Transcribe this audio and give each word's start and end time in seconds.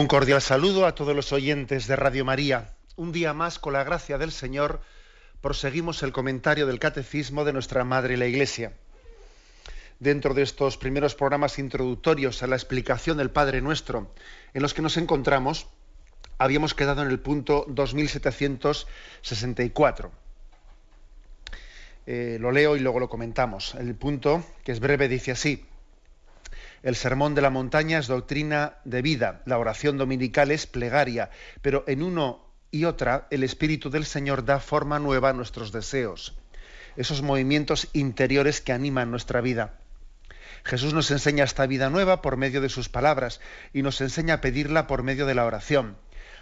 Un 0.00 0.08
cordial 0.08 0.40
saludo 0.40 0.86
a 0.86 0.94
todos 0.94 1.14
los 1.14 1.30
oyentes 1.30 1.86
de 1.86 1.94
Radio 1.94 2.24
María. 2.24 2.72
Un 2.96 3.12
día 3.12 3.34
más, 3.34 3.58
con 3.58 3.74
la 3.74 3.84
gracia 3.84 4.16
del 4.16 4.32
Señor, 4.32 4.80
proseguimos 5.42 6.02
el 6.02 6.10
comentario 6.10 6.66
del 6.66 6.78
Catecismo 6.78 7.44
de 7.44 7.52
nuestra 7.52 7.84
Madre 7.84 8.16
la 8.16 8.24
Iglesia. 8.24 8.72
Dentro 9.98 10.32
de 10.32 10.40
estos 10.40 10.78
primeros 10.78 11.14
programas 11.14 11.58
introductorios 11.58 12.42
a 12.42 12.46
la 12.46 12.56
explicación 12.56 13.18
del 13.18 13.28
Padre 13.28 13.60
Nuestro, 13.60 14.10
en 14.54 14.62
los 14.62 14.72
que 14.72 14.80
nos 14.80 14.96
encontramos, 14.96 15.66
habíamos 16.38 16.72
quedado 16.72 17.02
en 17.02 17.08
el 17.08 17.20
punto 17.20 17.66
2764. 17.68 20.12
Eh, 22.06 22.38
lo 22.40 22.52
leo 22.52 22.74
y 22.74 22.80
luego 22.80 23.00
lo 23.00 23.10
comentamos. 23.10 23.74
El 23.74 23.94
punto, 23.94 24.42
que 24.64 24.72
es 24.72 24.80
breve, 24.80 25.08
dice 25.08 25.32
así. 25.32 25.66
El 26.82 26.96
sermón 26.96 27.34
de 27.34 27.42
la 27.42 27.50
montaña 27.50 27.98
es 27.98 28.06
doctrina 28.06 28.78
de 28.84 29.02
vida, 29.02 29.42
la 29.44 29.58
oración 29.58 29.98
dominical 29.98 30.50
es 30.50 30.66
plegaria, 30.66 31.30
pero 31.60 31.84
en 31.86 32.02
uno 32.02 32.46
y 32.70 32.84
otra 32.84 33.26
el 33.30 33.44
Espíritu 33.44 33.90
del 33.90 34.06
Señor 34.06 34.44
da 34.44 34.60
forma 34.60 34.98
nueva 34.98 35.30
a 35.30 35.32
nuestros 35.34 35.72
deseos, 35.72 36.38
esos 36.96 37.20
movimientos 37.20 37.88
interiores 37.92 38.62
que 38.62 38.72
animan 38.72 39.10
nuestra 39.10 39.42
vida. 39.42 39.74
Jesús 40.64 40.94
nos 40.94 41.10
enseña 41.10 41.44
esta 41.44 41.66
vida 41.66 41.90
nueva 41.90 42.22
por 42.22 42.36
medio 42.36 42.60
de 42.60 42.68
sus 42.68 42.88
palabras 42.88 43.40
y 43.72 43.82
nos 43.82 44.00
enseña 44.00 44.34
a 44.34 44.40
pedirla 44.40 44.86
por 44.86 45.02
medio 45.02 45.26
de 45.26 45.34
la 45.34 45.44
oración. 45.44 45.96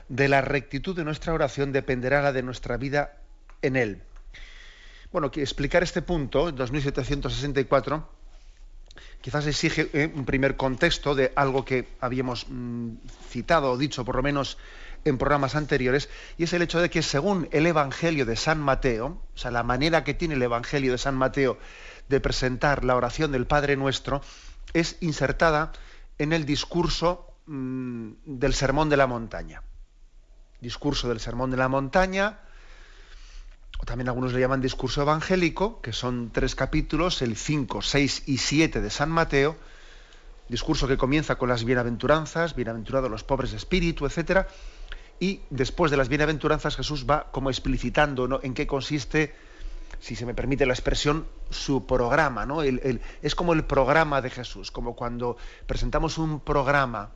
De 0.08 0.28
la 0.28 0.40
rectitud 0.40 0.96
de 0.96 1.04
nuestra 1.04 1.32
oración 1.34 1.72
dependerá 1.72 2.22
la 2.22 2.32
de 2.32 2.42
nuestra 2.42 2.76
vida 2.76 3.16
en 3.62 3.76
Él. 3.76 4.02
Bueno, 5.12 5.30
que 5.30 5.40
explicar 5.40 5.82
este 5.82 6.02
punto, 6.02 6.52
2764, 6.52 8.08
quizás 9.20 9.46
exige 9.46 9.90
eh, 9.92 10.12
un 10.14 10.24
primer 10.24 10.56
contexto 10.56 11.14
de 11.14 11.32
algo 11.36 11.64
que 11.64 11.88
habíamos 12.00 12.46
mm, 12.48 12.96
citado 13.28 13.72
o 13.72 13.78
dicho 13.78 14.04
por 14.04 14.16
lo 14.16 14.22
menos 14.22 14.58
en 15.04 15.18
programas 15.18 15.54
anteriores, 15.54 16.08
y 16.36 16.44
es 16.44 16.52
el 16.52 16.62
hecho 16.62 16.80
de 16.80 16.90
que 16.90 17.02
según 17.02 17.48
el 17.52 17.66
Evangelio 17.66 18.26
de 18.26 18.36
San 18.36 18.60
Mateo, 18.60 19.22
o 19.34 19.38
sea, 19.38 19.50
la 19.50 19.62
manera 19.62 20.04
que 20.04 20.14
tiene 20.14 20.34
el 20.34 20.42
Evangelio 20.42 20.92
de 20.92 20.98
San 20.98 21.14
Mateo 21.14 21.58
de 22.08 22.20
presentar 22.20 22.84
la 22.84 22.96
oración 22.96 23.32
del 23.32 23.46
Padre 23.46 23.76
Nuestro, 23.76 24.22
es 24.72 24.96
insertada 25.00 25.72
en 26.18 26.32
el 26.32 26.44
discurso 26.44 27.32
mm, 27.46 28.10
del 28.24 28.54
Sermón 28.54 28.88
de 28.88 28.96
la 28.96 29.06
Montaña. 29.06 29.62
Discurso 30.60 31.08
del 31.08 31.20
Sermón 31.20 31.50
de 31.50 31.56
la 31.56 31.68
Montaña, 31.68 32.40
o 33.80 33.84
también 33.84 34.08
algunos 34.08 34.32
le 34.32 34.40
llaman 34.40 34.60
discurso 34.60 35.02
evangélico, 35.02 35.80
que 35.80 35.92
son 35.92 36.30
tres 36.32 36.54
capítulos, 36.54 37.22
el 37.22 37.36
5, 37.36 37.80
6 37.82 38.24
y 38.26 38.38
7 38.38 38.80
de 38.80 38.90
San 38.90 39.10
Mateo, 39.10 39.56
discurso 40.48 40.88
que 40.88 40.96
comienza 40.96 41.36
con 41.36 41.48
las 41.48 41.64
bienaventuranzas, 41.64 42.56
bienaventurados 42.56 43.10
los 43.10 43.22
pobres 43.22 43.52
de 43.52 43.56
espíritu, 43.56 44.06
etc. 44.06 44.46
Y 45.20 45.40
después 45.50 45.90
de 45.90 45.96
las 45.96 46.08
bienaventuranzas 46.08 46.76
Jesús 46.76 47.06
va 47.08 47.30
como 47.30 47.50
explicitando 47.50 48.40
en 48.42 48.54
qué 48.54 48.66
consiste, 48.66 49.34
si 50.00 50.16
se 50.16 50.26
me 50.26 50.34
permite 50.34 50.66
la 50.66 50.74
expresión, 50.74 51.26
su 51.50 51.86
programa. 51.86 52.46
¿no? 52.46 52.62
es 52.62 53.34
como 53.34 53.52
el 53.52 53.64
programa 53.64 54.20
de 54.22 54.30
Jesús, 54.30 54.70
como 54.70 54.96
cuando 54.96 55.36
presentamos 55.66 56.18
un 56.18 56.40
programa. 56.40 57.10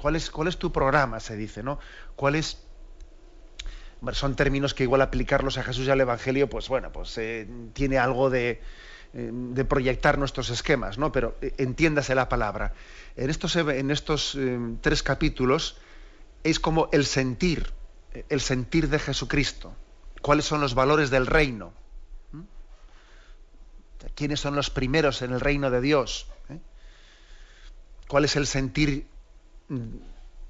¿Cuál 0.00 0.16
es, 0.16 0.30
cuál 0.30 0.48
es 0.48 0.58
tu 0.58 0.72
programa? 0.72 1.20
Se 1.20 1.36
dice, 1.36 1.62
¿no? 1.62 1.78
¿Cuál 2.16 2.34
es 2.34 2.65
son 4.12 4.36
términos 4.36 4.74
que 4.74 4.84
igual 4.84 5.02
aplicarlos 5.02 5.58
a 5.58 5.62
Jesús 5.62 5.86
y 5.86 5.90
al 5.90 6.00
Evangelio, 6.00 6.48
pues 6.48 6.68
bueno, 6.68 6.92
pues 6.92 7.16
eh, 7.18 7.46
tiene 7.72 7.98
algo 7.98 8.30
de, 8.30 8.60
eh, 9.14 9.30
de, 9.32 9.64
proyectar 9.64 10.18
nuestros 10.18 10.50
esquemas, 10.50 10.98
¿no? 10.98 11.12
Pero 11.12 11.36
eh, 11.40 11.54
entiéndase 11.58 12.14
la 12.14 12.28
palabra. 12.28 12.74
En 13.16 13.30
estos, 13.30 13.56
en 13.56 13.90
estos 13.90 14.38
tres 14.80 15.02
capítulos 15.02 15.78
es 16.44 16.60
como 16.60 16.88
el 16.92 17.06
sentir, 17.06 17.72
el 18.28 18.40
sentir 18.40 18.88
de 18.88 18.98
Jesucristo. 18.98 19.74
¿Cuáles 20.20 20.44
son 20.44 20.60
los 20.60 20.74
valores 20.74 21.10
del 21.10 21.26
reino? 21.26 21.72
¿Mm? 22.32 22.42
¿Quiénes 24.14 24.40
son 24.40 24.54
los 24.54 24.70
primeros 24.70 25.22
en 25.22 25.32
el 25.32 25.40
reino 25.40 25.70
de 25.70 25.80
Dios? 25.80 26.28
¿Cuál 28.08 28.24
es 28.24 28.36
el 28.36 28.46
sentir 28.46 29.06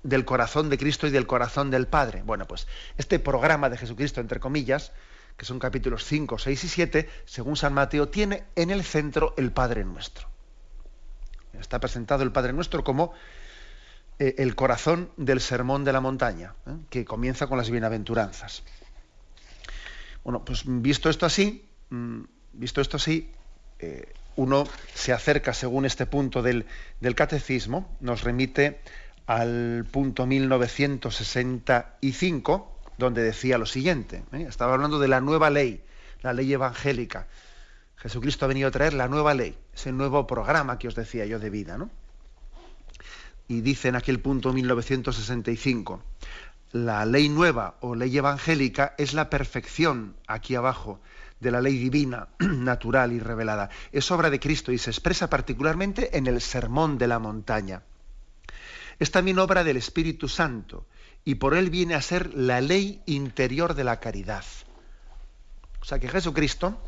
del 0.06 0.24
corazón 0.24 0.70
de 0.70 0.78
Cristo 0.78 1.06
y 1.06 1.10
del 1.10 1.26
corazón 1.26 1.70
del 1.70 1.86
Padre. 1.86 2.22
Bueno, 2.22 2.46
pues 2.46 2.66
este 2.96 3.18
programa 3.18 3.68
de 3.68 3.76
Jesucristo, 3.76 4.20
entre 4.20 4.40
comillas, 4.40 4.92
que 5.36 5.44
son 5.44 5.58
capítulos 5.58 6.04
5, 6.04 6.38
6 6.38 6.64
y 6.64 6.68
7, 6.68 7.10
según 7.24 7.56
San 7.56 7.74
Mateo, 7.74 8.08
tiene 8.08 8.44
en 8.54 8.70
el 8.70 8.84
centro 8.84 9.34
el 9.36 9.50
Padre 9.52 9.84
Nuestro. 9.84 10.28
Está 11.52 11.80
presentado 11.80 12.22
el 12.22 12.32
Padre 12.32 12.52
Nuestro 12.52 12.84
como 12.84 13.12
eh, 14.18 14.36
el 14.38 14.54
corazón 14.54 15.10
del 15.16 15.40
sermón 15.40 15.84
de 15.84 15.92
la 15.92 16.00
montaña, 16.00 16.54
¿eh? 16.66 16.70
que 16.88 17.04
comienza 17.04 17.48
con 17.48 17.58
las 17.58 17.70
bienaventuranzas. 17.70 18.62
Bueno, 20.22 20.44
pues 20.44 20.62
visto 20.66 21.10
esto 21.10 21.26
así, 21.26 21.68
mm, 21.90 22.22
visto 22.52 22.80
esto 22.80 22.96
así, 22.96 23.30
eh, 23.78 24.12
uno 24.36 24.68
se 24.94 25.12
acerca, 25.12 25.52
según 25.52 25.84
este 25.84 26.06
punto 26.06 26.42
del, 26.42 26.66
del 27.00 27.14
catecismo, 27.14 27.96
nos 28.00 28.22
remite 28.22 28.80
al 29.26 29.86
punto 29.90 30.24
1965, 30.26 32.80
donde 32.96 33.22
decía 33.22 33.58
lo 33.58 33.66
siguiente. 33.66 34.22
¿eh? 34.32 34.46
Estaba 34.48 34.72
hablando 34.74 35.00
de 35.00 35.08
la 35.08 35.20
nueva 35.20 35.50
ley, 35.50 35.82
la 36.22 36.32
ley 36.32 36.52
evangélica. 36.52 37.26
Jesucristo 37.96 38.44
ha 38.44 38.48
venido 38.48 38.68
a 38.68 38.72
traer 38.72 38.94
la 38.94 39.08
nueva 39.08 39.34
ley, 39.34 39.58
ese 39.74 39.90
nuevo 39.92 40.24
programa 40.26 40.78
que 40.78 40.88
os 40.88 40.94
decía 40.94 41.26
yo 41.26 41.38
de 41.40 41.50
vida. 41.50 41.76
¿no? 41.76 41.90
Y 43.48 43.60
dice 43.62 43.88
en 43.88 43.96
aquel 43.96 44.20
punto 44.20 44.52
1965, 44.52 46.00
la 46.72 47.04
ley 47.04 47.28
nueva 47.28 47.74
o 47.80 47.96
ley 47.96 48.16
evangélica 48.16 48.94
es 48.96 49.12
la 49.12 49.28
perfección 49.28 50.14
aquí 50.26 50.54
abajo 50.54 51.00
de 51.40 51.50
la 51.50 51.60
ley 51.60 51.76
divina, 51.78 52.28
natural 52.38 53.12
y 53.12 53.18
revelada. 53.18 53.70
Es 53.92 54.10
obra 54.12 54.30
de 54.30 54.38
Cristo 54.38 54.70
y 54.72 54.78
se 54.78 54.90
expresa 54.90 55.28
particularmente 55.28 56.16
en 56.16 56.28
el 56.28 56.40
sermón 56.40 56.96
de 56.96 57.08
la 57.08 57.18
montaña 57.18 57.82
es 58.98 59.10
también 59.10 59.38
obra 59.38 59.64
del 59.64 59.76
Espíritu 59.76 60.28
Santo 60.28 60.86
y 61.24 61.36
por 61.36 61.54
él 61.54 61.70
viene 61.70 61.94
a 61.94 62.02
ser 62.02 62.34
la 62.34 62.60
ley 62.60 63.02
interior 63.06 63.74
de 63.74 63.84
la 63.84 64.00
caridad. 64.00 64.44
O 65.80 65.84
sea 65.84 65.98
que 65.98 66.08
Jesucristo, 66.08 66.80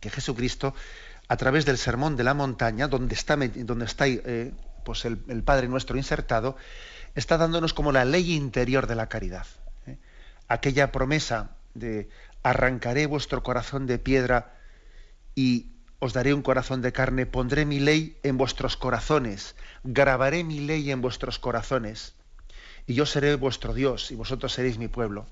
que 0.00 0.10
Jesucristo, 0.10 0.74
a 1.28 1.36
través 1.36 1.64
del 1.64 1.78
sermón 1.78 2.16
de 2.16 2.24
la 2.24 2.34
montaña, 2.34 2.88
donde 2.88 3.14
está, 3.14 3.36
donde 3.36 3.84
está 3.84 4.06
eh, 4.06 4.52
pues 4.84 5.04
el, 5.04 5.42
Padre 5.44 5.68
nuestro 5.68 5.96
insertado, 5.96 6.56
está 7.14 7.38
dándonos 7.38 7.74
como 7.74 7.92
la 7.92 8.04
ley 8.04 8.34
interior 8.34 8.86
de 8.86 8.96
la 8.96 9.08
caridad. 9.08 9.46
¿eh? 9.86 9.98
Aquella 10.48 10.92
promesa 10.92 11.56
de 11.74 12.08
arrancaré 12.42 13.06
vuestro 13.06 13.42
corazón 13.42 13.86
de 13.86 13.98
piedra 13.98 14.54
y 15.34 15.72
os 16.02 16.12
daré 16.12 16.34
un 16.34 16.42
corazón 16.42 16.82
de 16.82 16.90
carne, 16.90 17.26
pondré 17.26 17.62
mi 17.64 17.78
ley 17.78 18.18
en 18.24 18.36
vuestros 18.36 18.76
corazones, 18.76 19.54
grabaré 19.84 20.42
mi 20.42 20.58
ley 20.58 20.90
en 20.90 21.00
vuestros 21.00 21.38
corazones, 21.38 22.14
y 22.88 22.94
yo 22.94 23.06
seré 23.06 23.36
vuestro 23.36 23.72
Dios, 23.72 24.10
y 24.10 24.16
vosotros 24.16 24.52
seréis 24.52 24.78
mi 24.78 24.88
pueblo. 24.88 25.26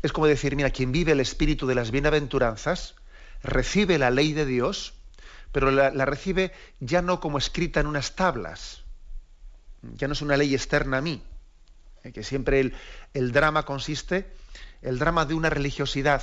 Es 0.00 0.12
como 0.12 0.26
decir, 0.26 0.56
mira, 0.56 0.70
quien 0.70 0.92
vive 0.92 1.12
el 1.12 1.20
espíritu 1.20 1.66
de 1.66 1.74
las 1.74 1.90
bienaventuranzas, 1.90 2.94
recibe 3.42 3.98
la 3.98 4.08
ley 4.08 4.32
de 4.32 4.46
Dios, 4.46 4.94
pero 5.52 5.70
la, 5.70 5.90
recibe 6.06 6.52
ya 6.80 7.02
no 7.02 7.20
como 7.20 7.36
escrita 7.36 7.80
en 7.80 7.86
unas 7.86 8.16
tablas, 8.16 8.80
ya 9.82 10.08
no 10.08 10.14
es 10.14 10.22
una 10.22 10.38
ley 10.38 10.54
externa 10.54 10.96
a 10.96 11.02
mí, 11.02 11.22
eh, 12.02 12.12
que 12.12 12.24
siempre 12.24 12.60
el, 12.60 12.72
el 13.12 13.32
drama 13.32 13.66
consiste, 13.66 14.26
el 14.80 14.98
drama 14.98 15.26
de 15.26 15.34
una 15.34 15.50
religiosidad 15.50 16.22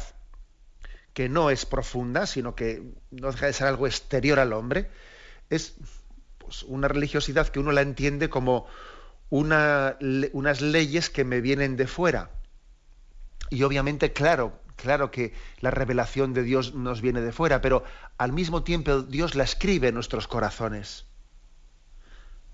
que 1.14 1.30
no 1.30 1.50
es 1.50 1.66
profunda, 1.66 2.26
sino 2.26 2.56
que 2.56 2.84
no 3.12 3.32
deja 3.32 3.48
de 3.48 3.54
ser 3.54 3.68
algo 3.68 3.88
exterior 3.88 4.40
al 4.40 4.54
hombre, 4.54 4.90
es 5.50 5.76
pues, 6.38 6.64
una 6.64 6.88
religiosidad 6.88 7.50
que 7.50 7.60
uno 7.60 7.72
la 7.72 7.82
entiende 7.82 8.30
como 8.30 8.68
una, 9.30 9.98
unas 10.34 10.62
leyes 10.62 11.10
que 11.10 11.24
me 11.24 11.42
vienen 11.42 11.76
de 11.76 11.88
fuera. 11.88 12.32
Y 13.50 13.64
obviamente, 13.64 14.14
claro, 14.14 14.62
claro 14.76 15.12
que 15.12 15.34
la 15.60 15.72
revelación 15.72 16.34
de 16.34 16.44
Dios 16.44 16.74
nos 16.74 17.02
viene 17.02 17.22
de 17.22 17.32
fuera, 17.32 17.62
pero 17.62 17.84
al 18.18 18.32
mismo 18.32 18.64
tiempo 18.64 19.02
Dios 19.02 19.36
la 19.36 19.44
escribe 19.44 19.90
en 19.90 19.96
nuestros 19.96 20.28
corazones. 20.28 21.06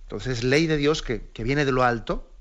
Entonces, 0.03 0.43
ley 0.43 0.67
de 0.67 0.77
Dios 0.77 1.01
que, 1.01 1.29
que 1.29 1.43
viene 1.43 1.65
de 1.65 1.71
lo 1.71 1.83
alto, 1.83 2.31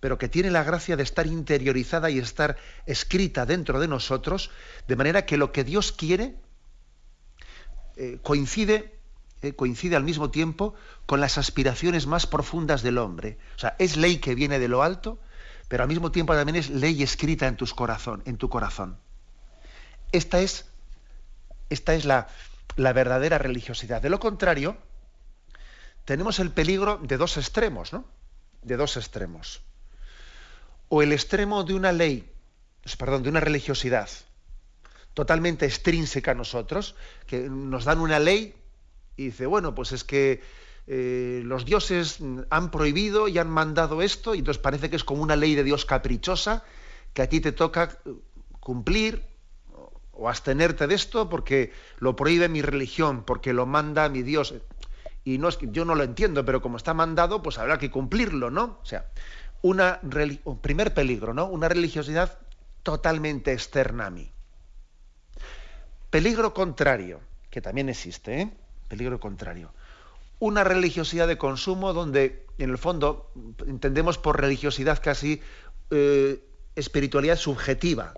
pero 0.00 0.16
que 0.16 0.28
tiene 0.28 0.50
la 0.50 0.64
gracia 0.64 0.96
de 0.96 1.02
estar 1.02 1.26
interiorizada 1.26 2.10
y 2.10 2.18
estar 2.18 2.56
escrita 2.86 3.44
dentro 3.44 3.78
de 3.78 3.86
nosotros, 3.86 4.50
de 4.88 4.96
manera 4.96 5.26
que 5.26 5.36
lo 5.36 5.52
que 5.52 5.62
Dios 5.62 5.92
quiere 5.92 6.36
eh, 7.96 8.18
coincide, 8.22 8.98
eh, 9.42 9.52
coincide 9.52 9.96
al 9.96 10.04
mismo 10.04 10.30
tiempo 10.30 10.74
con 11.04 11.20
las 11.20 11.36
aspiraciones 11.36 12.06
más 12.06 12.26
profundas 12.26 12.82
del 12.82 12.96
hombre. 12.96 13.38
O 13.56 13.58
sea, 13.58 13.76
es 13.78 13.98
ley 13.98 14.18
que 14.18 14.34
viene 14.34 14.58
de 14.58 14.68
lo 14.68 14.82
alto, 14.82 15.20
pero 15.68 15.82
al 15.82 15.88
mismo 15.88 16.10
tiempo 16.10 16.34
también 16.34 16.56
es 16.56 16.70
ley 16.70 17.02
escrita 17.02 17.46
en, 17.46 17.56
tus 17.56 17.74
corazón, 17.74 18.22
en 18.24 18.38
tu 18.38 18.48
corazón. 18.48 18.98
Esta 20.12 20.40
es, 20.40 20.64
esta 21.68 21.94
es 21.94 22.06
la, 22.06 22.26
la 22.76 22.94
verdadera 22.94 23.36
religiosidad. 23.36 24.00
De 24.00 24.08
lo 24.08 24.18
contrario, 24.18 24.78
tenemos 26.06 26.38
el 26.38 26.50
peligro 26.50 26.98
de 27.02 27.18
dos 27.18 27.36
extremos, 27.36 27.92
¿no? 27.92 28.06
De 28.62 28.76
dos 28.76 28.96
extremos 28.96 29.62
o 30.90 31.02
el 31.02 31.12
extremo 31.12 31.62
de 31.62 31.72
una 31.72 31.92
ley, 31.92 32.28
perdón, 32.98 33.22
de 33.22 33.30
una 33.30 33.40
religiosidad 33.40 34.10
totalmente 35.14 35.64
extrínseca 35.64 36.32
a 36.32 36.34
nosotros, 36.34 36.96
que 37.26 37.48
nos 37.48 37.84
dan 37.84 38.00
una 38.00 38.18
ley 38.18 38.54
y 39.16 39.26
dice, 39.26 39.46
bueno, 39.46 39.74
pues 39.74 39.92
es 39.92 40.04
que 40.04 40.42
eh, 40.86 41.42
los 41.44 41.64
dioses 41.64 42.18
han 42.50 42.70
prohibido 42.70 43.28
y 43.28 43.38
han 43.38 43.50
mandado 43.50 44.02
esto, 44.02 44.34
y 44.34 44.38
entonces 44.38 44.60
parece 44.60 44.90
que 44.90 44.96
es 44.96 45.04
como 45.04 45.22
una 45.22 45.36
ley 45.36 45.54
de 45.54 45.62
Dios 45.62 45.84
caprichosa, 45.84 46.64
que 47.12 47.22
a 47.22 47.28
ti 47.28 47.40
te 47.40 47.52
toca 47.52 47.98
cumplir 48.58 49.22
o 50.12 50.28
abstenerte 50.28 50.86
de 50.86 50.94
esto 50.94 51.28
porque 51.28 51.72
lo 51.98 52.16
prohíbe 52.16 52.48
mi 52.48 52.62
religión, 52.62 53.22
porque 53.24 53.52
lo 53.52 53.64
manda 53.64 54.08
mi 54.08 54.22
Dios. 54.22 54.54
Y 55.22 55.38
no 55.38 55.48
es 55.48 55.56
que 55.56 55.68
yo 55.70 55.84
no 55.84 55.94
lo 55.94 56.02
entiendo, 56.02 56.44
pero 56.44 56.62
como 56.62 56.76
está 56.76 56.94
mandado, 56.94 57.42
pues 57.42 57.58
habrá 57.58 57.78
que 57.78 57.90
cumplirlo, 57.90 58.50
¿no? 58.50 58.78
O 58.82 58.86
sea, 58.86 59.10
una 59.62 60.00
primer 60.62 60.94
peligro, 60.94 61.34
¿no? 61.34 61.46
Una 61.46 61.68
religiosidad 61.68 62.38
totalmente 62.82 63.52
externa 63.52 64.06
a 64.06 64.10
mí. 64.10 64.30
Peligro 66.10 66.54
contrario, 66.54 67.20
que 67.50 67.60
también 67.60 67.88
existe, 67.88 68.40
¿eh? 68.40 68.50
Peligro 68.88 69.20
contrario. 69.20 69.72
Una 70.38 70.64
religiosidad 70.64 71.28
de 71.28 71.38
consumo 71.38 71.92
donde, 71.92 72.46
en 72.58 72.70
el 72.70 72.78
fondo, 72.78 73.30
entendemos 73.66 74.18
por 74.18 74.40
religiosidad 74.40 75.00
casi 75.02 75.40
eh, 75.90 76.42
espiritualidad 76.74 77.36
subjetiva. 77.36 78.14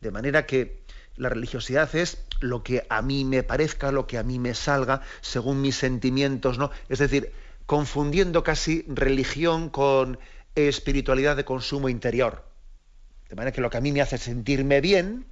De 0.00 0.10
manera 0.10 0.46
que 0.46 0.82
la 1.16 1.30
religiosidad 1.30 1.92
es 1.96 2.22
lo 2.40 2.62
que 2.62 2.86
a 2.88 3.02
mí 3.02 3.24
me 3.24 3.42
parezca, 3.42 3.90
lo 3.90 4.06
que 4.06 4.18
a 4.18 4.22
mí 4.22 4.38
me 4.38 4.54
salga, 4.54 5.00
según 5.20 5.60
mis 5.60 5.76
sentimientos, 5.76 6.58
¿no? 6.58 6.70
Es 6.88 7.00
decir, 7.00 7.32
confundiendo 7.66 8.44
casi 8.44 8.84
religión 8.88 9.68
con 9.70 10.18
espiritualidad 10.66 11.36
de 11.36 11.44
consumo 11.44 11.88
interior. 11.88 12.44
De 13.28 13.36
manera 13.36 13.52
que 13.52 13.60
lo 13.60 13.70
que 13.70 13.76
a 13.76 13.80
mí 13.80 13.92
me 13.92 14.00
hace 14.00 14.18
sentirme 14.18 14.80
bien, 14.80 15.26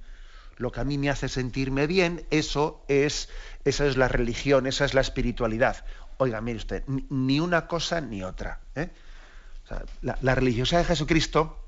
lo 0.57 0.71
que 0.71 0.79
a 0.79 0.83
mí 0.83 0.97
me 0.97 1.09
hace 1.09 1.27
sentirme 1.27 1.87
bien, 1.87 2.25
eso 2.29 2.83
es, 2.87 3.29
esa 3.65 3.85
es 3.85 3.97
la 3.97 4.07
religión, 4.07 4.67
esa 4.67 4.85
es 4.85 4.93
la 4.93 5.01
espiritualidad. 5.01 5.83
Oiga, 6.17 6.41
mire 6.41 6.57
usted, 6.57 6.83
ni 6.87 7.39
una 7.39 7.67
cosa 7.67 8.01
ni 8.01 8.23
otra. 8.23 8.61
¿eh? 8.75 8.89
la, 10.01 10.35
religiosidad 10.35 10.79
de 10.79 10.85
Jesucristo 10.85 11.59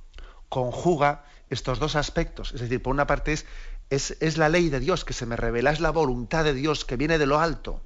conjuga 0.47 1.25
estos 1.49 1.79
dos 1.79 1.95
aspectos. 1.95 2.53
Es 2.53 2.61
decir, 2.61 2.81
por 2.81 2.93
una 2.93 3.05
parte 3.05 3.33
es, 3.33 3.45
es, 3.89 4.17
es, 4.21 4.37
la 4.37 4.49
ley 4.49 4.69
de 4.69 4.79
Dios 4.79 5.05
que 5.05 5.13
se 5.13 5.25
me 5.25 5.35
revela, 5.35 5.71
es 5.71 5.79
la 5.79 5.91
voluntad 5.91 6.43
de 6.43 6.53
Dios 6.53 6.85
que 6.85 6.97
viene 6.97 7.17
de 7.17 7.25
lo 7.25 7.39
alto 7.39 7.81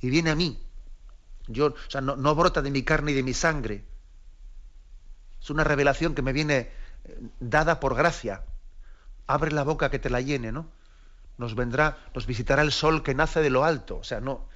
y 0.00 0.10
viene 0.10 0.30
a 0.30 0.34
mí. 0.34 0.60
Yo, 1.46 1.66
o 1.66 1.90
sea, 1.90 2.00
no, 2.00 2.16
no 2.16 2.34
brota 2.34 2.62
de 2.62 2.70
mi 2.70 2.82
carne 2.82 3.12
y 3.12 3.14
de 3.14 3.22
mi 3.22 3.34
sangre, 3.34 3.84
es 5.40 5.50
una 5.50 5.64
revelación 5.64 6.14
que 6.14 6.22
me 6.22 6.32
viene 6.32 6.70
eh, 7.04 7.18
dada 7.40 7.80
por 7.80 7.94
gracia. 7.94 8.44
Abre 9.26 9.52
la 9.52 9.64
boca 9.64 9.90
que 9.90 9.98
te 9.98 10.10
la 10.10 10.20
llene, 10.20 10.52
¿no? 10.52 10.66
Nos 11.36 11.54
vendrá, 11.54 11.98
nos 12.14 12.26
visitará 12.26 12.62
el 12.62 12.72
sol 12.72 13.02
que 13.02 13.14
nace 13.14 13.40
de 13.40 13.50
lo 13.50 13.64
alto. 13.64 13.98
O 13.98 14.04
sea, 14.04 14.20
no, 14.20 14.48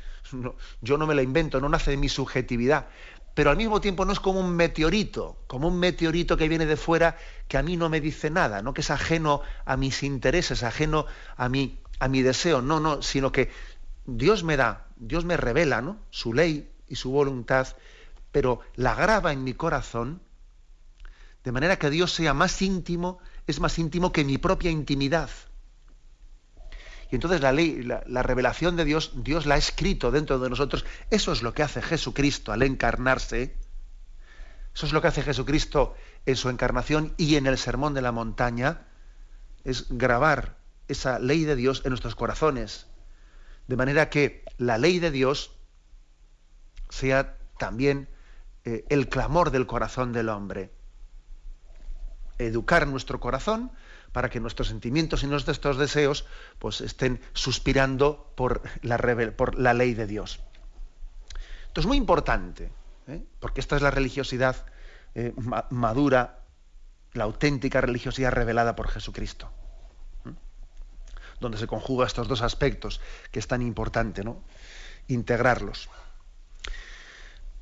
yo 0.81 0.99
no 0.99 1.07
me 1.07 1.15
la 1.15 1.23
invento, 1.23 1.61
no 1.61 1.69
nace 1.69 1.93
de 1.93 1.97
mi 1.97 2.09
subjetividad. 2.09 2.87
Pero 3.35 3.51
al 3.51 3.57
mismo 3.57 3.81
tiempo 3.81 4.05
no 4.05 4.13
es 4.13 4.21
como 4.21 4.41
un 4.41 4.55
meteorito, 4.55 5.39
como 5.47 5.69
un 5.69 5.79
meteorito 5.79 6.37
que 6.37 6.49
viene 6.49 6.67
de 6.67 6.77
fuera 6.77 7.17
que 7.49 7.57
a 7.57 7.63
mí 7.63 7.77
no 7.77 7.89
me 7.89 8.01
dice 8.01 8.29
nada, 8.31 8.61
no 8.61 8.75
que 8.75 8.83
es 8.83 8.91
ajeno 8.91 9.41
a 9.65 9.77
mis 9.77 10.03
intereses, 10.03 10.63
ajeno 10.63 11.07
a 11.37 11.49
mi, 11.49 11.81
a 11.99 12.09
mi 12.09 12.21
deseo, 12.21 12.61
no, 12.61 12.79
no, 12.79 13.01
sino 13.01 13.33
que 13.33 13.51
Dios 14.05 14.45
me 14.45 14.59
da, 14.59 14.87
Dios 14.97 15.25
me 15.25 15.39
revela, 15.39 15.81
¿no? 15.81 15.99
Su 16.11 16.35
ley 16.35 16.71
y 16.89 16.97
su 16.97 17.11
voluntad, 17.11 17.69
pero 18.33 18.61
la 18.75 18.95
graba 18.95 19.33
en 19.33 19.45
mi 19.45 19.55
corazón 19.55 20.21
de 21.45 21.53
manera 21.53 21.79
que 21.79 21.91
Dios 21.91 22.13
sea 22.13 22.35
más 22.35 22.63
íntimo, 22.63 23.19
es 23.47 23.59
más 23.59 23.79
íntimo 23.79 24.13
que 24.13 24.25
mi 24.25 24.39
propia 24.39 24.71
intimidad. 24.71 25.31
Y 27.11 27.17
entonces 27.17 27.41
la 27.41 27.53
ley, 27.53 27.83
la, 27.83 28.23
revelación 28.23 28.77
de 28.77 28.85
Dios, 28.85 29.13
Dios 29.17 29.45
la 29.45 29.57
ha 29.57 29.59
escrito 29.59 30.11
dentro 30.11 30.39
de 30.39 30.49
nosotros. 30.49 30.87
Eso 31.11 31.33
es 31.33 31.43
lo 31.43 31.53
que 31.53 31.63
hace 31.63 31.83
Jesucristo 31.83 32.53
al 32.53 32.63
encarnarse. 32.63 33.55
Eso 34.75 34.87
es 34.87 34.93
lo 34.93 35.03
que 35.03 35.09
hace 35.09 35.23
Jesucristo 35.23 35.95
en 36.25 36.37
su 36.37 36.49
encarnación 36.49 37.13
y 37.19 37.37
en 37.37 37.47
el 37.47 37.59
sermón 37.59 37.93
de 37.93 38.03
la 38.03 38.13
montaña. 38.13 38.87
Es 39.65 39.87
grabar 39.91 40.57
esa 40.89 41.19
ley 41.19 41.45
de 41.45 41.57
Dios 41.57 41.83
en 41.85 41.91
nuestros 41.91 42.15
corazones. 42.15 42.87
De 43.67 43.77
manera 43.77 44.09
que 44.09 44.45
la 44.57 44.79
ley 44.79 44.99
de 44.99 45.11
Dios 45.11 45.55
sea 46.89 47.37
también 47.59 48.09
eh, 48.65 48.87
el 48.89 49.09
clamor 49.09 49.51
del 49.51 49.67
corazón 49.67 50.13
del 50.13 50.31
hombre 50.31 50.71
educar 52.39 52.87
nuestro 52.87 53.21
corazón 53.21 53.71
para 54.13 54.29
que 54.29 54.41
nuestros 54.41 54.69
sentimientos 54.69 55.23
y 55.23 55.27
nuestros 55.27 55.79
deseos 55.79 56.27
pues, 56.59 56.81
estén 56.81 57.21
suspirando 57.33 58.33
por 58.37 58.63
la, 58.83 59.75
ley 59.75 59.95
de 59.95 60.07
Dios. 60.07 60.41
Esto 61.67 61.81
es 61.81 61.87
muy 61.87 61.97
importante, 61.97 62.71
¿eh? 63.09 63.25
porque 63.41 63.61
esta 63.61 63.77
es 63.77 63.83
la 63.83 63.91
religiosidad 63.91 64.67
eh, 65.15 65.33
madura, 65.71 66.41
la 67.15 67.25
auténtica 67.25 67.81
religiosidad 67.81 68.33
revelada 68.33 68.77
por 68.77 68.89
Jesucristo, 68.89 69.51
donde 71.41 71.59
se 71.59 71.67
conjuga 71.67 72.07
estos 72.07 72.29
dos 72.29 72.43
aspectos 72.43 73.01
que 73.31 73.39
es 73.39 73.49
tan 73.49 73.63
importante, 73.63 74.23
¿no? 74.23 74.43
integrarlos. 75.09 75.89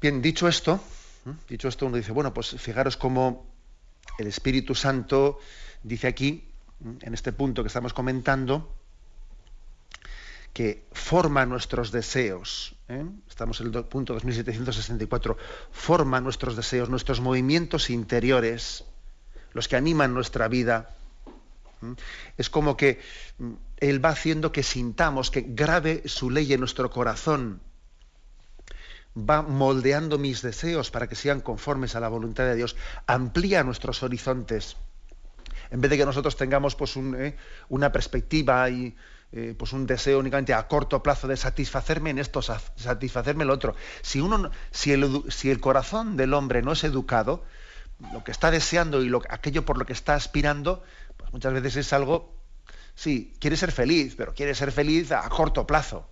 Bien, 0.00 0.20
dicho 0.22 0.48
esto, 0.48 0.80
dicho 1.48 1.68
esto, 1.68 1.86
uno 1.86 1.96
dice, 1.96 2.12
bueno, 2.12 2.34
pues 2.34 2.50
fijaros 2.58 2.96
cómo 2.96 3.49
el 4.18 4.26
Espíritu 4.26 4.74
Santo 4.74 5.38
dice 5.82 6.06
aquí, 6.06 6.44
en 7.00 7.14
este 7.14 7.32
punto 7.32 7.62
que 7.62 7.68
estamos 7.68 7.92
comentando, 7.92 8.74
que 10.52 10.84
forma 10.92 11.46
nuestros 11.46 11.92
deseos. 11.92 12.74
¿eh? 12.88 13.04
Estamos 13.28 13.60
en 13.60 13.74
el 13.74 13.84
punto 13.84 14.14
2764. 14.14 15.36
Forma 15.70 16.20
nuestros 16.20 16.56
deseos, 16.56 16.88
nuestros 16.88 17.20
movimientos 17.20 17.90
interiores, 17.90 18.84
los 19.52 19.68
que 19.68 19.76
animan 19.76 20.12
nuestra 20.14 20.48
vida. 20.48 20.94
Es 22.36 22.50
como 22.50 22.76
que 22.76 23.00
mm, 23.38 23.52
Él 23.78 24.04
va 24.04 24.10
haciendo 24.10 24.52
que 24.52 24.62
sintamos, 24.62 25.30
que 25.30 25.46
grabe 25.48 26.02
su 26.06 26.30
ley 26.30 26.52
en 26.52 26.60
nuestro 26.60 26.90
corazón 26.90 27.60
va 29.16 29.42
moldeando 29.42 30.18
mis 30.18 30.42
deseos 30.42 30.90
para 30.90 31.08
que 31.08 31.14
sean 31.14 31.40
conformes 31.40 31.96
a 31.96 32.00
la 32.00 32.08
voluntad 32.08 32.44
de 32.44 32.54
Dios, 32.54 32.76
amplía 33.06 33.64
nuestros 33.64 34.02
horizontes. 34.02 34.76
En 35.70 35.80
vez 35.80 35.90
de 35.90 35.98
que 35.98 36.06
nosotros 36.06 36.36
tengamos 36.36 36.74
pues, 36.74 36.96
eh, 36.96 37.36
una 37.68 37.92
perspectiva 37.92 38.68
y 38.70 38.96
eh, 39.32 39.54
pues 39.56 39.72
un 39.72 39.86
deseo 39.86 40.18
únicamente 40.18 40.54
a 40.54 40.66
corto 40.66 41.02
plazo 41.02 41.28
de 41.28 41.36
satisfacerme 41.36 42.10
en 42.10 42.18
esto, 42.18 42.42
satisfacerme 42.42 43.42
en 43.42 43.48
lo 43.48 43.54
otro. 43.54 43.74
Si, 44.02 44.20
uno, 44.20 44.50
si, 44.70 44.92
el, 44.92 45.60
corazón 45.60 46.16
del 46.16 46.34
hombre 46.34 46.62
no 46.62 46.72
es 46.72 46.84
educado, 46.84 47.44
lo 48.12 48.24
que 48.24 48.32
está 48.32 48.50
deseando 48.50 49.02
y 49.02 49.08
lo, 49.08 49.22
aquello 49.28 49.64
por 49.64 49.78
lo 49.78 49.86
que 49.86 49.92
está 49.92 50.14
aspirando, 50.14 50.82
pues 51.16 51.32
muchas 51.32 51.52
veces 51.52 51.76
es 51.76 51.92
algo, 51.92 52.34
sí, 52.94 53.34
quiere 53.38 53.56
ser 53.56 53.72
feliz, 53.72 54.14
pero 54.16 54.34
quiere 54.34 54.54
ser 54.54 54.72
feliz 54.72 55.12
a 55.12 55.28
corto 55.28 55.66
plazo, 55.66 56.08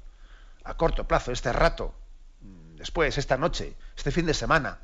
a 0.63 0.77
corto 0.77 1.09
plazo, 1.09 1.33
este 1.33 1.53
rato 1.53 1.95
después, 2.79 3.19
esta 3.19 3.37
noche, 3.37 3.75
este 3.97 4.11
fin 4.11 4.27
de 4.27 4.35
semana. 4.35 4.79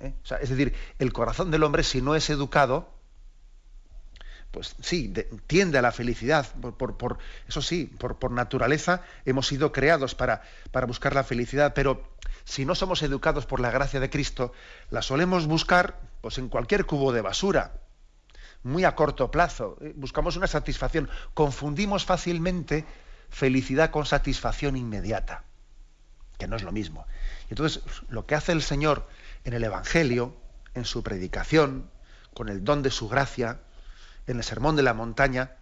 ¿Eh? 0.00 0.12
es 0.40 0.48
decir, 0.48 0.74
el 0.98 1.12
corazón 1.12 1.50
del 1.52 1.62
hombre, 1.62 1.84
si 1.84 2.02
no 2.02 2.16
es 2.16 2.28
educado, 2.28 2.92
pues 4.50 4.74
sí, 4.82 5.12
tiende 5.46 5.78
a 5.78 5.82
la 5.82 5.92
felicidad. 5.92 6.46
Por, 6.60 7.18
eso 7.48 7.62
sí, 7.62 7.86
por, 7.86 8.30
naturaleza 8.32 9.02
hemos 9.24 9.46
sido 9.46 9.70
creados 9.70 10.14
para, 10.14 10.42
para 10.72 10.86
buscar 10.86 11.14
la 11.14 11.24
felicidad, 11.24 11.72
pero 11.74 12.02
si 12.44 12.64
no 12.64 12.74
somos 12.74 13.02
educados 13.02 13.46
por 13.46 13.60
la 13.60 13.70
gracia 13.70 14.00
de 14.00 14.10
Cristo, 14.10 14.52
la 14.90 15.02
solemos 15.02 15.46
buscar 15.46 16.00
pues, 16.20 16.38
en 16.38 16.48
cualquier 16.48 16.84
cubo 16.84 17.12
de 17.12 17.22
basura, 17.22 17.80
muy 18.64 18.84
a 18.84 18.94
corto 18.94 19.30
plazo. 19.30 19.78
¿eh? 19.80 19.92
Buscamos 19.96 20.36
una 20.36 20.48
satisfacción. 20.48 21.08
Confundimos 21.32 22.04
fácilmente 22.04 22.84
felicidad 23.30 23.90
con 23.90 24.04
satisfacción 24.04 24.76
inmediata 24.76 25.44
que 26.42 26.48
no 26.48 26.56
es 26.56 26.64
lo 26.64 26.72
mismo. 26.72 27.06
Entonces, 27.50 27.84
lo 28.08 28.26
que 28.26 28.34
hace 28.34 28.50
el 28.50 28.62
Señor 28.62 29.06
en 29.44 29.52
el 29.52 29.62
Evangelio, 29.62 30.36
en 30.74 30.84
su 30.84 31.04
predicación, 31.04 31.88
con 32.34 32.48
el 32.48 32.64
don 32.64 32.82
de 32.82 32.90
su 32.90 33.08
gracia, 33.08 33.60
en 34.26 34.38
el 34.38 34.42
sermón 34.42 34.74
de 34.74 34.82
la 34.82 34.92
montaña, 34.92 35.52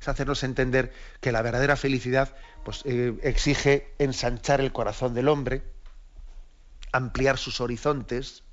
es 0.00 0.08
hacernos 0.08 0.42
entender 0.44 0.94
que 1.20 1.30
la 1.30 1.42
verdadera 1.42 1.76
felicidad 1.76 2.34
pues, 2.64 2.80
eh, 2.86 3.18
exige 3.22 3.92
ensanchar 3.98 4.62
el 4.62 4.72
corazón 4.72 5.12
del 5.12 5.28
hombre, 5.28 5.62
ampliar 6.90 7.36
sus 7.36 7.60
horizontes, 7.60 8.44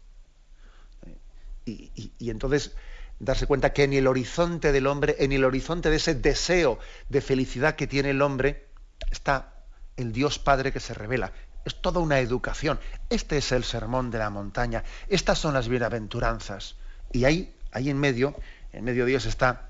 y, 1.65 2.11
y, 2.19 2.29
entonces 2.31 2.75
darse 3.19 3.47
cuenta 3.47 3.71
que 3.71 3.85
en 3.85 3.93
el 3.93 4.07
horizonte 4.07 4.73
del 4.73 4.87
hombre, 4.87 5.15
en 5.19 5.31
el 5.31 5.45
horizonte 5.45 5.89
de 5.89 5.95
ese 5.95 6.15
deseo 6.15 6.79
de 7.07 7.21
felicidad 7.21 7.77
que 7.77 7.87
tiene 7.87 8.09
el 8.09 8.21
hombre, 8.21 8.67
está 9.09 9.52
el 9.97 10.12
Dios 10.12 10.39
Padre 10.39 10.71
que 10.71 10.79
se 10.79 10.93
revela. 10.93 11.31
Es 11.65 11.75
toda 11.81 12.00
una 12.00 12.19
educación. 12.19 12.79
Este 13.09 13.38
es 13.38 13.51
el 13.51 13.63
sermón 13.63 14.12
de 14.12 14.19
la 14.19 14.29
montaña. 14.29 14.83
Estas 15.07 15.39
son 15.39 15.53
las 15.53 15.69
bienaventuranzas. 15.69 16.75
Y 17.12 17.25
ahí, 17.25 17.53
ahí 17.71 17.89
en 17.89 17.97
medio, 17.97 18.35
en 18.73 18.83
medio 18.83 19.05
de 19.05 19.12
Dios 19.12 19.25
está 19.25 19.69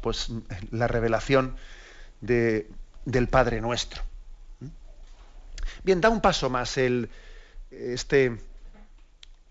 pues 0.00 0.30
la 0.70 0.86
revelación 0.86 1.56
de, 2.20 2.70
del 3.04 3.28
Padre 3.28 3.60
nuestro. 3.60 4.02
Bien, 5.82 6.00
da 6.00 6.10
un 6.10 6.20
paso 6.20 6.50
más 6.50 6.78
el, 6.78 7.10
este, 7.70 8.38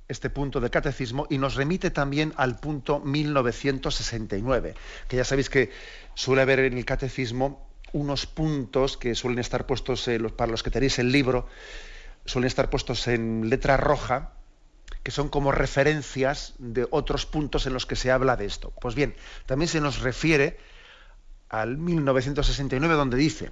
este 0.08 0.30
punto 0.30 0.60
del 0.60 0.70
catecismo 0.70 1.28
y 1.30 1.38
nos 1.38 1.56
remite 1.56 1.92
también 1.92 2.34
al 2.38 2.60
punto 2.60 3.00
1969, 3.00 4.76
que 5.08 5.18
ya 5.18 5.24
sabéis 5.24 5.50
que 5.50 5.72
suele 6.14 6.42
haber 6.42 6.60
en 6.60 6.78
el 6.78 6.86
catecismo 6.86 7.65
unos 7.96 8.26
puntos 8.26 8.98
que 8.98 9.16
suelen 9.16 9.40
estar 9.40 9.66
puestos, 9.66 10.06
eh, 10.10 10.20
para 10.36 10.52
los 10.52 10.64
que 10.64 10.70
tenéis 10.70 11.00
el 11.00 11.14
libro, 11.14 11.48
suelen 12.26 12.48
estar 12.48 12.70
puestos 12.70 13.08
en 13.08 13.50
letra 13.50 13.78
roja, 13.78 14.34
que 15.02 15.12
son 15.12 15.30
como 15.30 15.54
referencias 15.54 16.56
de 16.58 16.86
otros 16.92 17.26
puntos 17.26 17.68
en 17.68 17.74
los 17.74 17.86
que 17.86 17.96
se 17.96 18.12
habla 18.12 18.36
de 18.36 18.46
esto. 18.46 18.74
Pues 18.82 18.96
bien, 18.96 19.16
también 19.46 19.70
se 19.70 19.80
nos 19.80 20.02
refiere 20.02 20.60
al 21.48 21.78
1969 21.78 22.96
donde 22.96 23.16
dice, 23.16 23.52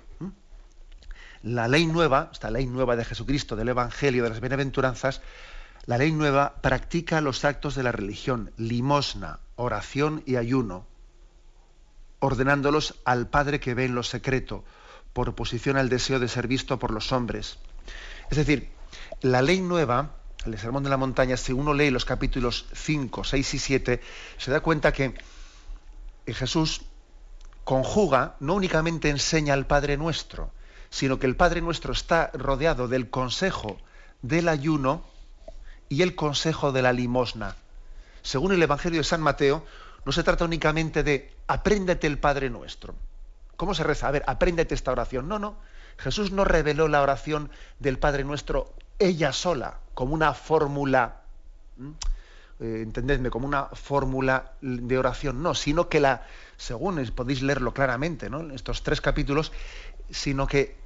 la 1.41 1.69
ley 1.69 1.85
nueva, 1.85 2.29
esta 2.33 2.51
ley 2.51 2.65
nueva 2.65 2.97
de 2.97 3.05
Jesucristo, 3.05 3.55
del 3.55 3.69
Evangelio, 3.69 4.23
de 4.23 4.29
las 4.29 4.41
bienaventuranzas, 4.41 5.21
la 5.85 5.97
ley 5.97 6.11
nueva 6.11 6.55
practica 6.61 7.21
los 7.21 7.45
actos 7.45 7.75
de 7.75 7.83
la 7.83 7.93
religión, 7.93 8.51
limosna, 8.57 9.39
oración 9.55 10.21
y 10.25 10.35
ayuno, 10.35 10.85
ordenándolos 12.23 12.95
al 13.03 13.27
Padre 13.27 13.59
que 13.59 13.73
ve 13.73 13.83
en 13.83 13.95
lo 13.95 14.03
secreto, 14.03 14.63
por 15.11 15.27
oposición 15.27 15.75
al 15.75 15.89
deseo 15.89 16.19
de 16.19 16.29
ser 16.29 16.47
visto 16.47 16.79
por 16.79 16.91
los 16.91 17.11
hombres. 17.11 17.57
Es 18.31 18.37
decir, 18.37 18.69
la 19.21 19.41
ley 19.41 19.59
nueva 19.59 20.15
el 20.45 20.57
Sermón 20.57 20.83
de 20.83 20.89
la 20.89 20.95
Montaña, 20.95 21.35
si 21.35 21.51
uno 21.51 21.73
lee 21.73 21.89
los 21.89 22.05
capítulos 22.05 22.65
5, 22.73 23.25
6 23.25 23.53
y 23.53 23.59
7, 23.59 24.01
se 24.37 24.51
da 24.51 24.61
cuenta 24.61 24.93
que 24.93 25.13
Jesús 26.27 26.83
conjuga, 27.65 28.37
no 28.39 28.55
únicamente 28.55 29.09
enseña 29.09 29.53
al 29.53 29.67
Padre 29.67 29.97
Nuestro, 29.97 30.51
sino 30.89 31.19
que 31.19 31.27
el 31.27 31.35
Padre 31.35 31.61
Nuestro 31.61 31.91
está 31.91 32.31
rodeado 32.33 32.87
del 32.87 33.09
consejo 33.09 33.77
del 34.21 34.47
ayuno 34.47 35.03
y 35.89 36.03
el 36.03 36.15
consejo 36.15 36.71
de 36.71 36.83
la 36.83 36.93
limosna. 36.93 37.57
Según 38.21 38.53
el 38.53 38.63
Evangelio 38.63 39.01
de 39.01 39.05
San 39.05 39.21
Mateo, 39.21 39.65
no 40.05 40.11
se 40.11 40.23
trata 40.23 40.45
únicamente 40.45 41.03
de 41.03 41.33
apréndete 41.47 42.07
el 42.07 42.19
Padre 42.19 42.49
Nuestro. 42.49 42.95
¿Cómo 43.55 43.73
se 43.73 43.83
reza? 43.83 44.07
A 44.07 44.11
ver, 44.11 44.23
apréndete 44.27 44.75
esta 44.75 44.91
oración. 44.91 45.27
No, 45.27 45.39
no. 45.39 45.55
Jesús 45.97 46.31
no 46.31 46.43
reveló 46.43 46.87
la 46.87 47.01
oración 47.01 47.49
del 47.79 47.99
Padre 47.99 48.23
Nuestro 48.23 48.73
ella 48.99 49.31
sola, 49.31 49.79
como 49.93 50.13
una 50.13 50.33
fórmula, 50.33 51.21
eh, 52.59 52.81
entendedme, 52.81 53.29
como 53.29 53.47
una 53.47 53.65
fórmula 53.65 54.53
de 54.61 54.97
oración, 54.97 55.41
no, 55.43 55.53
sino 55.55 55.89
que 55.89 55.99
la, 55.99 56.25
según 56.57 57.03
podéis 57.15 57.41
leerlo 57.41 57.73
claramente, 57.73 58.29
¿no? 58.29 58.41
en 58.41 58.51
estos 58.51 58.83
tres 58.83 59.01
capítulos, 59.01 59.51
sino 60.09 60.47
que 60.47 60.77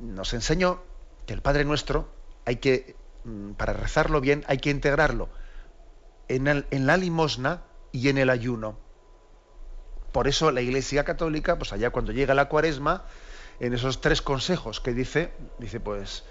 nos 0.00 0.34
enseñó 0.34 0.82
que 1.26 1.34
el 1.34 1.42
Padre 1.42 1.64
Nuestro 1.64 2.08
hay 2.44 2.56
que, 2.56 2.96
mm, 3.24 3.52
para 3.52 3.72
rezarlo 3.72 4.20
bien, 4.20 4.44
hay 4.48 4.58
que 4.58 4.70
integrarlo 4.70 5.28
en, 6.28 6.46
en 6.48 6.86
la 6.86 6.96
limosna 6.96 7.62
y 7.92 8.08
en 8.08 8.18
el 8.18 8.30
ayuno. 8.30 8.78
Por 10.12 10.28
eso 10.28 10.50
la 10.50 10.60
Iglesia 10.60 11.04
Católica, 11.04 11.58
pues 11.58 11.72
allá 11.72 11.90
cuando 11.90 12.12
llega 12.12 12.34
la 12.34 12.48
cuaresma, 12.48 13.04
en 13.60 13.74
esos 13.74 14.00
tres 14.00 14.22
consejos 14.22 14.80
que 14.80 14.94
dice, 14.94 15.32
dice 15.58 15.80
pues 15.80 16.24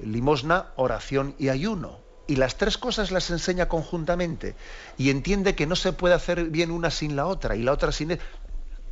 limosna, 0.00 0.72
oración 0.76 1.34
y 1.38 1.48
ayuno. 1.48 2.00
Y 2.26 2.36
las 2.36 2.56
tres 2.56 2.78
cosas 2.78 3.10
las 3.10 3.30
enseña 3.30 3.68
conjuntamente. 3.68 4.54
Y 4.96 5.10
entiende 5.10 5.54
que 5.54 5.66
no 5.66 5.76
se 5.76 5.92
puede 5.92 6.14
hacer 6.14 6.44
bien 6.50 6.70
una 6.70 6.90
sin 6.90 7.16
la 7.16 7.26
otra 7.26 7.56
y 7.56 7.62
la 7.62 7.72
otra 7.72 7.92
sin... 7.92 8.12
E-. 8.12 8.20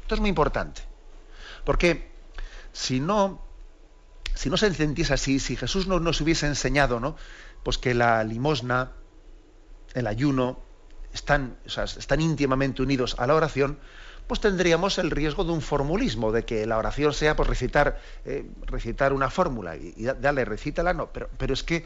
Esto 0.02 0.14
es 0.14 0.20
muy 0.20 0.28
importante. 0.28 0.82
Porque 1.64 2.10
si 2.72 3.00
no, 3.00 3.40
si 4.34 4.50
no 4.50 4.56
se 4.56 4.66
entendiese 4.66 5.14
así, 5.14 5.38
si 5.38 5.56
Jesús 5.56 5.86
no 5.86 6.00
nos 6.00 6.20
hubiese 6.20 6.46
enseñado, 6.46 7.00
¿no? 7.00 7.16
Pues 7.62 7.78
que 7.78 7.94
la 7.94 8.24
limosna, 8.24 8.92
el 9.94 10.06
ayuno, 10.06 10.58
están, 11.12 11.56
están 11.64 12.20
íntimamente 12.20 12.82
unidos 12.82 13.16
a 13.18 13.26
la 13.26 13.34
oración, 13.34 13.78
pues 14.26 14.40
tendríamos 14.40 14.98
el 14.98 15.10
riesgo 15.10 15.44
de 15.44 15.52
un 15.52 15.60
formulismo, 15.60 16.30
de 16.30 16.44
que 16.44 16.66
la 16.66 16.78
oración 16.78 17.12
sea 17.12 17.34
pues 17.34 17.48
recitar, 17.48 18.00
eh, 18.24 18.48
recitar 18.66 19.12
una 19.12 19.28
fórmula 19.28 19.76
y, 19.76 20.04
dale, 20.20 20.44
recítala, 20.44 20.94
no, 20.94 21.08
pero, 21.08 21.28
pero 21.36 21.52
es 21.52 21.64
que 21.64 21.84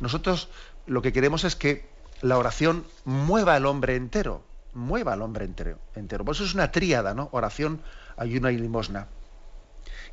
nosotros 0.00 0.48
lo 0.86 1.00
que 1.00 1.12
queremos 1.12 1.44
es 1.44 1.56
que 1.56 1.88
la 2.20 2.38
oración 2.38 2.84
mueva 3.04 3.54
al 3.54 3.66
hombre 3.66 3.96
entero, 3.96 4.44
mueva 4.74 5.14
al 5.14 5.22
hombre 5.22 5.46
entero, 5.46 5.78
entero. 5.94 6.24
Por 6.24 6.34
eso 6.34 6.44
es 6.44 6.54
una 6.54 6.70
tríada, 6.70 7.14
¿no? 7.14 7.28
Oración, 7.32 7.80
ayuno 8.16 8.50
y 8.50 8.58
limosna. 8.58 9.08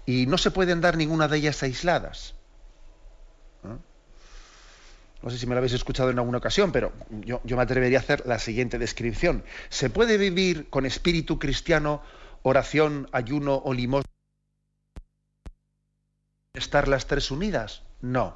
Y 0.06 0.26
no 0.26 0.38
se 0.38 0.52
pueden 0.52 0.82
dar 0.82 0.98
ninguna 0.98 1.28
de 1.28 1.38
ellas 1.38 1.64
aisladas 1.64 2.36
no 5.24 5.30
sé 5.30 5.38
si 5.38 5.48
me 5.48 5.56
lo 5.56 5.60
habéis 5.60 5.74
escuchado 5.74 6.10
en 6.10 6.20
alguna 6.20 6.40
ocasión, 6.40 6.74
pero 6.74 6.92
yo, 7.22 7.40
me 7.46 7.62
atrevería 7.62 8.00
a 8.00 8.02
hacer 8.02 8.26
la 8.26 8.40
siguiente 8.40 8.78
descripción. 8.78 9.46
¿Se 9.70 9.90
puede 9.90 10.18
vivir 10.18 10.70
con 10.70 10.86
espíritu 10.86 11.40
cristiano, 11.40 12.04
oración, 12.42 13.08
ayuno 13.14 13.62
o 13.64 13.74
limosna? 13.74 14.12
¿Estar 16.54 16.90
las 16.90 17.08
tres 17.08 17.32
unidas? 17.32 17.84
No, 18.02 18.36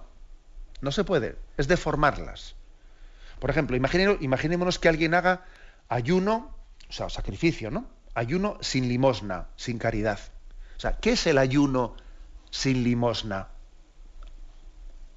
no 0.80 0.92
se 0.94 1.04
puede, 1.04 1.36
es 1.58 1.68
deformarlas. 1.68 2.56
Por 3.42 3.50
ejemplo, 3.50 3.76
imaginémonos 3.76 4.80
que 4.80 4.88
alguien 4.88 5.14
haga 5.14 5.46
ayuno, 5.90 6.56
o 6.90 6.94
sea, 6.94 7.10
sacrificio, 7.10 7.70
¿no? 7.70 7.86
Ayuno 8.14 8.58
sin 8.62 8.88
limosna, 8.88 9.48
sin 9.58 9.78
caridad. 9.78 10.20
O 10.78 10.80
sea, 10.80 10.98
¿qué 11.00 11.12
es 11.12 11.28
el 11.28 11.38
ayuno 11.38 11.98
sin 12.50 12.84
limosna? 12.86 13.50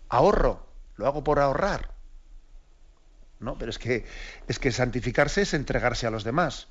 Ahorro, 0.09 0.70
lo 1.01 1.07
hago 1.07 1.25
por 1.25 1.39
ahorrar. 1.39 1.91
No, 3.41 3.57
pero 3.57 3.71
es 3.71 3.79
que, 3.79 4.05
es 4.49 4.59
que 4.59 4.71
santificarse 4.71 5.43
es 5.43 5.55
entregarse 5.55 6.07
a 6.07 6.11
los 6.11 6.25
demás. 6.25 6.69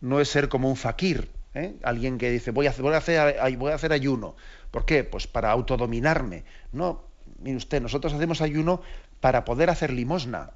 No 0.00 0.20
es 0.20 0.28
ser 0.28 0.50
como 0.50 0.68
un 0.68 0.76
fakir, 0.76 1.30
¿eh? 1.54 1.74
alguien 1.82 2.18
que 2.18 2.30
dice 2.30 2.50
voy 2.50 2.66
a, 2.66 2.70
hacer, 2.70 2.82
voy, 2.82 2.94
a 2.94 2.98
hacer, 2.98 3.56
voy 3.56 3.72
a 3.72 3.74
hacer 3.74 3.92
ayuno. 3.92 4.36
¿Por 4.70 4.84
qué? 4.84 5.04
Pues 5.04 5.26
para 5.26 5.50
autodominarme. 5.50 6.44
No, 6.72 7.02
mire 7.38 7.56
usted, 7.56 7.80
nosotros 7.80 8.12
hacemos 8.12 8.42
ayuno 8.42 8.82
para 9.20 9.44
poder 9.46 9.70
hacer 9.70 9.90
limosna. 9.90 10.50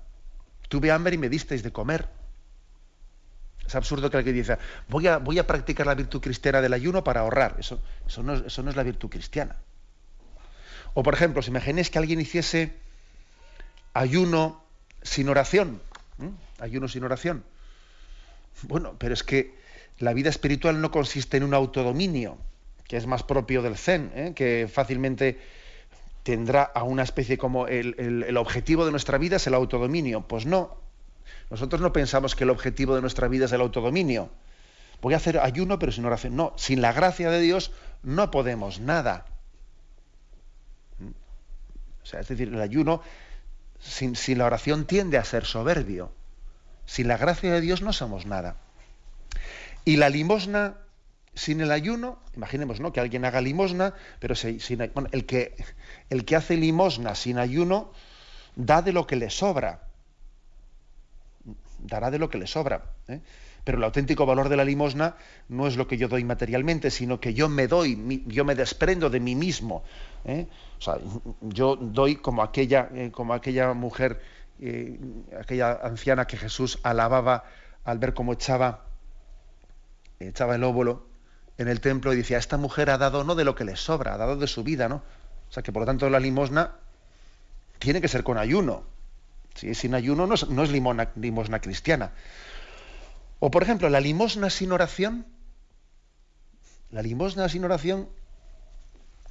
Tuve 0.68 0.90
hambre 0.90 1.14
y 1.14 1.18
me 1.18 1.30
disteis 1.30 1.62
de 1.62 1.72
comer. 1.72 2.08
Es 3.66 3.74
absurdo 3.74 4.10
que 4.10 4.18
alguien 4.18 4.36
diga, 4.36 4.58
voy 4.88 5.06
a, 5.06 5.16
voy 5.16 5.38
a 5.38 5.46
practicar 5.46 5.86
la 5.86 5.94
virtud 5.94 6.20
cristiana 6.20 6.60
del 6.60 6.74
ayuno 6.74 7.02
para 7.02 7.20
ahorrar. 7.20 7.56
Eso, 7.58 7.80
eso, 8.06 8.22
no, 8.22 8.34
eso 8.34 8.62
no 8.62 8.68
es 8.68 8.76
la 8.76 8.82
virtud 8.82 9.08
cristiana. 9.08 9.56
O 10.94 11.02
por 11.02 11.14
ejemplo, 11.14 11.42
si 11.42 11.50
imaginéis 11.50 11.90
que 11.90 11.98
alguien 11.98 12.20
hiciese 12.20 12.72
ayuno 13.92 14.62
sin 15.02 15.28
oración. 15.28 15.80
Ayuno 16.58 16.88
sin 16.88 17.04
oración. 17.04 17.44
Bueno, 18.62 18.94
pero 18.98 19.14
es 19.14 19.22
que 19.22 19.54
la 19.98 20.12
vida 20.12 20.30
espiritual 20.30 20.80
no 20.80 20.90
consiste 20.90 21.36
en 21.36 21.44
un 21.44 21.54
autodominio, 21.54 22.38
que 22.86 22.96
es 22.96 23.06
más 23.06 23.22
propio 23.22 23.62
del 23.62 23.76
zen, 23.76 24.12
¿eh? 24.14 24.32
que 24.34 24.68
fácilmente 24.72 25.38
tendrá 26.22 26.62
a 26.62 26.84
una 26.84 27.02
especie 27.02 27.38
como 27.38 27.66
el, 27.66 27.94
el, 27.98 28.36
objetivo 28.36 28.84
de 28.84 28.90
nuestra 28.90 29.18
vida 29.18 29.36
es 29.36 29.46
el 29.46 29.54
autodominio. 29.54 30.22
Pues 30.22 30.46
no. 30.46 30.76
Nosotros 31.50 31.80
no 31.80 31.92
pensamos 31.92 32.34
que 32.34 32.44
el 32.44 32.50
objetivo 32.50 32.94
de 32.94 33.02
nuestra 33.02 33.28
vida 33.28 33.44
es 33.44 33.52
el 33.52 33.60
autodominio. 33.60 34.30
Voy 35.02 35.14
a 35.14 35.18
hacer 35.18 35.38
ayuno 35.38 35.78
pero 35.78 35.92
sin 35.92 36.04
oración. 36.04 36.34
No, 36.34 36.54
sin 36.56 36.80
la 36.80 36.92
gracia 36.92 37.30
de 37.30 37.40
Dios 37.40 37.72
no 38.02 38.30
podemos 38.30 38.80
nada. 38.80 39.26
O 42.04 42.06
sea, 42.06 42.20
es 42.20 42.28
decir, 42.28 42.48
el 42.48 42.60
ayuno 42.60 43.02
sin, 43.80 44.14
la 44.38 44.46
oración 44.46 44.86
tiende 44.86 45.18
a 45.18 45.24
ser 45.24 45.44
soberbio. 45.44 46.12
Sin 46.86 47.08
la 47.08 47.16
gracia 47.16 47.52
de 47.52 47.60
Dios 47.60 47.82
no 47.82 47.92
somos 47.92 48.26
nada. 48.26 48.56
Y 49.84 49.96
la 49.96 50.10
limosna 50.10 50.76
sin 51.34 51.60
el 51.60 51.72
ayuno, 51.72 52.18
imaginemos 52.36 52.78
¿no? 52.78 52.92
que 52.92 53.00
alguien 53.00 53.24
haga 53.24 53.40
limosna, 53.40 53.94
pero 54.20 54.34
el, 54.44 55.26
que, 55.26 55.56
el 56.10 56.24
que 56.24 56.36
hace 56.36 56.56
limosna 56.56 57.14
sin 57.14 57.38
ayuno 57.38 57.90
da 58.54 58.82
de 58.82 58.92
lo 58.92 59.06
que 59.06 59.16
le 59.16 59.30
sobra. 59.30 59.88
Dará 61.80 62.10
de 62.10 62.18
lo 62.18 62.30
que 62.30 62.38
le 62.38 62.46
sobra. 62.46 62.84
¿eh? 63.08 63.20
Pero 63.64 63.78
el 63.78 63.84
auténtico 63.84 64.26
valor 64.26 64.48
de 64.48 64.56
la 64.56 64.64
limosna 64.64 65.16
no 65.48 65.66
es 65.66 65.76
lo 65.76 65.88
que 65.88 65.96
yo 65.96 66.08
doy 66.08 66.22
materialmente, 66.24 66.90
sino 66.90 67.18
que 67.18 67.34
yo 67.34 67.48
me 67.48 67.66
doy, 67.66 68.22
yo 68.26 68.44
me 68.44 68.54
desprendo 68.54 69.10
de 69.10 69.20
mí 69.20 69.34
mismo. 69.34 69.82
¿eh? 70.24 70.46
O 70.78 70.82
sea, 70.82 70.98
yo 71.40 71.76
doy 71.76 72.16
como 72.16 72.42
aquella, 72.42 72.90
eh, 72.94 73.10
como 73.10 73.32
aquella 73.32 73.72
mujer, 73.72 74.20
aquella 75.38 75.72
anciana 75.82 76.26
que 76.26 76.36
Jesús 76.36 76.78
alababa 76.82 77.44
al 77.84 77.98
ver 77.98 78.14
cómo 78.14 78.32
echaba, 78.32 78.84
echaba 80.20 80.54
el 80.54 80.64
óvulo 80.64 81.06
en 81.58 81.68
el 81.68 81.80
templo 81.80 82.12
y 82.12 82.16
decía, 82.16 82.38
esta 82.38 82.56
mujer 82.56 82.90
ha 82.90 82.98
dado 82.98 83.24
no 83.24 83.34
de 83.34 83.44
lo 83.44 83.54
que 83.54 83.64
le 83.64 83.76
sobra, 83.76 84.14
ha 84.14 84.16
dado 84.16 84.36
de 84.36 84.46
su 84.46 84.64
vida, 84.64 84.88
¿no? 84.88 85.02
O 85.48 85.52
sea 85.52 85.62
que 85.62 85.72
por 85.72 85.82
lo 85.82 85.86
tanto 85.86 86.08
la 86.10 86.18
limosna 86.18 86.72
tiene 87.78 88.00
que 88.00 88.08
ser 88.08 88.24
con 88.24 88.38
ayuno. 88.38 88.82
Si 89.54 89.70
es 89.70 89.78
sin 89.78 89.94
ayuno 89.94 90.26
no 90.26 90.34
es, 90.34 90.70
limosna, 90.70 91.60
cristiana. 91.60 92.12
O 93.44 93.50
por 93.50 93.62
ejemplo, 93.62 93.90
la 93.90 94.00
limosna 94.00 94.48
sin 94.48 94.72
oración. 94.72 95.26
La 96.90 97.02
limosna 97.02 97.46
sin 97.46 97.62
oración, 97.62 98.08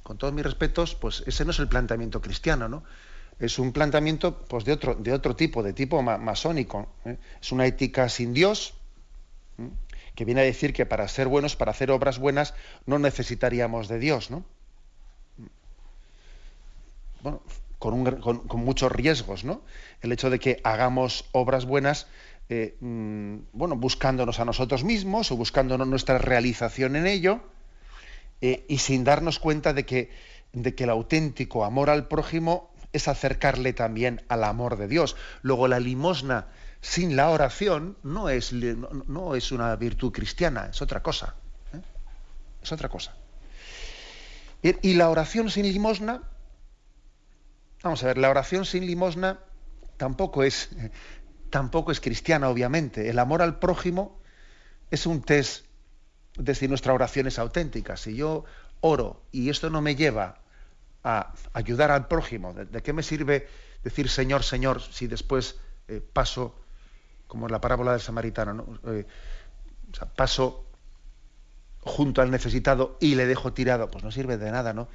con 0.04 0.18
todos 0.18 0.32
mis 0.32 0.44
respetos, 0.44 0.94
pues 0.94 1.24
ese 1.26 1.44
no 1.44 1.50
es 1.50 1.58
el 1.58 1.66
planteamiento 1.66 2.20
cristiano, 2.20 2.68
¿no? 2.68 2.84
Es 3.40 3.58
un 3.58 3.72
planteamiento 3.72 4.46
pues, 4.46 4.64
de, 4.64 4.70
otro, 4.70 4.94
de 4.94 5.12
otro 5.12 5.34
tipo, 5.34 5.64
de 5.64 5.72
tipo 5.72 6.00
masónico. 6.00 6.86
¿eh? 7.04 7.18
Es 7.42 7.50
una 7.50 7.66
ética 7.66 8.08
sin 8.08 8.34
Dios, 8.34 8.74
que 10.14 10.24
viene 10.24 10.42
a 10.42 10.44
decir 10.44 10.72
que 10.72 10.86
para 10.86 11.08
ser 11.08 11.26
buenos, 11.26 11.56
para 11.56 11.72
hacer 11.72 11.90
obras 11.90 12.20
buenas, 12.20 12.54
no 12.86 13.00
necesitaríamos 13.00 13.88
de 13.88 13.98
Dios, 13.98 14.30
¿no? 14.30 14.44
Bueno, 17.20 17.42
con, 17.90 18.64
muchos 18.64 18.90
riesgos, 18.90 19.44
¿no? 19.44 19.62
El 20.00 20.12
hecho 20.12 20.30
de 20.30 20.38
que 20.38 20.60
hagamos 20.64 21.26
obras 21.32 21.66
buenas, 21.66 22.06
eh, 22.48 22.76
mm, 22.80 23.36
bueno, 23.52 23.76
buscándonos 23.76 24.40
a 24.40 24.44
nosotros 24.44 24.84
mismos 24.84 25.30
o 25.30 25.36
buscándonos 25.36 25.86
nuestra 25.86 26.18
realización 26.18 26.96
en 26.96 27.06
ello, 27.06 27.40
eh, 28.40 28.64
y 28.68 28.78
sin 28.78 29.04
darnos 29.04 29.38
cuenta 29.38 29.72
de 29.72 29.84
que, 29.84 30.10
de 30.52 30.74
que 30.74 30.84
el 30.84 30.90
auténtico 30.90 31.64
amor 31.64 31.90
al 31.90 32.08
prójimo 32.08 32.72
es 32.92 33.08
acercarle 33.08 33.72
también 33.72 34.22
al 34.28 34.44
amor 34.44 34.76
de 34.76 34.88
Dios. 34.88 35.16
Luego 35.42 35.68
la 35.68 35.80
limosna 35.80 36.48
sin 36.80 37.16
la 37.16 37.30
oración 37.30 37.96
no 38.02 38.28
es, 38.28 38.52
no, 38.52 39.34
es 39.34 39.52
una 39.52 39.74
virtud 39.76 40.12
cristiana, 40.12 40.68
es 40.70 40.82
otra 40.82 41.02
cosa. 41.02 41.34
¿eh? 41.72 41.80
Es 42.62 42.72
otra 42.72 42.88
cosa. 42.88 43.14
Y, 44.62 44.90
y 44.90 44.94
la 44.94 45.10
oración 45.10 45.50
sin 45.50 45.64
limosna, 45.70 46.22
vamos 47.84 48.02
a 48.02 48.06
ver, 48.06 48.18
la 48.18 48.30
oración 48.30 48.64
sin 48.64 48.86
limosna 48.86 49.38
tampoco 49.98 50.42
es, 50.42 50.70
tampoco 51.50 51.92
es 51.92 52.00
cristiana, 52.00 52.48
obviamente. 52.48 53.10
El 53.10 53.18
amor 53.18 53.42
al 53.42 53.58
prójimo 53.58 54.18
es 54.90 55.06
un 55.06 55.22
test 55.22 55.66
de 56.36 56.54
si 56.54 56.66
nuestra 56.66 56.94
oración 56.94 57.26
es 57.26 57.38
auténtica. 57.38 57.96
Si 57.96 58.16
yo 58.16 58.44
oro 58.80 59.22
y 59.30 59.50
esto 59.50 59.70
no 59.70 59.82
me 59.82 59.94
lleva 59.94 60.40
a 61.04 61.34
ayudar 61.52 61.90
al 61.90 62.08
prójimo, 62.08 62.54
¿de, 62.54 62.82
qué 62.82 62.94
me 62.94 63.02
sirve 63.02 63.46
decir 63.84 64.08
Señor, 64.08 64.42
Señor, 64.42 64.80
si 64.80 65.06
después 65.06 65.60
eh, 65.86 66.00
paso 66.00 66.58
como 67.26 67.48
la 67.48 67.60
parábola 67.60 67.92
del 67.92 68.00
samaritano, 68.00 68.54
¿no? 68.54 68.92
Eh, 68.92 69.06
paso 70.16 70.66
junto 71.80 72.22
al 72.22 72.30
necesitado 72.30 72.96
y 72.98 73.14
le 73.14 73.26
dejo 73.26 73.52
tirado, 73.52 73.90
pues 73.90 74.02
no 74.02 74.10
sirve 74.10 74.38
de 74.38 74.50
nada, 74.50 74.72
¿no? 74.72 74.88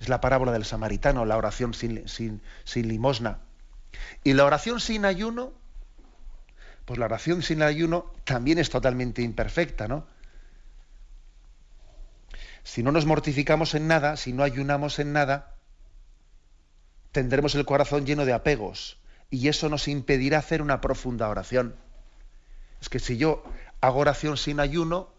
Es 0.00 0.08
la 0.08 0.20
parábola 0.20 0.52
del 0.52 0.64
samaritano, 0.64 1.24
la 1.24 1.36
oración 1.36 1.74
sin, 1.74 2.08
sin, 2.08 2.40
limosna. 2.88 3.38
Y 4.22 4.32
la 4.32 4.44
oración 4.44 4.80
sin 4.80 5.04
ayuno, 5.04 5.52
pues 6.84 6.98
la 6.98 7.06
oración 7.06 7.42
sin 7.42 7.62
ayuno 7.62 8.12
también 8.24 8.58
es 8.58 8.70
totalmente 8.70 9.22
imperfecta, 9.22 9.88
¿no? 9.88 10.06
Si 12.64 12.82
no 12.82 12.92
nos 12.92 13.06
mortificamos 13.06 13.74
en 13.74 13.86
nada, 13.86 14.16
si 14.16 14.32
no 14.32 14.42
ayunamos 14.42 14.98
en 14.98 15.12
nada, 15.12 15.54
tendremos 17.12 17.54
el 17.54 17.64
corazón 17.64 18.06
lleno 18.06 18.24
de 18.24 18.32
apegos, 18.32 18.98
y 19.30 19.48
eso 19.48 19.68
nos 19.68 19.86
impedirá 19.86 20.38
hacer 20.38 20.62
una 20.62 20.80
profunda 20.80 21.28
oración. 21.28 21.76
Es 22.80 22.88
que 22.88 22.98
si 22.98 23.16
yo 23.16 23.44
hago 23.80 24.00
oración 24.00 24.36
sin 24.36 24.60
ayuno, 24.60 25.12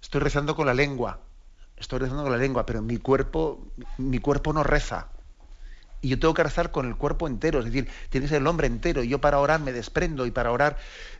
estoy 0.00 0.20
rezando 0.20 0.54
con 0.54 0.66
la 0.66 0.74
lengua, 0.74 1.20
estoy 1.82 1.98
rezando 2.00 2.22
con 2.22 2.32
la 2.32 2.38
lengua, 2.38 2.66
pero 2.66 2.82
mi 2.82 2.96
cuerpo, 2.96 3.66
mi 3.98 4.18
cuerpo 4.18 4.52
no 4.52 4.62
reza. 4.62 5.08
Y 6.00 6.08
yo 6.08 6.18
tengo 6.18 6.34
que 6.34 6.42
rezar 6.42 6.72
con 6.72 6.86
el 6.86 6.96
cuerpo 6.96 7.28
entero, 7.28 7.60
es 7.60 7.64
decir, 7.64 7.88
tiene 8.10 8.24
que 8.24 8.30
ser 8.30 8.40
el 8.40 8.46
hombre 8.48 8.66
entero. 8.66 9.04
Y 9.04 9.08
yo 9.08 9.20
para 9.20 9.38
orar 9.38 9.60
me 9.60 9.72
desprendo 9.72 10.26
y 10.26 10.32
para 10.32 10.50
orar 10.50 10.76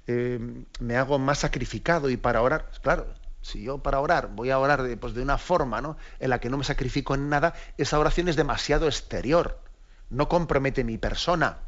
eh, 0.08 0.40
me 0.80 0.96
hago 0.96 1.18
más 1.20 1.38
sacrificado 1.38 2.10
y 2.10 2.16
para 2.16 2.42
orar, 2.42 2.68
claro, 2.82 3.06
si 3.42 3.62
yo 3.62 3.78
para 3.78 4.00
orar 4.00 4.28
voy 4.28 4.50
a 4.50 4.58
orar 4.58 4.82
de, 4.82 4.96
pues 4.96 5.14
de 5.14 5.22
una 5.22 5.38
forma 5.38 5.80
¿no? 5.80 5.96
en 6.18 6.30
la 6.30 6.40
que 6.40 6.50
no 6.50 6.58
me 6.58 6.64
sacrifico 6.64 7.14
en 7.14 7.28
nada, 7.28 7.54
esa 7.78 7.98
oración 7.98 8.28
es 8.28 8.36
demasiado 8.36 8.86
exterior, 8.86 9.60
no 10.10 10.28
compromete 10.28 10.82
mi 10.82 10.98
persona. 10.98 11.58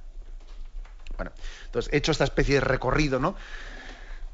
Bueno, 1.16 1.30
entonces 1.66 1.92
he 1.92 1.98
hecho 1.98 2.10
esta 2.10 2.24
especie 2.24 2.56
de 2.56 2.60
recorrido, 2.60 3.20
¿no? 3.20 3.36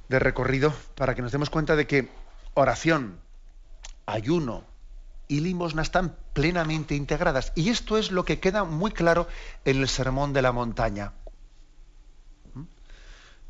De 0.08 0.18
recorrido 0.18 0.72
para 0.94 1.14
que 1.14 1.20
nos 1.20 1.32
demos 1.32 1.50
cuenta 1.50 1.76
de 1.76 1.86
que 1.86 2.08
oración, 2.54 3.20
ayuno 4.10 4.64
y 5.28 5.40
limosna 5.40 5.82
están 5.82 6.16
plenamente 6.32 6.94
integradas. 6.94 7.52
Y 7.54 7.70
esto 7.70 7.98
es 7.98 8.10
lo 8.10 8.24
que 8.24 8.40
queda 8.40 8.64
muy 8.64 8.90
claro 8.90 9.28
en 9.64 9.78
el 9.78 9.88
Sermón 9.88 10.32
de 10.32 10.42
la 10.42 10.52
Montaña. 10.52 11.12
¿Mm? 12.54 12.62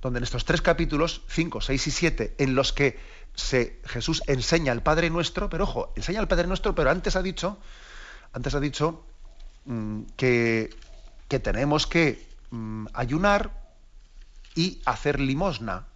Donde 0.03 0.18
en 0.18 0.25
estos 0.25 0.44
tres 0.44 0.61
capítulos, 0.62 1.23
5, 1.29 1.61
6 1.61 1.87
y 1.87 1.90
7, 1.90 2.35
en 2.38 2.55
los 2.55 2.73
que 2.73 2.99
se, 3.35 3.81
Jesús 3.87 4.23
enseña 4.27 4.73
al 4.73 4.83
Padre 4.83 5.09
Nuestro, 5.11 5.49
pero 5.49 5.64
ojo, 5.64 5.92
enseña 5.96 6.20
al 6.20 6.29
Padre 6.29 6.46
Nuestro, 6.46 6.75
pero 6.75 6.90
antes 6.90 7.16
ha 7.16 7.23
dicho, 7.23 7.59
antes 8.33 8.55
ha 8.55 8.61
dicho 8.61 9.05
mm, 9.64 10.03
que, 10.16 10.70
que 11.29 11.38
tenemos 11.38 11.87
que 11.87 12.31
Mm, 12.51 12.87
ayunar 12.94 13.53
y 14.57 14.83
hacer 14.85 15.20
limosna. 15.20 15.87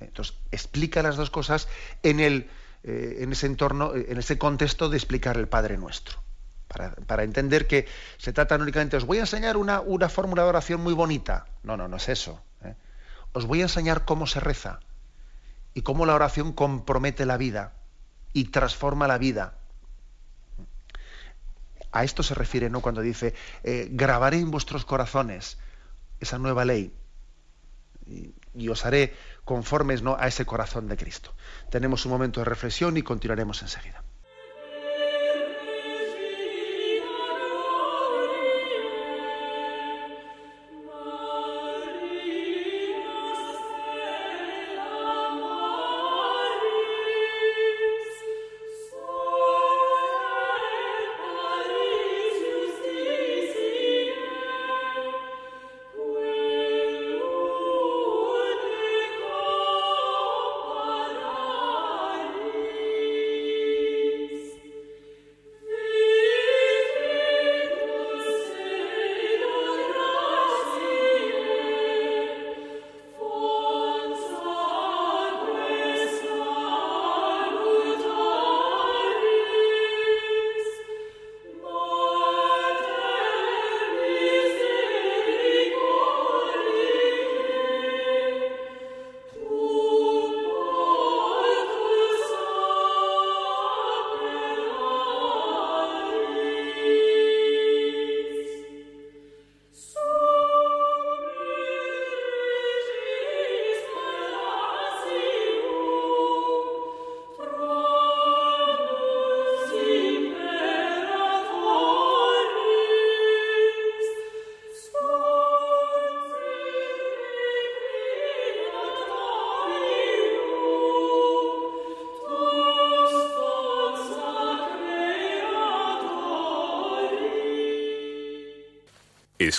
Entonces, 0.00 0.36
explica 0.50 1.02
las 1.02 1.16
dos 1.16 1.30
cosas 1.30 1.68
en, 2.02 2.18
el, 2.18 2.50
eh, 2.84 3.18
en 3.20 3.32
ese 3.32 3.46
entorno, 3.46 3.94
en 3.94 4.18
ese 4.18 4.38
contexto 4.38 4.88
de 4.88 4.96
explicar 4.96 5.36
el 5.36 5.48
Padre 5.48 5.78
Nuestro. 5.78 6.22
Para, 6.68 7.22
entender 7.22 7.66
que 7.66 7.86
se 8.18 8.32
trata 8.32 8.56
únicamente, 8.56 8.96
os 8.96 9.04
voy 9.04 9.18
a 9.18 9.22
enseñar 9.22 9.56
una, 9.56 9.80
una, 9.80 10.08
fórmula 10.08 10.42
de 10.42 10.48
oración 10.48 10.80
muy 10.80 10.92
bonita. 10.92 11.46
No, 11.62 11.76
no, 11.76 11.88
no 11.88 11.96
es 11.96 12.08
eso. 12.08 12.42
¿eh? 12.64 12.74
Os 13.32 13.46
voy 13.46 13.60
a 13.60 13.64
enseñar 13.64 14.04
cómo 14.04 14.26
se 14.26 14.40
reza 14.40 14.80
y 15.72 15.82
cómo 15.82 16.04
la 16.04 16.14
oración 16.14 16.52
compromete 16.52 17.26
la 17.26 17.36
vida 17.36 17.74
y 18.32 18.46
transforma 18.46 19.08
la 19.08 19.18
vida. 19.18 19.54
A 21.92 22.04
esto 22.04 22.22
se 22.22 22.34
refiere 22.34 22.70
¿no? 22.70 22.80
cuando 22.80 23.00
dice, 23.00 23.34
eh, 23.62 23.88
grabaré 23.90 24.38
en 24.38 24.50
vuestros 24.50 24.84
corazones 24.84 25.58
esa 26.20 26.38
nueva 26.38 26.64
ley 26.64 26.92
y, 28.06 28.68
os 28.68 28.84
haré 28.84 29.14
conformes 29.44 30.02
¿no? 30.02 30.16
a 30.18 30.26
ese 30.26 30.46
corazón 30.46 30.88
de 30.88 30.96
Cristo. 30.96 31.34
Tenemos 31.70 32.04
un 32.06 32.12
momento 32.12 32.40
de 32.40 32.46
reflexión 32.46 32.96
y 32.96 33.02
continuaremos 33.02 33.62
enseguida. 33.62 34.02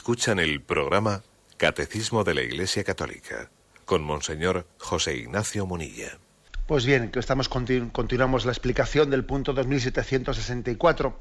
Escuchan 0.05 0.37
el 0.37 0.61
programa 0.61 1.23
Catecismo 1.57 2.23
de 2.23 2.35
la 2.35 2.43
Iglesia 2.43 2.83
Católica 2.83 3.49
con 3.85 4.03
Monseñor 4.03 4.67
José 4.77 5.17
Ignacio 5.17 5.65
Munilla. 5.65 6.19
Pues 6.67 6.85
bien, 6.85 7.09
estamos 7.15 7.49
continuamos 7.49 8.45
la 8.45 8.51
explicación 8.51 9.09
del 9.09 9.25
punto 9.25 9.53
2764. 9.53 11.19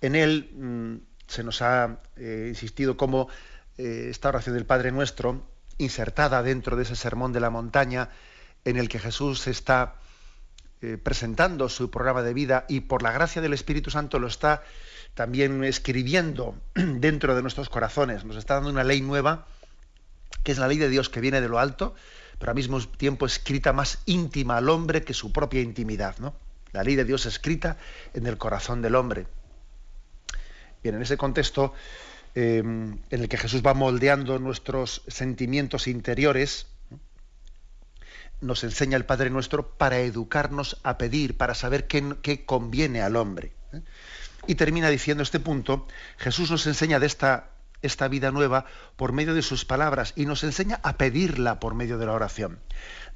En 0.00 0.14
él 0.14 0.50
mm, 0.54 0.94
se 1.26 1.44
nos 1.44 1.60
ha 1.60 2.00
eh, 2.16 2.46
insistido 2.48 2.96
cómo 2.96 3.28
eh, 3.76 4.06
esta 4.08 4.30
oración 4.30 4.54
del 4.54 4.64
Padre 4.64 4.90
Nuestro, 4.90 5.46
insertada 5.76 6.42
dentro 6.42 6.76
de 6.76 6.84
ese 6.84 6.96
sermón 6.96 7.34
de 7.34 7.40
la 7.40 7.50
montaña, 7.50 8.08
en 8.64 8.78
el 8.78 8.88
que 8.88 9.00
Jesús 9.00 9.46
está 9.48 9.96
eh, 10.82 10.96
presentando 10.96 11.68
su 11.68 11.90
programa 11.90 12.22
de 12.22 12.32
vida 12.32 12.64
y 12.68 12.80
por 12.80 13.02
la 13.02 13.12
gracia 13.12 13.42
del 13.42 13.52
Espíritu 13.52 13.90
Santo 13.90 14.18
lo 14.18 14.26
está 14.26 14.62
también 15.14 15.62
escribiendo 15.64 16.54
dentro 16.74 17.34
de 17.34 17.42
nuestros 17.42 17.68
corazones. 17.68 18.24
Nos 18.24 18.36
está 18.36 18.54
dando 18.54 18.70
una 18.70 18.84
ley 18.84 19.02
nueva, 19.02 19.46
que 20.42 20.52
es 20.52 20.58
la 20.58 20.68
ley 20.68 20.78
de 20.78 20.88
Dios 20.88 21.10
que 21.10 21.20
viene 21.20 21.40
de 21.40 21.48
lo 21.48 21.58
alto, 21.58 21.94
pero 22.38 22.52
al 22.52 22.56
mismo 22.56 22.80
tiempo 22.80 23.26
escrita 23.26 23.74
más 23.74 23.98
íntima 24.06 24.56
al 24.56 24.70
hombre 24.70 25.04
que 25.04 25.12
su 25.12 25.32
propia 25.32 25.60
intimidad. 25.60 26.16
¿no? 26.18 26.34
La 26.72 26.82
ley 26.82 26.96
de 26.96 27.04
Dios 27.04 27.26
escrita 27.26 27.76
en 28.14 28.26
el 28.26 28.38
corazón 28.38 28.80
del 28.80 28.94
hombre. 28.94 29.26
Bien, 30.82 30.94
en 30.94 31.02
ese 31.02 31.18
contexto 31.18 31.74
eh, 32.34 32.60
en 32.60 33.02
el 33.10 33.28
que 33.28 33.36
Jesús 33.36 33.62
va 33.64 33.74
moldeando 33.74 34.38
nuestros 34.38 35.02
sentimientos 35.08 35.88
interiores, 35.88 36.68
nos 38.40 38.64
enseña 38.64 38.96
el 38.96 39.04
Padre 39.04 39.30
Nuestro 39.30 39.68
para 39.70 39.98
educarnos 39.98 40.78
a 40.82 40.98
pedir, 40.98 41.36
para 41.36 41.54
saber 41.54 41.86
qué, 41.86 42.44
conviene 42.44 43.02
al 43.02 43.16
hombre. 43.16 43.52
¿eh? 43.72 43.82
Y 44.46 44.54
termina 44.54 44.88
diciendo 44.88 45.22
este 45.22 45.40
punto, 45.40 45.86
Jesús 46.18 46.50
nos 46.50 46.66
enseña 46.66 46.98
de 46.98 47.06
esta, 47.06 47.50
esta 47.82 48.08
vida 48.08 48.30
nueva 48.30 48.64
por 48.96 49.12
medio 49.12 49.34
de 49.34 49.42
sus 49.42 49.64
palabras 49.64 50.12
y 50.16 50.26
nos 50.26 50.44
enseña 50.44 50.80
a 50.82 50.96
pedirla 50.96 51.60
por 51.60 51.74
medio 51.74 51.98
de 51.98 52.06
la 52.06 52.12
oración. 52.12 52.58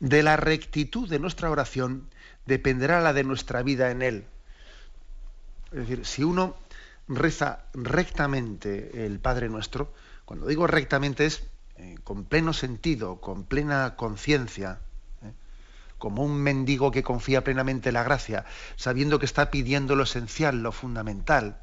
De 0.01 0.23
la 0.23 0.37
rectitud 0.37 1.09
de 1.09 1.19
nuestra 1.19 1.51
oración 1.51 2.11
dependerá 2.47 3.01
la 3.01 3.13
de 3.13 3.25
nuestra 3.25 3.63
vida 3.63 3.91
en 3.91 4.03
Él. 4.03 4.27
Es 5.73 5.79
decir, 5.79 6.05
si 6.07 6.23
uno 6.23 6.57
reza 7.09 7.65
rectamente 7.73 9.07
el 9.07 9.19
Padre 9.19 9.49
Nuestro, 9.49 9.93
cuando 10.25 10.47
digo 10.47 10.67
rectamente 10.67 11.27
es 11.27 11.43
eh, 11.77 11.97
con 12.05 12.25
pleno 12.25 12.53
sentido, 12.53 13.21
con 13.21 13.45
plena 13.45 13.97
conciencia, 13.97 14.81
como 16.05 16.23
un 16.23 16.37
mendigo 16.37 16.91
que 16.91 17.03
confía 17.03 17.43
plenamente 17.43 17.89
en 17.89 17.95
la 17.95 18.03
gracia, 18.03 18.45
sabiendo 18.77 19.19
que 19.19 19.25
está 19.25 19.51
pidiendo 19.51 19.97
lo 19.97 20.03
esencial, 20.03 20.63
lo 20.63 20.71
fundamental. 20.71 21.57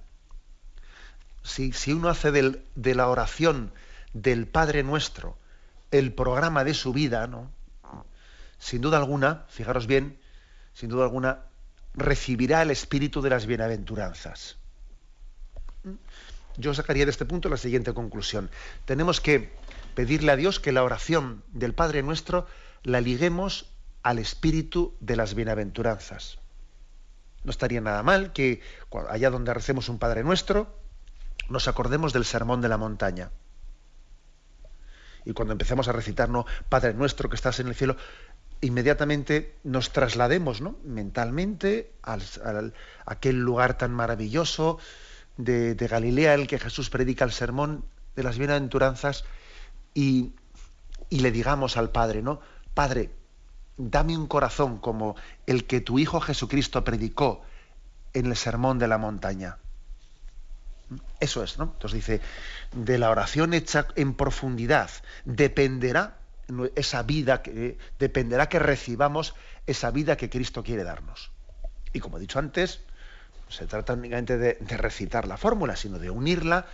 Si, 1.43 1.73
si 1.73 1.93
uno 1.93 2.09
hace 2.09 2.31
de 2.31 2.95
la 2.95 3.07
oración 3.07 3.71
del 4.13 4.47
Padre 4.47 4.81
Nuestro 4.81 5.37
el 5.91 6.11
programa 6.11 6.63
de 6.63 6.73
su 6.73 6.91
vida, 6.91 7.27
¿no? 7.27 7.51
sin 8.57 8.81
duda 8.81 8.97
alguna, 8.97 9.45
fijaros 9.47 9.85
bien, 9.85 10.17
sin 10.73 10.89
duda 10.89 11.03
alguna, 11.03 11.41
recibirá 11.93 12.63
el 12.63 12.71
espíritu 12.71 13.21
de 13.21 13.29
las 13.29 13.45
bienaventuranzas. 13.45 14.57
Yo 16.57 16.73
sacaría 16.73 17.05
de 17.05 17.11
este 17.11 17.25
punto 17.25 17.47
la 17.47 17.57
siguiente 17.57 17.93
conclusión. 17.93 18.49
Tenemos 18.85 19.21
que 19.21 19.53
pedirle 19.93 20.31
a 20.31 20.35
Dios 20.35 20.59
que 20.59 20.71
la 20.71 20.83
oración 20.83 21.43
del 21.51 21.75
Padre 21.75 22.01
Nuestro 22.01 22.47
la 22.81 23.01
liguemos 23.01 23.70
al 24.03 24.19
espíritu 24.19 24.95
de 24.99 25.15
las 25.15 25.35
bienaventuranzas. 25.35 26.39
No 27.43 27.51
estaría 27.51 27.81
nada 27.81 28.03
mal 28.03 28.33
que 28.33 28.61
allá 29.09 29.29
donde 29.29 29.53
recemos 29.53 29.89
un 29.89 29.99
Padre 29.99 30.23
Nuestro, 30.23 30.75
nos 31.49 31.67
acordemos 31.67 32.13
del 32.13 32.25
sermón 32.25 32.61
de 32.61 32.69
la 32.69 32.77
montaña. 32.77 33.31
Y 35.25 35.33
cuando 35.33 35.51
empecemos 35.51 35.87
a 35.87 35.91
recitarnos 35.91 36.45
Padre 36.69 36.93
Nuestro 36.93 37.29
que 37.29 37.35
estás 37.35 37.59
en 37.59 37.67
el 37.67 37.75
cielo, 37.75 37.95
inmediatamente 38.61 39.57
nos 39.63 39.91
traslademos 39.91 40.61
¿no? 40.61 40.77
mentalmente 40.83 41.93
a 42.03 42.17
aquel 43.05 43.39
lugar 43.39 43.77
tan 43.77 43.91
maravilloso 43.91 44.77
de, 45.37 45.75
de 45.75 45.87
Galilea, 45.87 46.35
el 46.35 46.47
que 46.47 46.59
Jesús 46.59 46.89
predica 46.89 47.25
el 47.25 47.31
sermón 47.31 47.83
de 48.15 48.23
las 48.23 48.37
bienaventuranzas, 48.37 49.25
y, 49.93 50.33
y 51.09 51.19
le 51.19 51.31
digamos 51.31 51.77
al 51.77 51.91
Padre, 51.91 52.21
¿no? 52.21 52.39
Padre, 52.73 53.09
dame 53.89 54.17
un 54.17 54.27
corazón 54.27 54.77
como 54.77 55.15
el 55.47 55.65
que 55.65 55.81
tu 55.81 55.97
Hijo 55.97 56.19
Jesucristo 56.19 56.83
predicó 56.83 57.41
en 58.13 58.27
el 58.27 58.35
sermón 58.35 58.77
de 58.77 58.87
la 58.87 58.97
montaña. 58.97 59.57
Eso 61.19 61.43
es, 61.43 61.57
¿no? 61.57 61.65
Entonces 61.73 61.93
dice, 61.93 62.21
de 62.73 62.97
la 62.97 63.09
oración 63.09 63.53
hecha 63.53 63.87
en 63.95 64.13
profundidad 64.13 64.89
dependerá 65.23 66.17
esa 66.75 67.03
vida, 67.03 67.41
que, 67.41 67.77
dependerá 67.97 68.49
que 68.49 68.59
recibamos 68.59 69.35
esa 69.67 69.89
vida 69.91 70.17
que 70.17 70.29
Cristo 70.29 70.63
quiere 70.63 70.83
darnos. 70.83 71.31
Y 71.93 71.99
como 71.99 72.17
he 72.17 72.21
dicho 72.21 72.39
antes, 72.39 72.81
se 73.47 73.67
trata 73.67 73.93
únicamente 73.93 74.37
de, 74.37 74.57
de 74.59 74.77
recitar 74.77 75.27
la 75.27 75.37
fórmula, 75.37 75.75
sino 75.75 75.97
de 75.97 76.09
unirla 76.09 76.65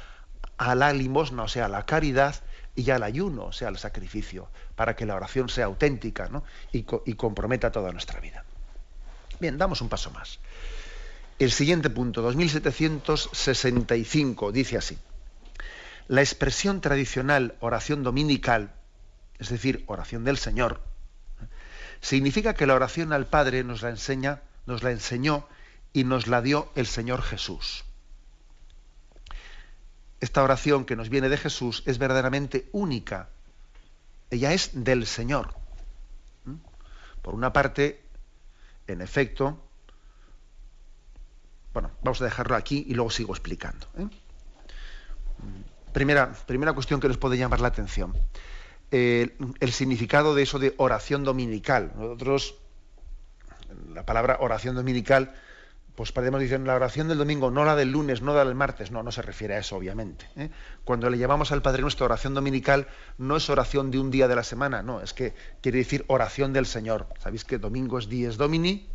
a 0.57 0.75
la 0.75 0.93
limosna, 0.93 1.43
o 1.43 1.47
sea, 1.47 1.67
la 1.67 1.85
caridad 1.85 2.35
y 2.75 2.89
al 2.91 3.03
ayuno, 3.03 3.45
o 3.45 3.53
sea, 3.53 3.69
al 3.69 3.77
sacrificio, 3.77 4.49
para 4.75 4.95
que 4.95 5.05
la 5.05 5.15
oración 5.15 5.47
sea 5.49 5.65
auténtica 5.65 6.29
y, 6.71 6.85
y 7.05 7.13
comprometa 7.13 7.71
toda 7.71 7.91
nuestra 7.91 8.19
vida. 8.19 8.43
Bien, 9.39 9.57
damos 9.57 9.81
un 9.81 9.89
paso 9.89 10.11
más. 10.11 10.39
El 11.39 11.51
siguiente 11.51 11.89
punto, 11.89 12.21
2765, 12.21 14.51
dice 14.51 14.77
así. 14.77 14.97
La 16.07 16.21
expresión 16.21 16.81
tradicional 16.81 17.55
oración 17.59 18.03
dominical, 18.03 18.73
es 19.39 19.49
decir, 19.49 19.83
oración 19.87 20.23
del 20.23 20.37
Señor, 20.37 20.81
significa 22.01 22.53
que 22.53 22.65
la 22.65 22.75
oración 22.75 23.13
al 23.13 23.27
Padre 23.27 23.63
nos 23.63 23.81
la 23.81 23.89
enseña, 23.89 24.41
nos 24.65 24.83
la 24.83 24.91
enseñó 24.91 25.47
y 25.93 26.03
nos 26.03 26.27
la 26.27 26.41
dio 26.41 26.69
el 26.75 26.87
Señor 26.87 27.21
Jesús 27.21 27.85
esta 30.27 30.43
oración 30.43 30.83
que 30.83 30.97
nos 30.97 31.07
viene 31.07 31.29
de 31.29 31.37
Jesús 31.37 31.83
es 31.85 31.97
verdaderamente 31.97 32.67
única. 32.73 33.29
Ella 34.29 34.51
es 34.51 34.71
del 34.73 35.05
Señor. 35.05 35.55
¿Mm? 36.43 36.55
Por 37.21 37.33
una 37.33 37.53
parte, 37.53 38.03
en 38.87 39.01
efecto, 39.01 39.57
bueno, 41.73 41.91
vamos 42.03 42.21
a 42.21 42.25
dejarlo 42.25 42.57
aquí 42.57 42.85
y 42.89 42.93
luego 42.93 43.09
sigo 43.09 43.33
explicando. 43.33 43.87
¿eh? 43.97 44.07
Primera, 45.93 46.33
primera 46.45 46.73
cuestión 46.73 46.99
que 46.99 47.07
nos 47.07 47.17
puede 47.17 47.37
llamar 47.37 47.61
la 47.61 47.69
atención. 47.69 48.13
el 48.91 49.71
significado 49.71 50.35
de 50.35 50.43
eso 50.43 50.59
de 50.59 50.75
oración 50.77 51.23
dominical. 51.23 51.93
Nosotros, 51.95 52.55
la 53.93 54.05
palabra 54.05 54.37
oración 54.41 54.75
dominical, 54.75 55.33
pues 55.97 56.11
podemos 56.11 56.39
decir 56.39 56.59
la 56.59 56.75
oración 56.75 57.07
del 57.07 57.17
domingo, 57.17 57.49
no 57.49 57.65
la 57.65 57.75
del 57.75 57.91
lunes, 57.91 58.21
no 58.21 58.35
la 58.35 58.45
del 58.45 58.53
martes, 58.53 58.91
no, 58.91 59.01
no 59.01 59.11
se 59.11 59.23
refiere 59.23 59.55
a 59.55 59.57
eso, 59.57 59.77
obviamente. 59.77 60.29
¿eh? 60.35 60.51
Cuando 60.83 61.09
le 61.09 61.17
llamamos 61.17 61.51
al 61.51 61.63
Padre 61.63 61.81
Nuestro 61.81 62.05
oración 62.05 62.35
dominical, 62.35 62.85
no 63.17 63.35
es 63.35 63.49
oración 63.49 63.89
de 63.89 63.97
un 63.97 64.11
día 64.11 64.27
de 64.27 64.35
la 64.35 64.43
semana, 64.43 64.83
no, 64.83 65.01
es 65.01 65.15
que 65.15 65.33
quiere 65.59 65.79
decir 65.79 66.05
oración 66.05 66.53
del 66.53 66.67
Señor. 66.67 67.07
Sabéis 67.17 67.45
que 67.45 67.57
domingo 67.57 67.97
es 67.97 68.09
dies 68.09 68.37
domini, 68.37 68.87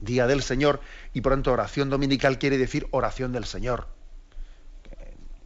día 0.00 0.26
del 0.26 0.42
Señor, 0.42 0.80
y 1.12 1.20
por 1.20 1.34
tanto 1.34 1.52
oración 1.52 1.90
dominical 1.90 2.38
quiere 2.38 2.56
decir 2.56 2.88
oración 2.92 3.32
del 3.32 3.44
Señor. 3.44 3.88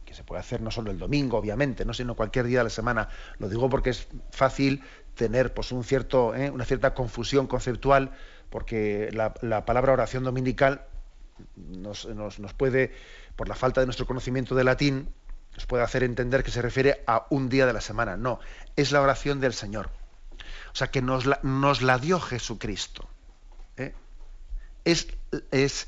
Que, 0.05 0.13
se 0.13 0.23
puede 0.23 0.39
hacer 0.39 0.61
no 0.61 0.71
solo 0.71 0.89
el 0.89 0.99
domingo, 0.99 1.37
obviamente, 1.37 1.83
no 1.83 1.93
sino 1.93 2.15
cualquier 2.15 2.45
día 2.45 2.59
de 2.59 2.63
la 2.63 2.69
semana. 2.69 3.09
Lo 3.39 3.49
digo 3.49 3.69
porque 3.69 3.89
es 3.89 4.07
fácil 4.31 4.81
tener 5.15 5.53
pues, 5.53 5.73
un 5.73 5.83
cierto, 5.83 6.33
¿eh? 6.33 6.49
una 6.49 6.63
cierta 6.63 6.93
confusión 6.93 7.45
conceptual 7.45 8.13
porque 8.49 9.09
la, 9.11 9.65
palabra 9.65 9.93
oración 9.93 10.23
dominical 10.23 10.85
nos, 11.55 12.07
puede, 12.57 12.93
por 13.35 13.47
la 13.47 13.55
falta 13.55 13.81
de 13.81 13.87
nuestro 13.87 14.05
conocimiento 14.05 14.55
de 14.55 14.63
latín, 14.63 15.09
nos 15.55 15.65
puede 15.65 15.83
hacer 15.83 16.03
entender 16.03 16.43
que 16.43 16.51
se 16.51 16.61
refiere 16.61 17.03
a 17.07 17.25
un 17.29 17.49
día 17.49 17.65
de 17.65 17.73
la 17.73 17.81
semana. 17.81 18.15
No, 18.15 18.39
es 18.75 18.91
la 18.91 19.01
oración 19.01 19.39
del 19.39 19.53
Señor. 19.53 19.89
O 20.71 20.75
sea, 20.75 20.87
que 20.91 21.01
nos 21.01 21.25
la, 21.25 21.39
nos 21.43 21.81
la 21.81 21.97
dio 21.97 22.19
Jesucristo. 22.19 23.09
¿eh? 23.77 23.93
Es, 24.85 25.07
es, 25.51 25.87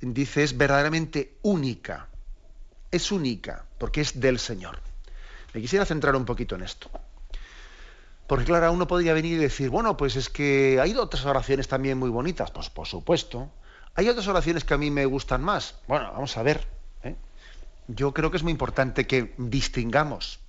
dice, 0.00 0.42
es 0.42 0.56
verdaderamente 0.56 1.36
única. 1.42 2.08
Es 2.90 3.12
única, 3.12 3.66
porque 3.78 4.00
es 4.00 4.18
del 4.20 4.38
Señor. 4.38 4.80
Me 5.54 5.60
quisiera 5.60 5.84
centrar 5.84 6.16
un 6.16 6.24
poquito 6.24 6.54
en 6.54 6.62
esto. 6.62 6.90
Porque 8.32 8.46
claro, 8.46 8.72
uno 8.72 8.86
podría 8.86 9.12
venir 9.12 9.34
y 9.34 9.36
decir, 9.36 9.68
bueno, 9.68 9.98
pues 9.98 10.16
es 10.16 10.30
que 10.30 10.80
hay 10.80 10.94
otras 10.94 11.26
oraciones 11.26 11.68
también 11.68 11.98
muy 11.98 12.08
bonitas. 12.08 12.50
Pues 12.50 12.70
por 12.70 12.86
supuesto. 12.86 13.50
Hay 13.94 14.08
otras 14.08 14.26
oraciones 14.26 14.64
que 14.64 14.72
a 14.72 14.78
mí 14.78 14.90
me 14.90 15.04
gustan 15.04 15.42
más. 15.42 15.74
Bueno, 15.86 16.10
vamos 16.14 16.34
a 16.38 16.42
ver. 16.42 16.66
¿eh? 17.02 17.14
Yo 17.88 18.14
creo 18.14 18.30
que 18.30 18.38
es 18.38 18.42
muy 18.42 18.52
importante 18.52 19.06
que 19.06 19.34
distingamos, 19.36 20.40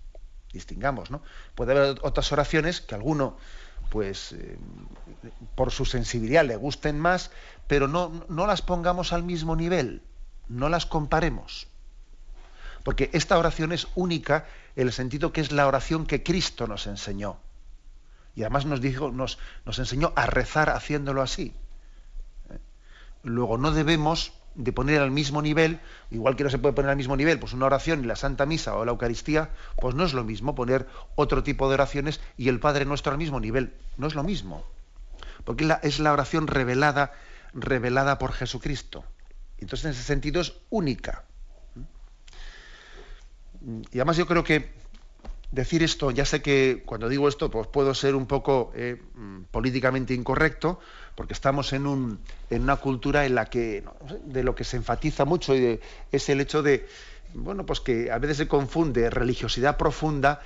distingamos, 0.53 1.11
¿no? 1.11 1.23
Puede 1.55 1.73
haber 1.73 1.99
otras 2.03 2.31
oraciones 2.31 2.79
que 2.79 2.95
alguno, 2.95 3.35
pues, 3.89 4.31
eh, 4.31 4.57
por 5.53 5.69
su 5.69 5.83
sensibilidad 5.83 6.45
le 6.45 6.55
gusten 6.55 6.97
más, 6.97 7.31
pero 7.67 7.89
no, 7.89 8.23
no 8.29 8.47
las 8.47 8.61
pongamos 8.61 9.11
al 9.11 9.23
mismo 9.23 9.57
nivel, 9.57 10.03
no 10.47 10.69
las 10.69 10.85
comparemos. 10.85 11.67
Porque 12.85 13.09
esta 13.11 13.37
oración 13.37 13.73
es 13.73 13.89
única 13.93 14.45
en 14.77 14.87
el 14.87 14.93
sentido 14.93 15.33
que 15.33 15.41
es 15.41 15.51
la 15.51 15.67
oración 15.67 16.05
que 16.05 16.23
Cristo 16.23 16.65
nos 16.65 16.87
enseñó. 16.87 17.39
Y 18.35 18.41
además 18.41 18.65
nos 18.65 18.81
dijo, 18.81 19.11
nos, 19.11 19.37
nos 19.65 19.79
enseñó 19.79 20.13
a 20.15 20.25
rezar 20.25 20.69
haciéndolo 20.69 21.21
así. 21.21 21.53
¿Eh? 22.49 22.59
Luego 23.23 23.57
no 23.57 23.71
debemos 23.71 24.33
de 24.55 24.71
poner 24.71 25.01
al 25.01 25.11
mismo 25.11 25.41
nivel, 25.41 25.79
igual 26.11 26.35
que 26.35 26.43
no 26.43 26.49
se 26.49 26.59
puede 26.59 26.75
poner 26.75 26.91
al 26.91 26.97
mismo 26.97 27.15
nivel, 27.15 27.39
pues 27.39 27.53
una 27.53 27.65
oración 27.65 28.01
en 28.01 28.07
la 28.07 28.15
Santa 28.15 28.45
Misa 28.45 28.75
o 28.75 28.85
la 28.85 28.91
Eucaristía, 28.91 29.49
pues 29.79 29.95
no 29.95 30.05
es 30.05 30.13
lo 30.13 30.23
mismo 30.23 30.55
poner 30.55 30.87
otro 31.15 31.43
tipo 31.43 31.67
de 31.67 31.75
oraciones 31.75 32.21
y 32.37 32.49
el 32.49 32.59
Padre 32.59 32.85
Nuestro 32.85 33.11
al 33.11 33.17
mismo 33.17 33.39
nivel. 33.39 33.73
No 33.97 34.07
es 34.07 34.15
lo 34.15 34.23
mismo. 34.23 34.63
Porque 35.43 35.75
es 35.81 35.99
la 35.99 36.13
oración 36.13 36.47
revelada, 36.47 37.13
revelada 37.53 38.19
por 38.19 38.31
Jesucristo. 38.31 39.03
Entonces, 39.57 39.85
en 39.85 39.91
ese 39.91 40.03
sentido 40.03 40.41
es 40.41 40.53
única. 40.69 41.23
Y 43.91 43.97
además 43.97 44.17
yo 44.17 44.27
creo 44.27 44.43
que 44.43 44.71
decir 45.53 45.83
esto, 45.83 46.09
ya 46.09 46.25
sé 46.25 46.41
que 46.41 46.81
cuando 46.83 47.07
digo 47.07 47.29
esto, 47.29 47.51
pues 47.51 47.67
puedo 47.67 47.93
ser 47.93 48.15
un 48.15 48.25
poco 48.25 48.71
eh, 48.75 48.99
mm, 49.13 49.43
políticamente 49.51 50.15
incorrecto, 50.15 50.79
porque 51.15 51.33
estamos 51.33 51.73
en, 51.73 51.85
un, 51.85 52.19
en 52.49 52.63
una 52.63 52.77
cultura 52.77 53.25
en 53.25 53.35
la 53.35 53.45
que 53.45 53.83
de 54.25 54.43
lo 54.43 54.55
que 54.55 54.63
se 54.63 54.77
enfatiza 54.77 55.25
mucho 55.25 55.53
es 55.53 56.29
el 56.29 56.41
hecho 56.41 56.63
de, 56.63 56.87
bueno, 57.35 57.67
pues 57.67 57.81
que 57.81 58.11
a 58.11 58.17
veces 58.17 58.37
se 58.37 58.47
confunde 58.47 59.11
religiosidad 59.11 59.77
profunda 59.77 60.41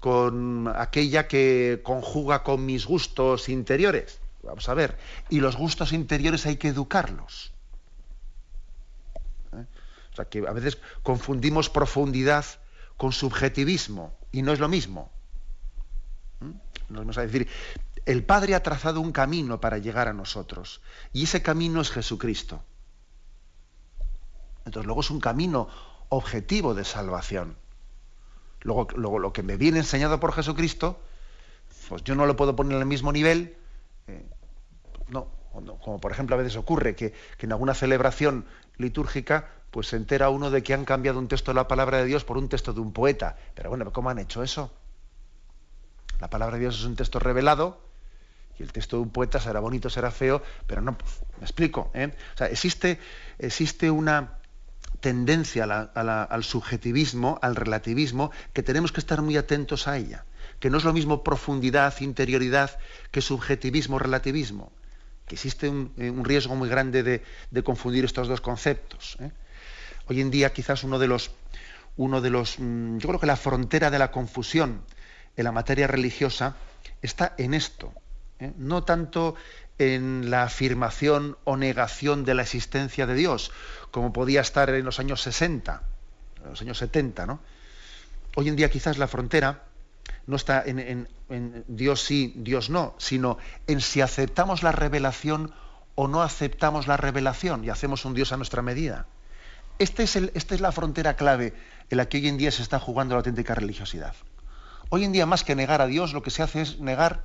con 0.00 0.68
aquella 0.74 1.28
que 1.28 1.80
conjuga 1.84 2.42
con 2.42 2.66
mis 2.66 2.84
gustos 2.84 3.48
interiores. 3.48 4.18
Vamos 4.42 4.68
a 4.68 4.74
ver, 4.74 4.98
y 5.28 5.38
los 5.38 5.56
gustos 5.56 5.92
interiores 5.92 6.46
hay 6.46 6.56
que 6.56 6.68
educarlos. 6.68 7.52
O 9.52 10.16
sea, 10.16 10.24
que 10.24 10.40
a 10.48 10.52
veces 10.52 10.78
confundimos 11.04 11.70
profundidad 11.70 12.44
con 12.98 13.12
subjetivismo 13.12 14.14
y 14.30 14.42
no 14.42 14.52
es 14.52 14.60
lo 14.60 14.68
mismo. 14.68 15.10
¿Mm? 16.40 16.50
Nos 16.90 17.00
vamos 17.00 17.18
a 17.18 17.22
decir, 17.22 17.48
el 18.04 18.24
Padre 18.24 18.54
ha 18.54 18.62
trazado 18.62 19.00
un 19.00 19.12
camino 19.12 19.60
para 19.60 19.78
llegar 19.78 20.08
a 20.08 20.12
nosotros 20.12 20.82
y 21.14 21.24
ese 21.24 21.40
camino 21.40 21.80
es 21.80 21.90
Jesucristo. 21.90 22.62
Entonces 24.66 24.84
luego 24.84 25.00
es 25.00 25.10
un 25.10 25.20
camino 25.20 25.68
objetivo 26.10 26.74
de 26.74 26.84
salvación. 26.84 27.56
Luego, 28.60 28.88
luego 28.96 29.18
lo 29.18 29.32
que 29.32 29.42
me 29.42 29.56
viene 29.56 29.78
enseñado 29.78 30.20
por 30.20 30.32
Jesucristo, 30.32 31.00
pues 31.88 32.02
yo 32.02 32.14
no 32.14 32.26
lo 32.26 32.36
puedo 32.36 32.56
poner 32.56 32.74
en 32.74 32.80
el 32.80 32.86
mismo 32.86 33.12
nivel. 33.12 33.56
Eh, 34.08 34.28
no, 35.08 35.28
como 35.52 36.00
por 36.00 36.10
ejemplo 36.10 36.34
a 36.34 36.38
veces 36.38 36.56
ocurre 36.56 36.96
que, 36.96 37.12
que 37.36 37.46
en 37.46 37.52
alguna 37.52 37.74
celebración 37.74 38.46
litúrgica 38.76 39.50
pues 39.70 39.88
se 39.88 39.96
entera 39.96 40.30
uno 40.30 40.50
de 40.50 40.62
que 40.62 40.74
han 40.74 40.84
cambiado 40.84 41.18
un 41.18 41.28
texto 41.28 41.50
de 41.50 41.56
la 41.56 41.68
palabra 41.68 41.98
de 41.98 42.04
Dios 42.04 42.24
por 42.24 42.38
un 42.38 42.48
texto 42.48 42.72
de 42.72 42.80
un 42.80 42.92
poeta. 42.92 43.36
Pero 43.54 43.70
bueno, 43.70 43.92
¿cómo 43.92 44.10
han 44.10 44.18
hecho 44.18 44.42
eso? 44.42 44.72
La 46.20 46.30
palabra 46.30 46.56
de 46.56 46.62
Dios 46.62 46.78
es 46.78 46.84
un 46.84 46.96
texto 46.96 47.18
revelado 47.18 47.80
y 48.58 48.62
el 48.62 48.72
texto 48.72 48.96
de 48.96 49.02
un 49.02 49.10
poeta 49.10 49.40
será 49.40 49.60
bonito, 49.60 49.88
será 49.88 50.10
feo, 50.10 50.42
pero 50.66 50.80
no, 50.80 50.96
me 51.38 51.44
explico. 51.44 51.90
¿eh? 51.94 52.12
O 52.34 52.38
sea, 52.38 52.48
existe, 52.48 52.98
existe 53.38 53.90
una 53.90 54.38
tendencia 55.00 55.64
al 55.64 56.44
subjetivismo, 56.44 57.38
al 57.40 57.54
relativismo, 57.54 58.32
que 58.52 58.62
tenemos 58.62 58.90
que 58.90 59.00
estar 59.00 59.22
muy 59.22 59.36
atentos 59.36 59.86
a 59.86 59.96
ella, 59.96 60.24
que 60.58 60.70
no 60.70 60.78
es 60.78 60.84
lo 60.84 60.92
mismo 60.92 61.22
profundidad, 61.22 61.94
interioridad, 62.00 62.78
que 63.12 63.20
subjetivismo, 63.20 63.98
relativismo, 63.98 64.72
que 65.26 65.36
existe 65.36 65.68
un, 65.68 65.92
eh, 65.98 66.12
riesgo 66.24 66.56
muy 66.56 66.68
grande 66.68 67.02
de, 67.02 67.62
confundir 67.62 68.04
estos 68.04 68.26
dos 68.26 68.40
conceptos. 68.40 69.16
¿eh? 69.20 69.30
Hoy 70.08 70.22
en 70.22 70.30
día 70.30 70.52
quizás 70.52 70.84
uno 70.84 70.98
de 70.98 71.06
los, 71.06 71.30
uno 71.96 72.20
de 72.20 72.30
los, 72.30 72.58
mm, 72.58 72.96
yo 72.98 73.08
creo 73.08 73.20
que 73.20 73.26
la 73.26 73.36
frontera 73.36 73.90
de 73.90 73.98
la 73.98 74.10
confusión 74.10 74.82
en 75.36 75.44
la 75.44 75.52
materia 75.52 75.86
religiosa 75.86 76.56
está 77.02 77.34
en 77.36 77.52
esto, 77.52 77.92
¿eh? 78.38 78.52
no 78.56 78.84
tanto 78.84 79.34
en 79.78 80.30
la 80.30 80.44
afirmación 80.44 81.36
o 81.44 81.56
negación 81.56 82.24
de 82.24 82.34
la 82.34 82.42
existencia 82.42 83.06
de 83.06 83.14
Dios, 83.14 83.52
como 83.90 84.12
podía 84.12 84.40
estar 84.40 84.70
en 84.70 84.84
los 84.84 84.98
años 84.98 85.20
60, 85.22 85.82
en 86.42 86.50
los 86.50 86.62
años 86.62 86.78
70, 86.78 87.26
¿no? 87.26 87.40
Hoy 88.34 88.48
en 88.48 88.56
día 88.56 88.70
quizás 88.70 88.98
la 88.98 89.08
frontera 89.08 89.64
no 90.26 90.36
está 90.36 90.62
en, 90.64 91.08
en 91.28 91.64
Dios 91.68 92.02
sí, 92.02 92.32
Dios 92.36 92.70
no, 92.70 92.94
sino 92.98 93.38
en 93.66 93.80
si 93.80 94.00
aceptamos 94.00 94.62
la 94.62 94.72
revelación 94.72 95.52
o 95.94 96.08
no 96.08 96.22
aceptamos 96.22 96.86
la 96.86 96.96
revelación 96.96 97.64
y 97.64 97.70
hacemos 97.70 98.04
un 98.04 98.14
Dios 98.14 98.32
a 98.32 98.36
nuestra 98.36 98.62
medida. 98.62 99.06
Este 99.78 100.02
esta 100.02 100.54
es 100.54 100.60
la 100.60 100.72
frontera 100.72 101.14
clave 101.14 101.54
en 101.90 101.98
la 101.98 102.08
que 102.08 102.18
hoy 102.18 102.28
en 102.28 102.36
día 102.36 102.50
se 102.50 102.62
está 102.62 102.78
jugando 102.78 103.14
la 103.14 103.18
auténtica 103.18 103.54
religiosidad. 103.54 104.14
Hoy 104.90 105.04
en 105.04 105.12
día, 105.12 105.26
más 105.26 105.44
que 105.44 105.54
negar 105.54 105.80
a 105.80 105.86
Dios, 105.86 106.12
lo 106.12 106.22
que 106.22 106.30
se 106.30 106.42
hace 106.42 106.62
es 106.62 106.80
negar 106.80 107.24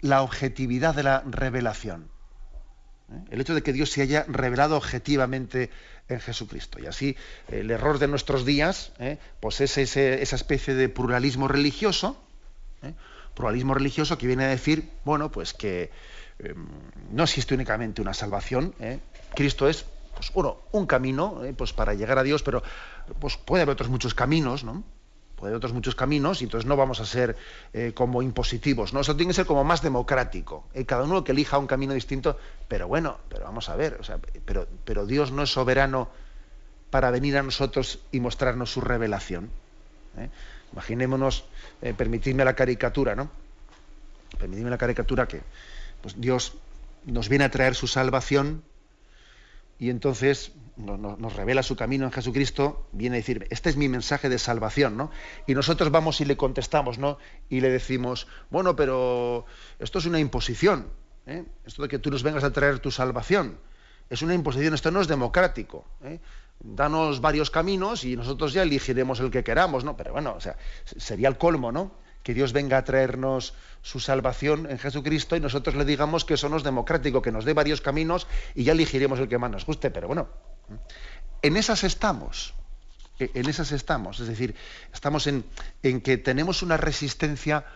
la 0.00 0.22
objetividad 0.22 0.94
de 0.94 1.02
la 1.02 1.22
revelación. 1.26 2.10
¿eh? 3.10 3.24
El 3.30 3.40
hecho 3.40 3.54
de 3.54 3.62
que 3.62 3.72
Dios 3.72 3.90
se 3.90 4.02
haya 4.02 4.24
revelado 4.28 4.76
objetivamente 4.76 5.70
en 6.08 6.20
Jesucristo. 6.20 6.78
Y 6.78 6.86
así 6.86 7.16
el 7.48 7.70
error 7.70 7.98
de 7.98 8.06
nuestros 8.06 8.44
días 8.44 8.92
¿eh? 8.98 9.18
pues 9.40 9.62
es 9.62 9.78
esa 9.78 10.36
especie 10.36 10.74
de 10.74 10.90
pluralismo 10.90 11.48
religioso, 11.48 12.22
¿eh? 12.82 12.92
pluralismo 13.34 13.72
religioso 13.72 14.18
que 14.18 14.26
viene 14.26 14.44
a 14.44 14.48
decir, 14.48 14.90
bueno, 15.04 15.32
pues 15.32 15.54
que 15.54 15.90
em, 16.38 16.68
no 17.10 17.24
existe 17.24 17.54
únicamente 17.54 18.02
una 18.02 18.12
salvación, 18.12 18.74
Cristo 19.34 19.68
es 19.68 19.86
pues 20.14 20.32
un 20.72 20.86
camino 20.86 21.44
eh, 21.44 21.54
pues 21.56 21.72
para 21.72 21.94
llegar 21.94 22.18
a 22.18 22.22
Dios, 22.22 22.42
pero 22.42 22.62
pues 23.20 23.36
puede 23.36 23.62
haber 23.62 23.74
otros 23.74 23.88
muchos 23.88 24.14
caminos, 24.14 24.64
¿no? 24.64 24.82
Puede 25.36 25.50
haber 25.50 25.56
otros 25.56 25.72
muchos 25.72 25.94
caminos 25.94 26.40
y 26.40 26.44
entonces 26.44 26.66
no 26.66 26.76
vamos 26.76 27.00
a 27.00 27.06
ser 27.06 27.36
eh, 27.72 27.92
como 27.94 28.22
impositivos, 28.22 28.92
¿no? 28.92 29.00
Eso 29.00 29.16
tiene 29.16 29.30
que 29.30 29.34
ser 29.34 29.46
como 29.46 29.64
más 29.64 29.82
democrático. 29.82 30.64
Eh, 30.74 30.84
cada 30.84 31.04
uno 31.04 31.24
que 31.24 31.32
elija 31.32 31.58
un 31.58 31.66
camino 31.66 31.92
distinto, 31.92 32.38
pero 32.68 32.88
bueno, 32.88 33.18
pero 33.28 33.44
vamos 33.44 33.68
a 33.68 33.76
ver, 33.76 33.98
o 34.00 34.04
sea, 34.04 34.18
pero, 34.44 34.66
pero 34.84 35.06
Dios 35.06 35.32
no 35.32 35.42
es 35.42 35.52
soberano 35.52 36.08
para 36.90 37.10
venir 37.10 37.36
a 37.36 37.42
nosotros 37.42 37.98
y 38.12 38.20
mostrarnos 38.20 38.72
su 38.72 38.80
revelación. 38.80 39.50
Imaginémonos, 40.72 41.44
permitidme 41.96 42.44
la 42.44 42.54
caricatura, 42.54 43.16
¿no? 43.16 43.28
Permitidme 44.38 44.70
la 44.70 44.78
caricatura 44.78 45.26
que 45.26 45.40
pues 46.02 46.20
Dios 46.20 46.54
nos 47.04 47.28
viene 47.28 47.44
a 47.44 47.50
traer 47.50 47.74
su 47.74 47.86
salvación 47.86 48.62
y 49.78 49.90
entonces 49.90 50.52
nos, 50.76 51.34
revela 51.34 51.62
su 51.62 51.76
camino 51.76 52.04
en 52.04 52.12
Jesucristo, 52.12 52.88
viene 52.92 53.16
a 53.16 53.18
decir, 53.18 53.46
este 53.50 53.70
es 53.70 53.76
mi 53.76 53.88
mensaje 53.88 54.28
de 54.28 54.38
salvación, 54.38 54.96
¿no? 54.96 55.10
Y 55.46 55.54
nosotros 55.54 55.90
vamos 55.90 56.20
y 56.20 56.24
le 56.24 56.36
contestamos, 56.36 56.98
¿no? 56.98 57.18
Y 57.48 57.60
le 57.60 57.70
decimos, 57.70 58.26
bueno, 58.50 58.74
pero 58.74 59.46
esto 59.78 59.98
es 59.98 60.06
una 60.06 60.18
imposición, 60.18 60.88
¿eh? 61.26 61.44
esto 61.64 61.82
de 61.82 61.88
que 61.88 61.98
tú 61.98 62.10
nos 62.10 62.22
vengas 62.22 62.44
a 62.44 62.52
traer 62.52 62.80
tu 62.80 62.90
salvación, 62.90 63.58
es 64.10 64.22
una 64.22 64.34
imposición, 64.34 64.74
esto 64.74 64.90
no 64.90 65.00
es 65.00 65.08
democrático. 65.08 65.86
¿eh? 66.02 66.20
Danos 66.60 67.20
varios 67.20 67.50
caminos 67.50 68.04
y 68.04 68.16
nosotros 68.16 68.52
ya 68.52 68.62
elegiremos 68.62 69.20
el 69.20 69.30
que 69.30 69.42
queramos, 69.42 69.84
¿no? 69.84 69.96
Pero 69.96 70.12
bueno, 70.12 70.34
o 70.36 70.40
sea, 70.40 70.56
sería 70.84 71.28
el 71.28 71.38
colmo, 71.38 71.72
¿no? 71.72 71.92
Que 72.24 72.34
Dios 72.34 72.52
venga 72.52 72.78
a 72.78 72.84
traernos 72.84 73.54
su 73.82 74.00
salvación 74.00 74.66
en 74.68 74.78
Jesucristo 74.78 75.36
y 75.36 75.40
nosotros 75.40 75.76
le 75.76 75.84
digamos 75.84 76.24
que 76.24 76.34
eso 76.34 76.48
no 76.48 76.58
democrático, 76.58 77.22
que 77.22 77.30
nos 77.30 77.44
dé 77.44 77.52
varios 77.52 77.82
caminos 77.82 78.26
y 78.54 78.64
ya 78.64 78.72
elegiremos 78.72 79.20
el 79.20 79.28
que 79.28 79.38
más 79.38 79.50
nos 79.50 79.66
guste. 79.66 79.90
Pero 79.90 80.08
bueno, 80.08 80.28
en 81.42 81.56
esas 81.56 81.84
estamos. 81.84 82.54
E, 83.20 83.30
en 83.34 83.48
esas 83.48 83.70
estamos. 83.72 84.20
Es 84.20 84.26
decir, 84.26 84.56
estamos 84.92 85.26
en, 85.26 85.44
que 85.82 86.16
tenemos 86.16 86.62
una 86.62 86.78
resistencia 86.78 87.66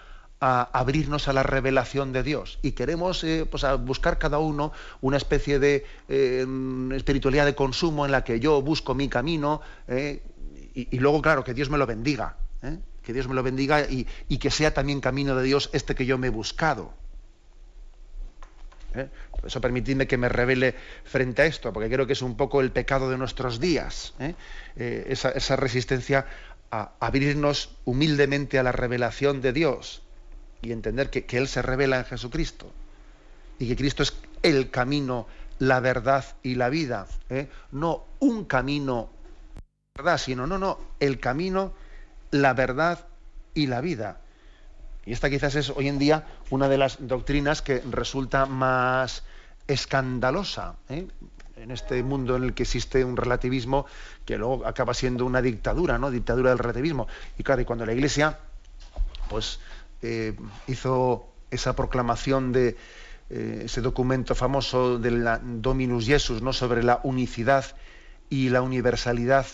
a 0.40 0.62
abrirnos 0.72 1.28
a 1.28 1.32
la 1.34 1.42
revelación 1.42 2.12
de 2.12 2.22
Dios 2.22 2.58
y 2.62 2.72
queremos 2.72 3.24
eh, 3.24 3.44
pues, 3.44 3.64
buscar 3.80 4.18
cada 4.18 4.38
uno 4.38 4.72
una 5.00 5.16
especie 5.16 5.58
de 5.58 5.84
eh, 6.08 6.46
espiritualidad 6.94 7.44
de 7.44 7.56
consumo 7.56 8.06
en 8.06 8.12
la 8.12 8.22
que 8.22 8.38
yo 8.38 8.62
busco 8.62 8.94
mi 8.94 9.08
camino 9.08 9.60
eh, 9.88 10.22
y, 10.74 10.96
luego, 11.00 11.20
claro, 11.20 11.42
que 11.42 11.54
Dios 11.54 11.70
me 11.70 11.76
lo 11.76 11.86
bendiga 11.86 12.36
que 13.08 13.14
Dios 13.14 13.26
me 13.26 13.34
lo 13.34 13.42
bendiga 13.42 13.86
y, 13.88 14.04
que 14.36 14.50
sea 14.50 14.74
también 14.74 15.00
camino 15.00 15.34
de 15.34 15.42
Dios 15.42 15.70
este 15.72 15.94
que 15.94 16.04
yo 16.04 16.18
me 16.18 16.26
he 16.26 16.30
buscado. 16.30 16.92
¿Eh? 18.94 19.08
Por 19.30 19.46
eso 19.46 19.62
permitidme 19.62 20.06
que 20.06 20.18
me 20.18 20.28
revele 20.28 20.74
frente 21.04 21.40
a 21.40 21.46
esto, 21.46 21.72
porque 21.72 21.88
creo 21.88 22.06
que 22.06 22.12
es 22.12 22.20
un 22.20 22.36
poco 22.36 22.60
el 22.60 22.70
pecado 22.70 23.08
de 23.08 23.16
nuestros 23.16 23.60
días, 23.60 24.12
¿eh? 24.20 24.34
Eh, 24.76 25.06
esa, 25.08 25.56
resistencia 25.56 26.26
a 26.70 26.92
abrirnos 27.00 27.70
humildemente 27.86 28.58
a 28.58 28.62
la 28.62 28.72
revelación 28.72 29.40
de 29.40 29.54
Dios 29.54 30.02
y 30.60 30.72
entender 30.72 31.08
que, 31.08 31.24
que 31.24 31.38
Él 31.38 31.48
se 31.48 31.62
revela 31.62 31.96
en 31.96 32.04
Jesucristo 32.04 32.70
y 33.58 33.68
que 33.68 33.76
Cristo 33.76 34.02
es 34.02 34.12
el 34.42 34.68
camino, 34.68 35.26
la 35.58 35.80
verdad 35.80 36.26
y 36.42 36.56
la 36.56 36.68
vida. 36.68 37.06
No 37.72 38.04
un 38.18 38.44
camino, 38.44 39.08
verdad, 39.96 40.18
sino 40.18 40.46
no, 40.46 40.58
no, 40.58 40.78
el 41.00 41.18
camino 41.18 41.72
la 42.30 42.54
verdad 42.54 43.06
y 43.54 43.66
la 43.66 43.80
vida. 43.80 44.20
Y 45.04 45.12
esta 45.12 45.30
quizás 45.30 45.54
es 45.54 45.70
hoy 45.70 45.88
en 45.88 45.98
día 45.98 46.26
una 46.50 46.68
de 46.68 46.78
las 46.78 46.98
doctrinas 47.00 47.62
que 47.62 47.82
resulta 47.90 48.46
más 48.46 49.24
escandalosa. 49.66 50.76
¿eh? 50.88 51.06
en 51.62 51.72
este 51.72 52.02
mundo 52.04 52.36
en 52.36 52.44
el 52.44 52.54
que 52.54 52.62
existe 52.62 53.04
un 53.04 53.16
relativismo 53.16 53.86
que 54.24 54.38
luego 54.38 54.64
acaba 54.64 54.94
siendo 54.94 55.26
una 55.26 55.42
dictadura, 55.42 55.98
¿no? 55.98 56.10
Dictadura 56.10 56.50
del 56.50 56.58
relativismo. 56.58 57.08
Y 57.36 57.42
claro, 57.42 57.62
y 57.62 57.64
cuando 57.64 57.84
la 57.84 57.92
Iglesia 57.92 58.38
pues 59.28 59.60
eh, 60.02 60.36
hizo 60.66 61.28
esa 61.50 61.74
proclamación 61.76 62.52
de 62.52 62.76
eh, 63.30 63.62
ese 63.64 63.80
documento 63.80 64.34
famoso 64.34 64.98
del 64.98 65.26
Dominus 65.60 66.06
Jesus, 66.06 66.42
¿no? 66.42 66.52
sobre 66.52 66.82
la 66.82 67.00
unicidad 67.02 67.64
y 68.30 68.48
la 68.48 68.62
universalidad 68.62 69.46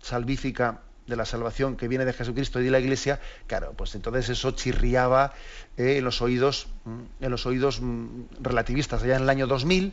salvífica 0.00 0.80
de 1.10 1.16
la 1.16 1.26
salvación 1.26 1.76
que 1.76 1.88
viene 1.88 2.06
de 2.06 2.14
Jesucristo 2.14 2.60
y 2.60 2.64
de 2.64 2.70
la 2.70 2.80
Iglesia, 2.80 3.20
claro, 3.46 3.74
pues 3.76 3.94
entonces 3.94 4.30
eso 4.30 4.52
chirriaba 4.52 5.34
eh, 5.76 5.98
en 5.98 6.04
los 6.04 6.22
oídos, 6.22 6.68
mm, 6.84 7.24
en 7.24 7.30
los 7.30 7.44
oídos 7.44 7.82
mm, 7.82 8.22
relativistas. 8.40 9.02
Allá 9.02 9.16
en 9.16 9.22
el 9.24 9.28
año 9.28 9.46
2000, 9.46 9.92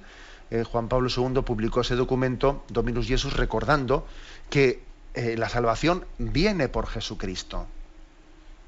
Juan 0.71 0.88
Pablo 0.88 1.10
II 1.10 1.41
publicó 1.41 1.82
ese 1.82 1.95
documento, 1.95 2.63
Dominus 2.69 3.06
Jesus, 3.06 3.34
recordando 3.34 4.08
que 4.49 4.82
la 5.13 5.49
salvación 5.49 6.06
viene 6.19 6.69
por 6.69 6.88
Jesucristo 6.88 7.67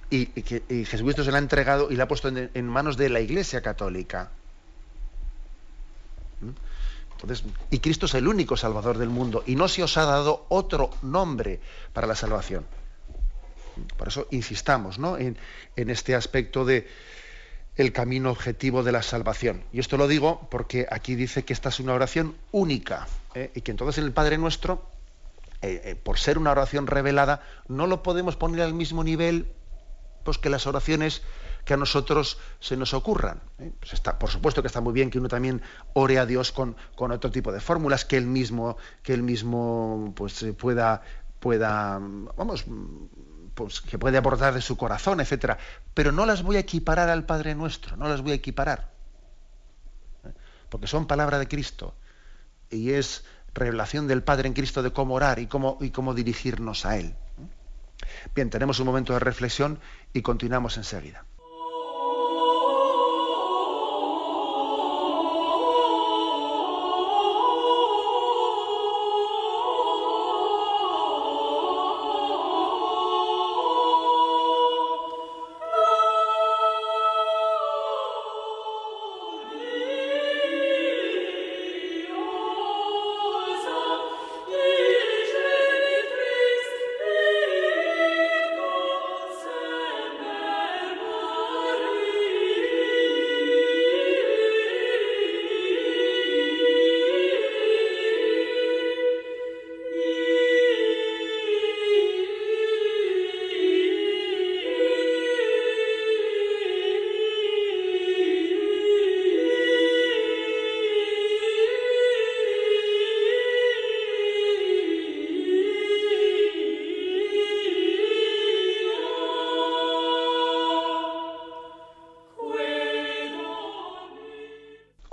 y, 0.10 0.26
que 0.26 0.62
Jesucristo 0.86 1.24
se 1.24 1.32
la 1.32 1.38
ha 1.38 1.42
entregado 1.42 1.92
y 1.92 1.96
la 1.96 2.06
ha 2.06 2.08
puesto 2.08 2.30
en, 2.30 2.68
manos 2.68 2.98
de 2.98 3.10
la 3.10 3.20
Iglesia 3.20 3.62
Católica. 3.62 4.32
¿Mm? 6.42 6.50
Y 7.70 7.80
Cristo 7.80 8.06
es 8.06 8.14
el 8.14 8.28
único 8.28 8.56
Salvador 8.56 8.98
del 8.98 9.10
mundo 9.10 9.44
y 9.46 9.56
no 9.56 9.68
se 9.68 9.84
os 9.84 9.98
ha 9.98 10.06
dado 10.06 10.46
otro 10.50 10.90
nombre 11.02 11.60
para 11.94 12.08
la 12.08 12.16
salvación. 12.16 12.66
Por 13.98 14.08
eso 14.08 14.28
insistamos 14.32 15.00
en, 15.20 15.38
este 15.76 16.16
aspecto 16.16 16.66
de 16.66 16.88
camino 17.94 18.32
objetivo 18.32 18.84
de 18.84 18.92
la 18.92 19.02
salvación. 19.02 19.64
Y 19.72 19.80
esto 19.80 19.98
lo 19.98 20.08
digo 20.08 20.48
porque 20.52 20.88
aquí 20.90 21.16
dice 21.16 21.46
que 21.46 21.54
esta 21.54 21.70
es 21.70 21.80
una 21.80 21.94
oración 21.94 22.36
única 22.52 23.08
¿eh? 23.36 23.52
y 23.56 23.62
que 23.62 23.72
entonces 23.72 23.98
en 24.00 24.06
el 24.06 24.12
Padre 24.12 24.38
Nuestro, 24.38 24.90
eh, 25.62 25.82
eh, 25.86 25.96
por 25.96 26.20
ser 26.20 26.38
una 26.38 26.52
oración 26.52 26.88
revelada, 26.88 27.42
no 27.68 27.88
lo 27.88 28.04
podemos 28.04 28.36
poner 28.36 28.62
al 28.62 28.74
mismo 28.74 29.04
nivel 29.04 29.48
pues 30.24 30.38
que 30.38 30.50
las 30.50 30.68
oraciones 30.68 31.22
que 31.66 31.74
a 31.74 31.78
nosotros 31.78 32.38
se 32.60 32.78
nos 32.78 32.94
ocurran. 32.94 33.42
¿eh? 33.60 33.72
Pues 33.80 34.00
por 34.20 34.30
supuesto 34.30 34.62
que 34.62 34.68
está 34.68 34.82
muy 34.82 34.94
bien 34.94 35.10
que 35.10 35.20
uno 35.20 35.28
también 35.28 35.62
ore 35.94 36.20
a 36.20 36.26
Dios 36.26 36.52
con, 36.52 36.76
con 36.96 37.12
otro 37.12 37.32
tipo 37.32 37.52
de 37.52 37.60
fórmulas, 37.60 38.06
que 38.06 38.18
él 38.18 38.26
mismo, 38.26 38.78
que 39.04 39.14
él 39.14 39.24
mismo 39.24 40.14
pues, 40.16 40.46
pueda, 40.58 41.02
pueda, 41.40 42.00
vamos, 42.38 42.66
pues, 43.54 43.82
que 43.82 44.00
puede 44.00 44.18
aportar 44.18 44.54
de 44.54 44.62
su 44.62 44.78
corazón, 44.78 45.20
etcétera. 45.22 45.58
Pero 45.94 46.12
no 46.12 46.26
las 46.26 46.44
voy 46.44 46.56
a 46.58 46.60
equiparar 46.60 47.10
al 47.10 47.26
Padre 47.26 47.56
Nuestro, 47.56 47.98
no 47.98 48.08
las 48.08 48.22
voy 48.22 48.32
a 48.32 48.36
equiparar. 48.36 48.92
¿eh? 50.26 50.34
Porque 50.70 50.88
son 50.88 51.08
palabra 51.08 51.40
de 51.40 51.48
Cristo. 51.48 51.94
Y 52.70 52.92
es 52.92 53.26
revelación 53.54 54.08
del 54.08 54.24
Padre 54.24 54.48
en 54.48 54.54
Cristo 54.54 54.84
de 54.84 54.94
cómo 54.94 55.16
orar 55.16 55.40
y 55.40 55.48
cómo, 55.48 55.78
y 55.82 55.90
cómo 55.90 56.14
dirigirnos 56.14 56.86
a 56.86 56.98
Él. 56.98 57.16
Bien, 58.36 58.50
tenemos 58.50 58.80
un 58.80 58.86
momento 58.86 59.14
de 59.14 59.20
reflexión 59.20 59.80
y 60.14 60.22
continuamos 60.22 60.78
enseguida. 60.78 61.26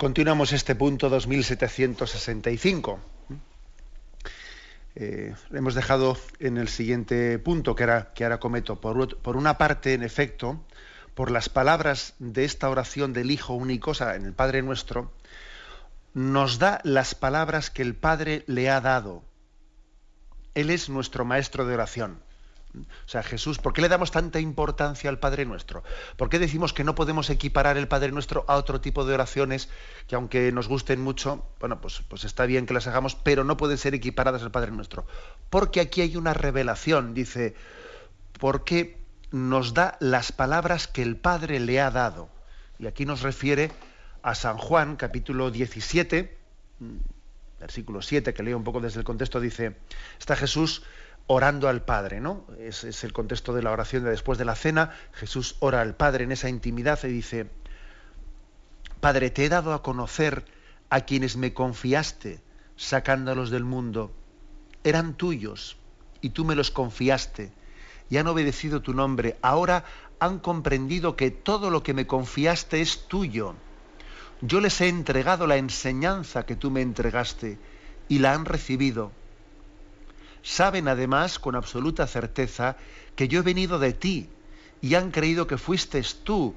Continuamos 0.07 0.53
este 0.53 0.73
punto 0.73 1.09
2765. 1.09 2.99
Eh, 4.95 5.35
hemos 5.51 5.75
dejado 5.75 6.17
en 6.39 6.57
el 6.57 6.69
siguiente 6.69 7.37
punto 7.39 7.75
que 7.75 7.83
ahora, 7.83 8.13
que 8.15 8.23
ahora 8.23 8.39
cometo. 8.39 8.79
Por, 8.79 9.17
por, 9.17 9.35
una 9.35 9.57
parte, 9.57 9.93
en 9.93 10.03
efecto, 10.03 10.63
por 11.13 11.29
las 11.29 11.49
palabras 11.49 12.13
de 12.19 12.45
esta 12.45 12.69
oración 12.69 13.11
del 13.11 13.31
Hijo 13.31 13.53
único, 13.53 13.91
o 13.91 13.93
sea, 13.93 14.15
en 14.15 14.23
el 14.23 14.31
Padre 14.31 14.61
nuestro, 14.61 15.11
nos 16.13 16.57
da 16.57 16.79
las 16.85 17.13
palabras 17.13 17.69
que 17.69 17.81
el 17.81 17.93
Padre 17.93 18.45
le 18.47 18.69
ha 18.69 18.79
dado. 18.79 19.25
Él 20.55 20.69
es 20.69 20.87
nuestro 20.87 21.25
maestro 21.25 21.65
de 21.65 21.73
oración. 21.73 22.21
O 22.83 23.09
sea, 23.09 23.23
Jesús, 23.23 23.59
¿por 23.59 23.73
qué 23.73 23.81
le 23.81 23.89
damos 23.89 24.11
tanta 24.11 24.39
importancia 24.39 25.09
al 25.09 25.19
Padre 25.19 25.45
Nuestro? 25.45 25.83
¿Por 26.17 26.29
qué 26.29 26.39
decimos 26.39 26.73
que 26.73 26.83
no 26.83 26.95
podemos 26.95 27.29
equiparar 27.29 27.77
el 27.77 27.87
Padre 27.87 28.11
Nuestro 28.11 28.45
a 28.47 28.55
otro 28.55 28.81
tipo 28.81 29.05
de 29.05 29.13
oraciones 29.13 29.69
que 30.07 30.15
aunque 30.15 30.51
nos 30.51 30.67
gusten 30.67 31.01
mucho, 31.01 31.45
bueno, 31.59 31.81
pues, 31.81 32.01
pues 32.07 32.23
está 32.23 32.45
bien 32.45 32.65
que 32.65 32.73
las 32.73 32.87
hagamos, 32.87 33.15
pero 33.15 33.43
no 33.43 33.57
pueden 33.57 33.77
ser 33.77 33.95
equiparadas 33.95 34.43
al 34.43 34.51
Padre 34.51 34.71
Nuestro? 34.71 35.05
Porque 35.49 35.79
aquí 35.79 36.01
hay 36.01 36.15
una 36.15 36.33
revelación, 36.33 37.13
dice, 37.13 37.55
porque 38.39 38.97
nos 39.31 39.73
da 39.73 39.97
las 39.99 40.31
palabras 40.31 40.87
que 40.87 41.01
el 41.01 41.17
Padre 41.17 41.59
le 41.59 41.81
ha 41.81 41.91
dado. 41.91 42.29
Y 42.79 42.87
aquí 42.87 43.05
nos 43.05 43.21
refiere 43.21 43.71
a 44.21 44.35
San 44.35 44.57
Juan, 44.57 44.95
capítulo 44.95 45.51
17, 45.51 46.37
mm, 46.79 46.97
versículo 47.59 48.01
7, 48.01 48.33
que 48.33 48.43
leo 48.43 48.57
un 48.57 48.63
poco 48.63 48.79
desde 48.79 48.99
el 48.99 49.05
contexto, 49.05 49.39
dice, 49.39 49.77
está 50.19 50.35
Jesús 50.35 50.83
orando 51.27 51.67
al 51.67 51.83
Padre, 51.83 52.21
¿no? 52.21 52.45
Es, 52.59 52.83
es, 52.83 53.03
el 53.03 53.13
contexto 53.13 53.53
de 53.53 53.61
la 53.61 53.71
oración 53.71 54.03
de 54.03 54.09
después 54.09 54.39
de 54.39 54.45
la 54.45 54.55
cena. 54.55 54.91
Jesús 55.13 55.57
ora 55.59 55.81
al 55.81 55.95
Padre 55.95 56.23
en 56.23 56.31
esa 56.31 56.49
intimidad 56.49 56.99
y 57.03 57.07
dice, 57.09 57.49
Padre, 59.01 59.29
te 59.29 59.45
he 59.45 59.49
dado 59.49 59.73
a 59.73 59.83
conocer 59.83 60.45
a 60.89 61.01
quienes 61.01 61.35
me 61.37 61.53
confiaste 61.53 62.41
sacándolos 62.77 63.49
del 63.49 63.65
mundo. 63.65 64.11
Eran 64.83 65.15
tuyos 65.15 65.77
y 66.21 66.29
tú 66.29 66.45
me 66.45 66.55
los 66.55 66.71
confiaste 66.71 67.51
y 68.09 68.17
han 68.17 68.27
obedecido 68.27 68.81
tu 68.81 68.93
nombre. 68.93 69.37
Ahora 69.41 69.83
han 70.19 70.39
comprendido 70.39 71.15
que 71.15 71.29
todo 71.29 71.69
lo 71.69 71.83
que 71.83 71.93
me 71.93 72.07
confiaste 72.07 72.81
es 72.81 73.07
tuyo. 73.07 73.55
Yo 74.41 74.61
les 74.61 74.79
he 74.81 74.87
entregado 74.87 75.47
la 75.47 75.57
enseñanza 75.57 76.45
que 76.45 76.55
tú 76.55 76.71
me 76.71 76.81
entregaste 76.81 77.57
y 78.07 78.19
la 78.19 78.33
han 78.33 78.45
recibido 78.45 79.11
Saben 80.47 80.87
además 80.87 81.39
con 81.39 81.55
absoluta 81.55 82.07
certeza 82.07 82.77
que 83.17 83.27
yo 83.27 83.41
he 83.41 83.43
venido 83.43 83.79
de 83.79 83.91
ti 83.91 84.29
y 84.81 84.95
han 84.95 85.11
creído 85.11 85.45
que 85.45 85.57
fuiste 85.57 86.01
tú 86.23 86.55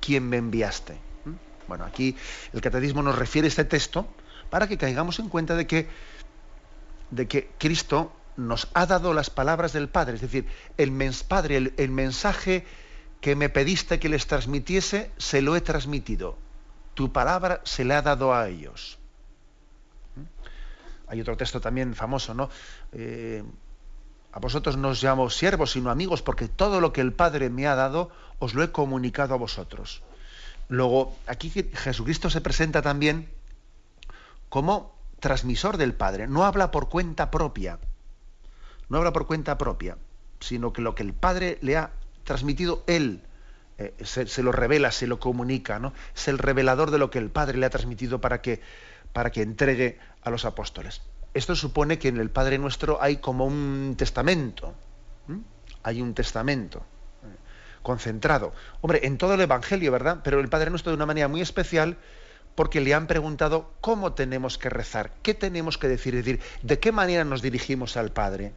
quien 0.00 0.28
me 0.28 0.36
enviaste. 0.36 1.00
¿Mm? 1.24 1.32
Bueno, 1.66 1.84
aquí 1.84 2.14
el 2.52 2.60
catecismo 2.60 3.02
nos 3.02 3.18
refiere 3.18 3.48
este 3.48 3.64
texto 3.64 4.06
para 4.50 4.68
que 4.68 4.78
caigamos 4.78 5.18
en 5.18 5.28
cuenta 5.28 5.56
de 5.56 5.66
que, 5.66 5.88
de 7.10 7.26
que 7.26 7.50
Cristo 7.58 8.12
nos 8.36 8.68
ha 8.72 8.86
dado 8.86 9.12
las 9.12 9.30
palabras 9.30 9.72
del 9.72 9.88
Padre, 9.88 10.14
es 10.14 10.20
decir, 10.20 10.46
el 10.76 10.92
Padre, 11.26 11.72
el 11.76 11.90
mensaje 11.90 12.64
que 13.20 13.34
me 13.34 13.48
pediste 13.48 13.98
que 13.98 14.08
les 14.08 14.28
transmitiese, 14.28 15.10
se 15.16 15.42
lo 15.42 15.56
he 15.56 15.60
transmitido. 15.60 16.38
Tu 16.94 17.12
palabra 17.12 17.62
se 17.64 17.84
le 17.84 17.94
ha 17.94 18.02
dado 18.02 18.32
a 18.32 18.48
ellos. 18.48 19.00
Hay 21.06 21.20
otro 21.20 21.36
texto 21.36 21.60
también 21.60 21.94
famoso, 21.94 22.34
¿no? 22.34 22.48
Eh, 22.92 23.42
a 24.32 24.40
vosotros 24.40 24.76
no 24.76 24.88
os 24.88 25.02
llamo 25.02 25.30
siervos, 25.30 25.72
sino 25.72 25.90
amigos, 25.90 26.20
porque 26.20 26.48
todo 26.48 26.80
lo 26.80 26.92
que 26.92 27.00
el 27.00 27.12
Padre 27.12 27.50
me 27.50 27.68
ha 27.68 27.76
dado, 27.76 28.10
os 28.40 28.54
lo 28.54 28.64
he 28.64 28.72
comunicado 28.72 29.34
a 29.34 29.36
vosotros. 29.36 30.02
Luego, 30.68 31.14
aquí 31.26 31.50
Jesucristo 31.50 32.30
se 32.30 32.40
presenta 32.40 32.82
también 32.82 33.28
como 34.48 34.92
transmisor 35.20 35.76
del 35.76 35.94
Padre. 35.94 36.26
No 36.26 36.44
habla 36.44 36.72
por 36.72 36.88
cuenta 36.88 37.30
propia. 37.30 37.78
No 38.88 38.98
habla 38.98 39.12
por 39.12 39.26
cuenta 39.28 39.56
propia, 39.56 39.98
sino 40.40 40.72
que 40.72 40.82
lo 40.82 40.96
que 40.96 41.04
el 41.04 41.14
Padre 41.14 41.58
le 41.60 41.76
ha 41.76 41.92
transmitido, 42.24 42.82
Él 42.88 43.22
eh, 43.78 43.94
se, 44.02 44.26
se, 44.26 44.42
lo 44.42 44.50
revela, 44.50 44.90
se 44.90 45.06
lo 45.06 45.20
comunica. 45.20 45.78
¿no? 45.78 45.92
Es 46.16 46.26
el 46.26 46.38
revelador 46.38 46.90
de 46.90 46.98
lo 46.98 47.08
que 47.08 47.18
el 47.18 47.30
Padre 47.30 47.58
le 47.58 47.66
ha 47.66 47.70
transmitido 47.70 48.20
para 48.20 48.42
que 48.42 48.60
para 49.14 49.30
que 49.30 49.42
entregue 49.42 49.98
a 50.24 50.30
los 50.30 50.44
apóstoles. 50.44 51.02
Esto 51.34 51.54
supone 51.54 51.98
que 51.98 52.08
en 52.08 52.18
el 52.18 52.30
Padre 52.30 52.58
Nuestro 52.58 53.02
hay 53.02 53.18
como 53.18 53.44
un 53.44 53.94
testamento, 53.96 54.74
hay 55.82 56.00
un 56.00 56.14
testamento 56.14 56.78
eh, 57.22 57.26
concentrado. 57.82 58.52
Hombre, 58.80 59.00
en 59.04 59.18
todo 59.18 59.34
el 59.34 59.40
Evangelio, 59.40 59.92
¿verdad? 59.92 60.20
Pero 60.24 60.40
el 60.40 60.48
Padre 60.48 60.70
Nuestro 60.70 60.90
de 60.90 60.96
una 60.96 61.06
manera 61.06 61.28
muy 61.28 61.40
especial 61.40 61.98
porque 62.54 62.80
le 62.80 62.94
han 62.94 63.06
preguntado 63.06 63.72
cómo 63.80 64.12
tenemos 64.12 64.58
que 64.58 64.70
rezar, 64.70 65.12
qué 65.22 65.34
tenemos 65.34 65.76
que 65.76 65.88
decir, 65.88 66.14
es 66.14 66.24
decir, 66.24 66.40
de 66.62 66.78
qué 66.78 66.92
manera 66.92 67.24
nos 67.24 67.42
dirigimos 67.42 67.96
al 67.96 68.12
Padre. 68.12 68.52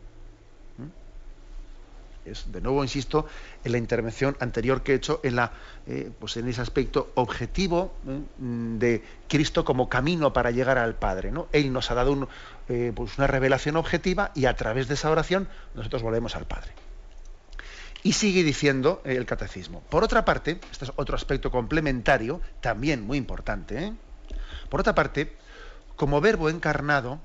De 2.48 2.62
nuevo, 2.62 2.84
insisto, 2.84 3.26
en 3.64 3.72
la 3.72 3.78
intervención 3.78 4.36
anterior 4.40 4.84
que 4.84 4.94
he 4.94 4.96
hecho 4.96 5.20
en, 5.24 5.36
la, 5.36 5.54
eh, 5.88 6.12
pues 6.20 6.36
en 6.38 6.48
ese 6.48 6.62
aspecto 6.62 7.12
objetivo 7.16 7.94
¿eh? 8.08 8.20
de 8.40 9.04
Cristo 9.28 9.64
como 9.64 9.88
camino 9.88 10.34
para 10.34 10.52
llegar 10.52 10.78
al 10.78 10.96
Padre. 10.96 11.32
¿no? 11.32 11.48
Él 11.54 11.72
nos 11.72 11.90
ha 11.90 11.96
dado 11.96 12.28
eh, 12.68 12.92
pues 12.94 13.18
una 13.18 13.28
revelación 13.28 13.78
objetiva 13.78 14.32
y 14.36 14.46
a 14.46 14.56
través 14.56 14.88
de 14.88 14.96
esa 14.96 15.10
oración 15.10 15.48
nosotros 15.74 16.04
volvemos 16.04 16.36
al 16.36 16.46
Padre. 16.46 16.72
Y 18.04 18.14
sigue 18.14 18.44
diciendo 18.44 19.02
el 19.06 19.26
catecismo. 19.26 19.82
Por 19.90 20.04
otra 20.04 20.24
parte, 20.24 20.60
este 20.72 20.86
es 20.86 20.92
otro 20.96 21.16
aspecto 21.16 21.50
complementario, 21.50 22.42
también 22.62 23.06
muy 23.06 23.18
importante. 23.18 23.94
Por 24.70 24.82
otra 24.82 24.94
parte, 24.94 25.36
como 25.96 26.22
verbo 26.22 26.50
encarnado, 26.50 27.20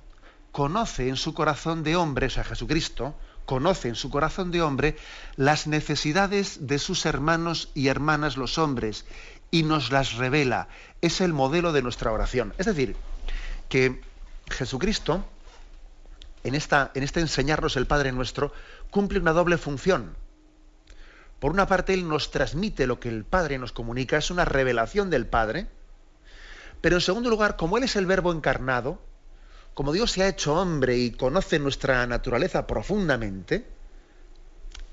conoce 0.52 1.08
en 1.08 1.16
su 1.16 1.34
corazón 1.34 1.82
de 1.82 1.96
hombre, 1.96 2.26
o 2.26 2.30
sea, 2.30 2.44
Jesucristo, 2.44 3.14
conoce 3.46 3.88
en 3.88 3.94
su 3.94 4.10
corazón 4.10 4.50
de 4.50 4.62
hombre 4.62 4.96
las 5.36 5.66
necesidades 5.66 6.66
de 6.66 6.78
sus 6.78 7.06
hermanos 7.06 7.70
y 7.74 7.88
hermanas 7.88 8.36
los 8.36 8.58
hombres 8.58 9.04
y 9.50 9.62
nos 9.62 9.92
las 9.92 10.14
revela. 10.14 10.68
Es 11.00 11.20
el 11.20 11.32
modelo 11.32 11.72
de 11.72 11.82
nuestra 11.82 12.12
oración. 12.12 12.54
Es 12.58 12.66
decir, 12.66 12.96
que 13.68 14.00
Jesucristo, 14.50 15.24
en, 16.44 16.54
esta, 16.54 16.90
en 16.94 17.02
este 17.02 17.20
enseñarnos 17.20 17.76
el 17.76 17.86
Padre 17.86 18.12
nuestro, 18.12 18.52
cumple 18.90 19.18
una 19.18 19.32
doble 19.32 19.58
función. 19.58 20.16
Por 21.38 21.52
una 21.52 21.66
parte, 21.66 21.94
Él 21.94 22.08
nos 22.08 22.30
transmite 22.30 22.86
lo 22.86 23.00
que 23.00 23.08
el 23.08 23.24
Padre 23.24 23.58
nos 23.58 23.72
comunica, 23.72 24.16
es 24.16 24.30
una 24.30 24.44
revelación 24.44 25.10
del 25.10 25.26
Padre, 25.26 25.66
pero 26.80 26.96
en 26.96 27.00
segundo 27.00 27.30
lugar, 27.30 27.56
como 27.56 27.78
Él 27.78 27.84
es 27.84 27.96
el 27.96 28.06
Verbo 28.06 28.32
encarnado, 28.32 29.00
como 29.74 29.92
Dios 29.92 30.12
se 30.12 30.22
ha 30.22 30.28
hecho 30.28 30.54
hombre 30.54 30.98
y 30.98 31.12
conoce 31.12 31.58
nuestra 31.58 32.06
naturaleza 32.06 32.66
profundamente, 32.66 33.66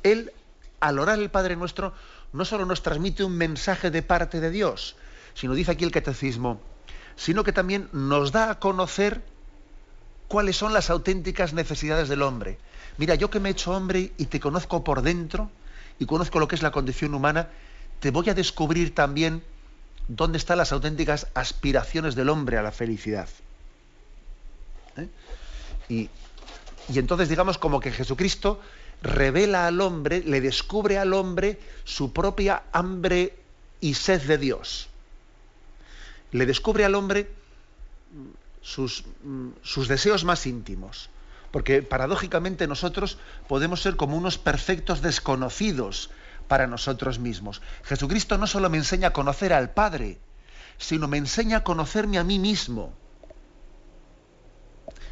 Él, 0.04 0.32
al 0.80 1.00
orar 1.00 1.20
el 1.20 1.30
Padre 1.30 1.56
nuestro, 1.56 1.94
no 2.32 2.46
solo 2.46 2.66
nos 2.66 2.82
transmite 2.82 3.24
un 3.24 3.36
mensaje 3.36 3.92
de 3.92 4.04
parte 4.04 4.40
de 4.40 4.52
Dios, 4.52 4.96
sino 5.34 5.54
dice 5.54 5.72
aquí 5.72 5.84
el 5.84 5.92
catecismo, 5.92 6.62
sino 7.16 7.44
que 7.44 7.52
también 7.52 7.90
nos 7.92 8.32
da 8.32 8.52
a 8.52 8.60
conocer 8.60 9.22
cuáles 10.28 10.56
son 10.56 10.74
las 10.74 10.90
auténticas 10.90 11.54
necesidades 11.54 12.08
del 12.08 12.22
hombre. 12.22 12.60
Mira, 12.98 13.16
yo 13.16 13.30
que 13.30 13.40
me 13.40 13.50
he 13.50 13.52
hecho 13.52 13.72
hombre 13.72 14.14
y 14.18 14.26
te 14.28 14.40
conozco 14.40 14.84
por 14.84 15.02
dentro 15.02 15.52
y 15.98 16.06
conozco 16.06 16.40
lo 16.40 16.48
que 16.48 16.56
es 16.56 16.62
la 16.62 16.72
condición 16.72 17.14
humana, 17.14 17.50
te 18.00 18.12
voy 18.12 18.30
a 18.30 18.34
descubrir 18.34 18.96
también 18.96 19.44
dónde 20.08 20.38
están 20.38 20.58
las 20.58 20.72
auténticas 20.72 21.28
aspiraciones 21.34 22.16
del 22.16 22.30
hombre 22.30 22.58
a 22.58 22.62
la 22.62 22.72
felicidad. 22.72 23.28
Y, 25.90 26.10
entonces 26.94 27.28
digamos 27.30 27.58
como 27.58 27.80
que 27.80 27.92
Jesucristo 27.92 28.62
revela 29.02 29.68
al 29.68 29.82
hombre, 29.82 30.24
le 30.24 30.40
descubre 30.42 30.98
al 30.98 31.14
hombre 31.14 31.60
su 31.84 32.14
propia 32.14 32.64
hambre 32.72 33.36
y 33.82 33.96
sed 33.96 34.22
de 34.22 34.38
Dios. 34.38 34.88
Le 36.32 36.46
descubre 36.46 36.86
al 36.86 36.96
hombre 36.96 37.30
sus, 38.62 39.04
sus, 39.64 39.88
deseos 39.88 40.24
más 40.24 40.46
íntimos. 40.46 41.10
Porque 41.52 41.82
paradójicamente 41.82 42.68
nosotros 42.68 43.18
podemos 43.48 43.82
ser 43.82 43.96
como 43.96 44.16
unos 44.16 44.38
perfectos 44.38 45.02
desconocidos 45.02 46.12
para 46.48 46.68
nosotros 46.68 47.18
mismos. 47.18 47.62
Jesucristo 47.84 48.38
no 48.38 48.46
solo 48.46 48.70
me 48.70 48.78
enseña 48.78 49.08
a 49.08 49.14
conocer 49.14 49.54
al 49.54 49.72
Padre, 49.72 50.20
sino 50.78 51.08
me 51.08 51.18
enseña 51.18 51.58
a 51.58 51.64
conocerme 51.64 52.20
a 52.20 52.24
mí 52.24 52.38
mismo. 52.38 52.94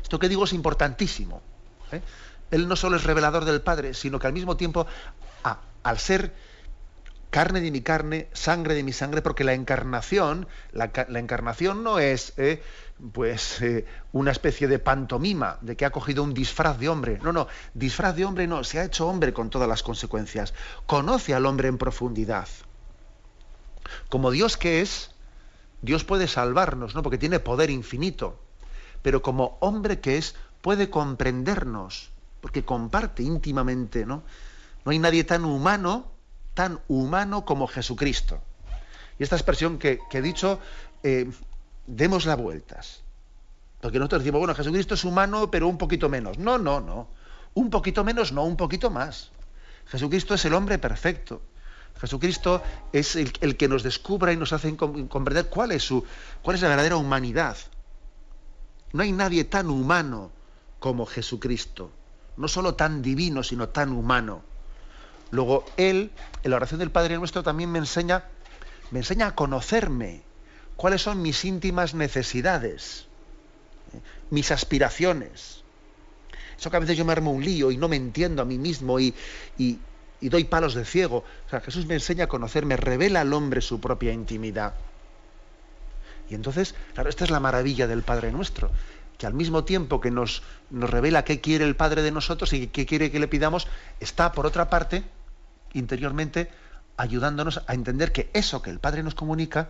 Esto 0.08 0.20
que 0.20 0.30
digo 0.30 0.46
es 0.46 0.54
importantísimo. 0.54 1.42
¿eh? 1.92 2.00
Él 2.52 2.70
no 2.70 2.78
solo 2.78 2.96
es 2.96 3.04
revelador 3.04 3.44
del 3.44 3.60
Padre, 3.60 3.94
sino 3.94 4.20
que 4.20 4.28
al 4.28 4.32
mismo 4.32 4.56
tiempo, 4.56 4.88
al 5.84 6.00
ser 6.00 6.34
carne 7.30 7.60
de 7.60 7.72
mi 7.72 7.82
carne, 7.82 8.30
sangre 8.32 8.74
de 8.74 8.84
mi 8.84 8.94
sangre, 8.94 9.22
porque 9.22 9.44
la 9.44 9.54
encarnación, 9.54 10.48
la, 10.72 10.90
encarnación 11.20 11.84
no 11.84 12.00
es 12.00 12.32
¿eh? 12.38 12.64
pues 13.12 13.62
eh, 13.62 13.86
una 14.14 14.32
especie 14.32 14.70
de 14.70 14.80
pantomima, 14.80 15.58
de 15.60 15.76
que 15.76 15.84
ha 15.84 15.92
cogido 15.92 16.24
un 16.24 16.34
disfraz 16.34 16.80
de 16.80 16.88
hombre. 16.88 17.20
No, 17.22 17.34
no, 17.34 17.50
disfraz 17.74 18.16
de 18.16 18.24
hombre 18.24 18.48
no, 18.48 18.64
se 18.64 18.80
ha 18.80 18.86
hecho 18.86 19.10
hombre 19.10 19.34
con 19.34 19.50
todas 19.50 19.68
las 19.68 19.84
consecuencias. 19.84 20.54
Conoce 20.86 21.34
al 21.34 21.46
hombre 21.46 21.68
en 21.68 21.78
profundidad. 21.78 22.48
Como 24.08 24.32
Dios 24.32 24.56
que 24.56 24.80
es, 24.80 25.12
Dios 25.82 26.06
puede 26.06 26.30
salvarnos, 26.30 26.96
¿no? 26.96 27.04
Porque 27.04 27.18
tiene 27.18 27.42
poder 27.42 27.70
infinito 27.70 28.47
pero 29.08 29.22
como 29.22 29.58
hombre 29.62 30.02
que 30.02 30.18
es, 30.18 30.36
puede 30.60 30.90
comprendernos, 30.90 32.10
porque 32.42 32.66
comparte 32.66 33.24
íntimamente, 33.24 34.06
¿no? 34.06 34.24
No 34.84 34.92
hay 34.92 35.00
nadie 35.00 35.24
tan 35.24 35.46
humano, 35.46 36.12
tan 36.54 36.82
humano 36.90 37.46
como 37.46 37.68
Jesucristo. 37.68 38.42
Y 39.18 39.24
esta 39.24 39.38
expresión 39.38 39.80
que, 39.80 40.02
he 40.12 40.22
dicho, 40.22 40.60
eh, 41.04 41.32
demos 41.86 42.26
las 42.26 42.38
vueltas. 42.38 43.02
Porque 43.80 43.98
nosotros 43.98 44.24
decimos, 44.24 44.40
bueno, 44.40 44.54
Jesucristo 44.54 44.96
es 44.96 45.06
humano, 45.06 45.50
pero 45.50 45.70
un 45.70 45.78
poquito 45.78 46.10
menos. 46.10 46.38
No, 46.38 46.58
no, 46.58 46.82
no. 46.82 47.08
Un 47.54 47.70
poquito 47.70 48.04
menos, 48.04 48.34
no, 48.34 48.44
un 48.44 48.58
poquito 48.58 48.90
más. 48.90 49.32
Jesucristo 49.86 50.34
es 50.34 50.44
el 50.44 50.54
hombre 50.54 50.80
perfecto. 50.80 51.42
Jesucristo 52.02 52.62
es 52.92 53.16
el, 53.16 53.32
el 53.40 53.56
que 53.56 53.70
nos 53.70 53.84
descubra 53.84 54.34
y 54.34 54.36
nos 54.36 54.52
hace 54.52 54.76
comprender 54.76 55.46
cuál 55.46 55.72
es, 55.72 55.84
su, 55.84 56.04
cuál 56.42 56.58
es 56.58 56.62
la 56.62 56.68
verdadera 56.68 56.98
humanidad. 56.98 57.56
No 58.98 59.04
hay 59.04 59.12
nadie 59.12 59.44
tan 59.44 59.70
humano 59.70 60.32
como 60.80 61.06
Jesucristo. 61.06 61.92
No 62.36 62.48
solo 62.48 62.74
tan 62.74 63.04
divino, 63.04 63.44
sino 63.44 63.70
tan 63.70 63.92
humano. 63.92 64.42
Luego, 65.30 65.66
Él, 65.78 66.10
en 66.42 66.50
la 66.50 66.58
oración 66.58 66.80
del 66.80 66.90
Padre 66.90 67.16
Nuestro, 67.20 67.44
también 67.44 67.72
me 67.72 67.78
enseña, 67.78 68.24
me 68.90 68.98
enseña 68.98 69.28
a 69.28 69.36
conocerme. 69.36 70.24
¿Cuáles 70.76 71.04
son 71.04 71.22
mis 71.22 71.46
íntimas 71.46 71.94
necesidades? 71.94 73.06
Mis 74.32 74.50
aspiraciones. 74.50 75.62
Eso 76.58 76.72
que 76.72 76.78
a 76.78 76.80
veces 76.80 76.98
yo 76.98 77.06
me 77.06 77.12
armo 77.12 77.32
un 77.32 77.46
lío 77.46 77.70
y 77.70 77.78
no 77.78 77.88
me 77.88 77.98
entiendo 77.98 78.42
a 78.42 78.46
mí 78.46 78.58
mismo 78.58 79.00
y, 79.00 79.14
y, 79.60 79.78
y 80.22 80.30
doy 80.30 80.46
palos 80.46 80.74
de 80.74 80.86
ciego. 80.86 81.24
O 81.46 81.50
sea, 81.52 81.62
Jesús 81.62 81.86
me 81.86 81.94
enseña 81.94 82.24
a 82.24 82.28
conocerme, 82.28 82.76
revela 82.78 83.22
al 83.22 83.32
hombre 83.34 83.62
su 83.62 83.80
propia 83.80 84.12
intimidad. 84.12 84.74
Y 86.30 86.36
entonces, 86.36 86.76
claro, 86.94 87.10
esta 87.10 87.24
es 87.24 87.32
la 87.32 87.40
maravilla 87.40 87.88
del 87.88 88.04
Padre 88.04 88.32
nuestro, 88.32 88.72
que 89.18 89.26
al 89.26 89.34
mismo 89.34 89.64
tiempo 89.64 90.00
que 90.00 90.12
nos, 90.12 90.44
nos 90.70 90.90
revela 90.90 91.24
qué 91.24 91.42
quiere 91.42 91.66
el 91.66 91.76
Padre 91.76 92.02
de 92.02 92.12
nosotros 92.12 92.54
y 92.54 92.68
qué 92.68 92.86
quiere 92.86 93.12
que 93.12 93.20
le 93.20 93.28
pidamos, 93.28 93.68
está, 94.00 94.32
por 94.32 94.46
otra 94.46 94.70
parte, 94.70 95.04
interiormente, 95.74 96.50
ayudándonos 96.98 97.62
a 97.68 97.74
entender 97.74 98.12
que 98.12 98.30
eso 98.34 98.62
que 98.62 98.70
el 98.70 98.80
Padre 98.80 99.04
nos 99.04 99.16
comunica 99.16 99.70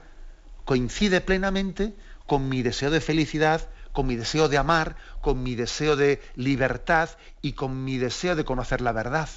coincide 0.65 1.21
plenamente 1.21 1.93
con 2.25 2.49
mi 2.49 2.61
deseo 2.61 2.91
de 2.91 2.99
felicidad, 2.99 3.69
con 3.93 4.05
mi 4.05 4.15
deseo 4.15 4.49
de 4.49 4.57
amar, 4.57 4.97
con 5.21 5.41
mi 5.41 5.55
deseo 5.55 5.95
de 5.95 6.21
libertad 6.35 7.09
y 7.41 7.53
con 7.53 7.83
mi 7.83 7.97
deseo 7.97 8.35
de 8.35 8.45
conocer 8.45 8.81
la 8.81 8.91
verdad. 8.91 9.29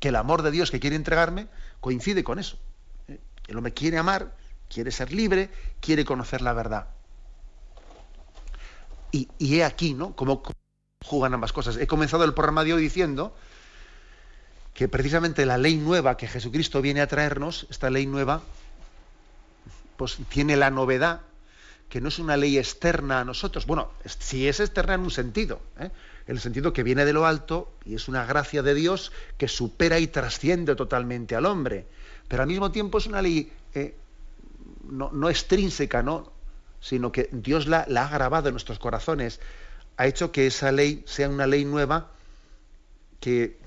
Que 0.00 0.08
el 0.08 0.16
amor 0.16 0.42
de 0.42 0.50
Dios 0.50 0.70
que 0.70 0.80
quiere 0.80 0.96
entregarme 0.96 1.46
coincide 1.80 2.24
con 2.24 2.38
eso. 2.38 2.58
¿eh? 3.08 3.20
Él 3.46 3.62
me 3.62 3.72
quiere 3.72 3.98
amar 3.98 4.34
quiere 4.68 4.90
ser 4.90 5.12
libre, 5.12 5.50
quiere 5.80 6.04
conocer 6.04 6.42
la 6.42 6.52
verdad. 6.52 6.88
Y, 9.12 9.28
he 9.38 9.62
aquí, 9.62 9.94
¿no? 9.94 10.16
Cómo 10.16 10.42
jugan 11.04 11.34
ambas 11.34 11.52
cosas. 11.52 11.76
He 11.76 11.86
comenzado 11.86 12.24
el 12.24 12.34
programa 12.34 12.64
de 12.64 12.74
hoy 12.74 12.82
diciendo 12.82 13.34
que 14.72 14.88
precisamente 14.88 15.46
la 15.46 15.56
ley 15.56 15.76
nueva 15.76 16.16
que 16.16 16.26
Jesucristo 16.26 16.82
viene 16.82 17.00
a 17.00 17.06
traernos, 17.06 17.66
esta 17.70 17.90
ley 17.90 18.06
nueva, 18.06 18.42
pues 19.96 20.18
tiene 20.28 20.56
la 20.56 20.70
novedad 20.70 21.20
que 21.88 22.00
no 22.00 22.08
es 22.08 22.18
una 22.18 22.36
ley 22.36 22.58
externa 22.58 23.20
a 23.20 23.24
nosotros. 23.24 23.66
Bueno, 23.66 23.92
sí 24.04 24.48
es 24.48 24.58
externa 24.58 24.94
en 24.94 25.02
un 25.02 25.12
sentido, 25.12 25.60
¿eh? 25.78 25.90
el 26.26 26.40
sentido 26.40 26.72
que 26.72 26.82
viene 26.82 27.04
de 27.04 27.12
lo 27.12 27.24
alto 27.26 27.72
y 27.84 27.94
es 27.94 28.08
una 28.08 28.24
gracia 28.26 28.62
de 28.62 28.74
Dios 28.74 29.12
que 29.38 29.46
supera 29.46 30.00
y 30.00 30.08
trasciende 30.08 30.74
totalmente 30.74 31.36
al 31.36 31.46
hombre. 31.46 31.86
Pero 32.26 32.42
al 32.42 32.48
mismo 32.48 32.72
tiempo 32.72 32.98
es 32.98 33.06
una 33.06 33.22
ley 33.22 33.52
eh, 33.74 33.94
no, 34.90 35.28
extrínseca, 35.28 36.02
¿no? 36.02 36.32
sino 36.80 37.12
que 37.12 37.28
Dios 37.32 37.66
la, 37.66 37.80
ha 37.80 38.08
grabado 38.08 38.48
en 38.48 38.54
nuestros 38.54 38.78
corazones, 38.78 39.40
ha 39.96 40.06
hecho 40.06 40.32
que 40.32 40.46
esa 40.46 40.70
ley 40.70 41.02
sea 41.06 41.28
una 41.28 41.46
ley 41.46 41.64
nueva 41.64 42.10
que, 43.20 43.58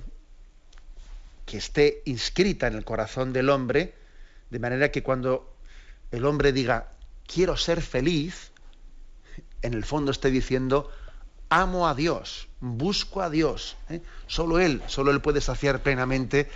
que 1.46 1.56
esté 1.56 2.02
inscrita 2.04 2.68
en 2.68 2.74
el 2.74 2.84
corazón 2.84 3.32
del 3.32 3.50
hombre, 3.50 3.94
de 4.50 4.58
manera 4.58 4.90
que 4.90 5.02
cuando 5.02 5.52
el 6.12 6.24
hombre 6.24 6.52
diga, 6.52 6.92
quiero 7.26 7.56
ser 7.56 7.82
feliz, 7.82 8.52
en 9.62 9.74
el 9.74 9.84
fondo 9.84 10.12
esté 10.12 10.30
diciendo, 10.30 10.90
amo 11.48 11.88
a 11.88 11.94
Dios, 11.94 12.48
busco 12.60 13.22
a 13.22 13.30
Dios. 13.30 13.76
¿eh? 13.88 14.00
Solo 14.26 14.58
Él, 14.58 14.82
solo 14.86 15.10
Él 15.10 15.20
puede 15.20 15.40
saciar 15.40 15.82
plenamente 15.82 16.48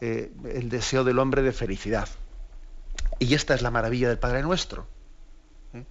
eh, 0.00 0.32
el 0.44 0.68
deseo 0.68 1.04
del 1.04 1.18
hombre 1.18 1.42
de 1.42 1.52
felicidad. 1.52 2.08
Y 3.18 3.34
esta 3.34 3.54
es 3.54 3.62
la 3.62 3.70
maravilla 3.70 4.08
del 4.08 4.18
Padre 4.18 4.42
Nuestro, 4.42 4.86
¿eh? 5.74 5.84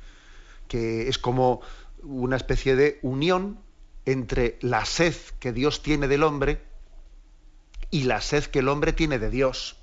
que 0.68 1.08
es 1.08 1.18
como 1.18 1.62
una 2.02 2.36
especie 2.36 2.76
de 2.76 3.00
unión 3.02 3.60
entre 4.06 4.58
la 4.62 4.86
sed 4.86 5.16
que 5.40 5.54
Dios 5.54 5.84
tiene 5.84 6.08
del 6.08 6.24
hombre 6.24 6.62
y 7.92 8.04
la 8.04 8.22
sed 8.22 8.46
que 8.46 8.60
el 8.60 8.68
hombre 8.68 8.94
tiene 8.94 9.20
de 9.20 9.30
Dios. 9.30 9.78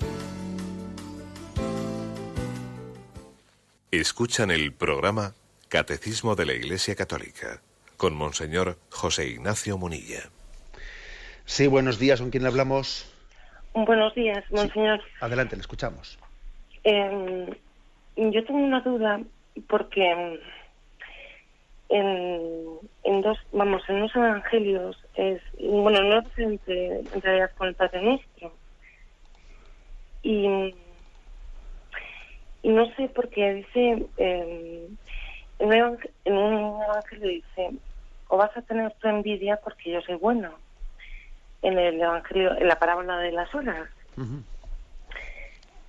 Escuchan 3.91 4.51
el 4.51 4.71
programa 4.71 5.33
Catecismo 5.67 6.37
de 6.37 6.45
la 6.45 6.53
Iglesia 6.53 6.95
Católica 6.95 7.61
con 7.97 8.15
Monseñor 8.15 8.77
José 8.89 9.27
Ignacio 9.27 9.77
Munilla. 9.77 10.29
Sí, 11.43 11.67
buenos 11.67 11.99
días, 11.99 12.21
¿con 12.21 12.29
quién 12.29 12.45
hablamos? 12.45 13.13
Buenos 13.73 14.15
días, 14.15 14.45
Monseñor. 14.49 15.01
Adelante, 15.19 15.57
le 15.57 15.61
escuchamos. 15.61 16.17
Em, 16.85 17.47
yo 18.15 18.45
tengo 18.45 18.59
una 18.59 18.79
duda 18.79 19.19
porque 19.67 20.39
en, 21.89 23.21
dos, 23.21 23.37
vamos, 23.51 23.83
en 23.89 23.99
los 23.99 24.15
evangelios 24.15 24.97
es, 25.15 25.41
bueno, 25.59 26.01
no 26.01 26.19
es 26.19 26.27
entre, 26.37 26.99
entre 27.13 27.49
con 27.57 27.67
el 27.67 27.75
Padre 27.75 28.01
Nuestro. 28.01 28.53
Y 30.23 30.47
y 30.47 30.75
no 32.63 32.85
sé 32.95 33.07
por 33.09 33.29
qué 33.29 33.53
dice, 33.53 34.05
eh, 34.17 34.87
en, 35.59 36.33
un 36.33 36.83
evangelio 36.83 37.27
dice, 37.27 37.71
o 38.27 38.37
vas 38.37 38.55
a 38.55 38.61
tener 38.61 38.91
tu 38.93 39.07
envidia 39.07 39.57
porque 39.57 39.91
yo 39.91 40.01
soy 40.01 40.15
bueno. 40.15 40.51
En 41.61 41.77
el 41.77 42.01
evangelio, 42.01 42.57
en 42.57 42.67
la 42.67 42.79
parábola 42.79 43.17
de 43.17 43.31
las 43.31 43.53
horas. 43.53 43.87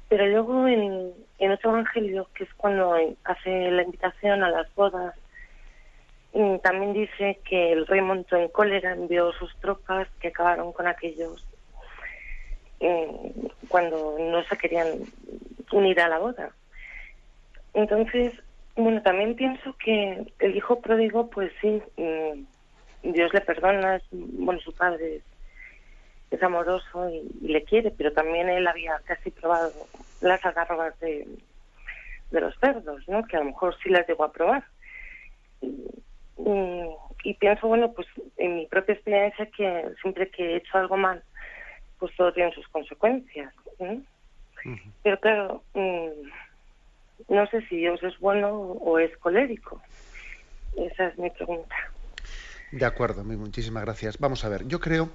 Pero 0.08 0.26
luego 0.26 0.68
en, 0.68 1.12
en 1.38 1.50
otro 1.52 1.70
evangelio, 1.70 2.28
que 2.34 2.44
es 2.44 2.54
cuando 2.54 2.94
hace 3.24 3.70
la 3.70 3.82
invitación 3.82 4.42
a 4.42 4.50
las 4.50 4.72
bodas, 4.74 5.14
mm, 6.34 6.56
también 6.58 6.92
dice 6.92 7.40
que 7.44 7.72
el 7.72 7.86
rey 7.86 8.02
montó 8.02 8.36
en 8.36 8.48
cólera, 8.48 8.92
envió 8.92 9.32
sus 9.32 9.54
tropas 9.56 10.08
que 10.20 10.28
acabaron 10.28 10.72
con 10.72 10.86
aquellos 10.86 11.46
eh, 12.80 13.32
cuando 13.68 14.16
no 14.18 14.42
se 14.44 14.56
querían 14.58 14.88
unir 15.70 16.00
a 16.00 16.08
la 16.08 16.18
boda. 16.18 16.50
Entonces, 17.74 18.32
bueno, 18.76 19.02
también 19.02 19.34
pienso 19.34 19.76
que 19.78 20.32
el 20.38 20.56
hijo 20.56 20.80
pródigo, 20.80 21.28
pues 21.30 21.52
sí, 21.60 21.82
mm, 21.96 23.12
Dios 23.12 23.32
le 23.34 23.40
perdona, 23.40 24.00
bueno, 24.10 24.60
su 24.60 24.72
padre 24.74 25.22
es, 26.30 26.42
amoroso 26.42 27.10
y, 27.10 27.46
le 27.46 27.62
quiere, 27.64 27.90
pero 27.90 28.12
también 28.12 28.48
él 28.48 28.66
había 28.66 28.98
casi 29.04 29.30
probado 29.30 29.72
las 30.20 30.44
agarras 30.44 30.98
de, 31.00 31.26
de 32.30 32.40
los 32.40 32.58
cerdos, 32.58 33.06
¿no? 33.06 33.22
Que 33.24 33.36
a 33.36 33.40
lo 33.40 33.46
mejor 33.46 33.76
sí 33.82 33.90
las 33.90 34.08
llegó 34.08 34.24
a 34.24 34.32
probar. 34.32 34.64
Y, 37.24 37.34
pienso, 37.34 37.68
bueno, 37.68 37.92
pues 37.92 38.08
en 38.38 38.56
mi 38.56 38.66
propia 38.66 38.94
experiencia 38.94 39.46
que 39.46 39.92
siempre 40.00 40.28
que 40.30 40.54
he 40.54 40.56
hecho 40.56 40.78
algo 40.78 40.96
mal, 40.96 41.22
pues 41.98 42.14
todo 42.16 42.32
tiene 42.32 42.52
sus 42.52 42.66
consecuencias. 42.68 43.52
Pero 45.02 45.20
claro, 45.20 45.62
mm, 45.74 46.28
no 47.28 47.46
sé 47.48 47.66
si 47.68 47.76
Dios 47.76 48.02
es 48.02 48.18
bueno 48.18 48.50
o 48.50 48.98
es 48.98 49.16
colérico. 49.18 49.80
Esa 50.76 51.08
es 51.08 51.18
mi 51.18 51.30
pregunta. 51.30 51.74
De 52.70 52.86
acuerdo, 52.86 53.22
muchísimas 53.24 53.84
gracias. 53.84 54.18
Vamos 54.18 54.44
a 54.44 54.48
ver, 54.48 54.66
yo 54.66 54.80
creo 54.80 55.10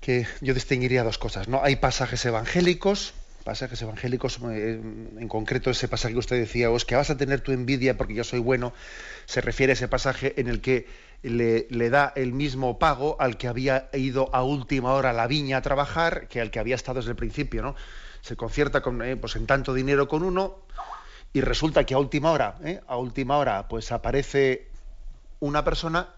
que 0.00 0.26
yo 0.40 0.54
distinguiría 0.54 1.04
dos 1.04 1.18
cosas, 1.18 1.46
¿no? 1.48 1.62
Hay 1.62 1.76
pasajes 1.76 2.24
evangélicos, 2.24 3.14
pasajes 3.44 3.82
evangélicos, 3.82 4.40
eh, 4.50 4.80
en 5.18 5.28
concreto 5.28 5.70
ese 5.70 5.88
pasaje 5.88 6.14
que 6.14 6.18
usted 6.18 6.38
decía, 6.40 6.70
o 6.70 6.76
es 6.76 6.84
que 6.84 6.96
vas 6.96 7.10
a 7.10 7.16
tener 7.16 7.40
tu 7.40 7.52
envidia 7.52 7.96
porque 7.96 8.14
yo 8.14 8.24
soy 8.24 8.40
bueno, 8.40 8.72
se 9.26 9.40
refiere 9.42 9.72
a 9.72 9.74
ese 9.74 9.88
pasaje 9.88 10.40
en 10.40 10.48
el 10.48 10.60
que 10.60 10.86
le, 11.22 11.66
le, 11.70 11.90
da 11.90 12.12
el 12.16 12.32
mismo 12.32 12.78
pago 12.78 13.16
al 13.20 13.36
que 13.36 13.46
había 13.46 13.88
ido 13.92 14.28
a 14.34 14.42
última 14.42 14.94
hora 14.94 15.10
a 15.10 15.12
la 15.12 15.26
viña 15.26 15.58
a 15.58 15.62
trabajar 15.62 16.26
que 16.28 16.40
al 16.40 16.50
que 16.50 16.58
había 16.58 16.74
estado 16.74 16.98
desde 16.98 17.10
el 17.10 17.16
principio, 17.16 17.62
¿no? 17.62 17.76
Se 18.22 18.36
concierta 18.36 18.80
con, 18.80 19.02
eh, 19.02 19.16
pues 19.16 19.36
en 19.36 19.46
tanto 19.46 19.74
dinero 19.74 20.08
con 20.08 20.22
uno 20.22 20.60
y 21.32 21.40
resulta 21.40 21.84
que 21.84 21.94
a 21.94 21.98
última 21.98 22.30
hora, 22.30 22.56
eh, 22.64 22.80
a 22.86 22.96
última 22.96 23.36
hora, 23.36 23.68
pues 23.68 23.90
aparece 23.92 24.68
una 25.40 25.64
persona 25.64 26.08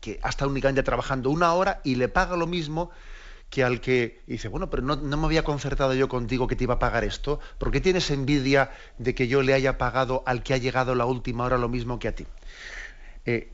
que 0.00 0.18
ha 0.22 0.28
estado 0.28 0.50
únicamente 0.50 0.82
trabajando 0.82 1.30
una 1.30 1.52
hora 1.54 1.80
y 1.82 1.96
le 1.96 2.08
paga 2.08 2.36
lo 2.36 2.46
mismo 2.46 2.90
que 3.48 3.64
al 3.64 3.80
que 3.80 4.20
dice, 4.26 4.48
bueno, 4.48 4.70
pero 4.70 4.82
no, 4.82 4.96
me 4.96 5.26
había 5.26 5.42
concertado 5.42 5.94
yo 5.94 6.08
contigo 6.08 6.46
que 6.46 6.56
te 6.56 6.64
iba 6.64 6.74
a 6.74 6.78
pagar 6.78 7.04
esto, 7.04 7.40
¿por 7.58 7.72
qué 7.72 7.80
tienes 7.80 8.10
envidia 8.10 8.70
de 8.98 9.14
que 9.14 9.26
yo 9.26 9.42
le 9.42 9.54
haya 9.54 9.76
pagado 9.76 10.22
al 10.24 10.42
que 10.42 10.54
ha 10.54 10.56
llegado 10.56 10.94
la 10.94 11.04
última 11.04 11.44
hora 11.44 11.58
lo 11.58 11.68
mismo 11.68 11.98
que 11.98 12.08
a 12.08 12.14
ti? 12.14 12.26
Eh, 13.26 13.50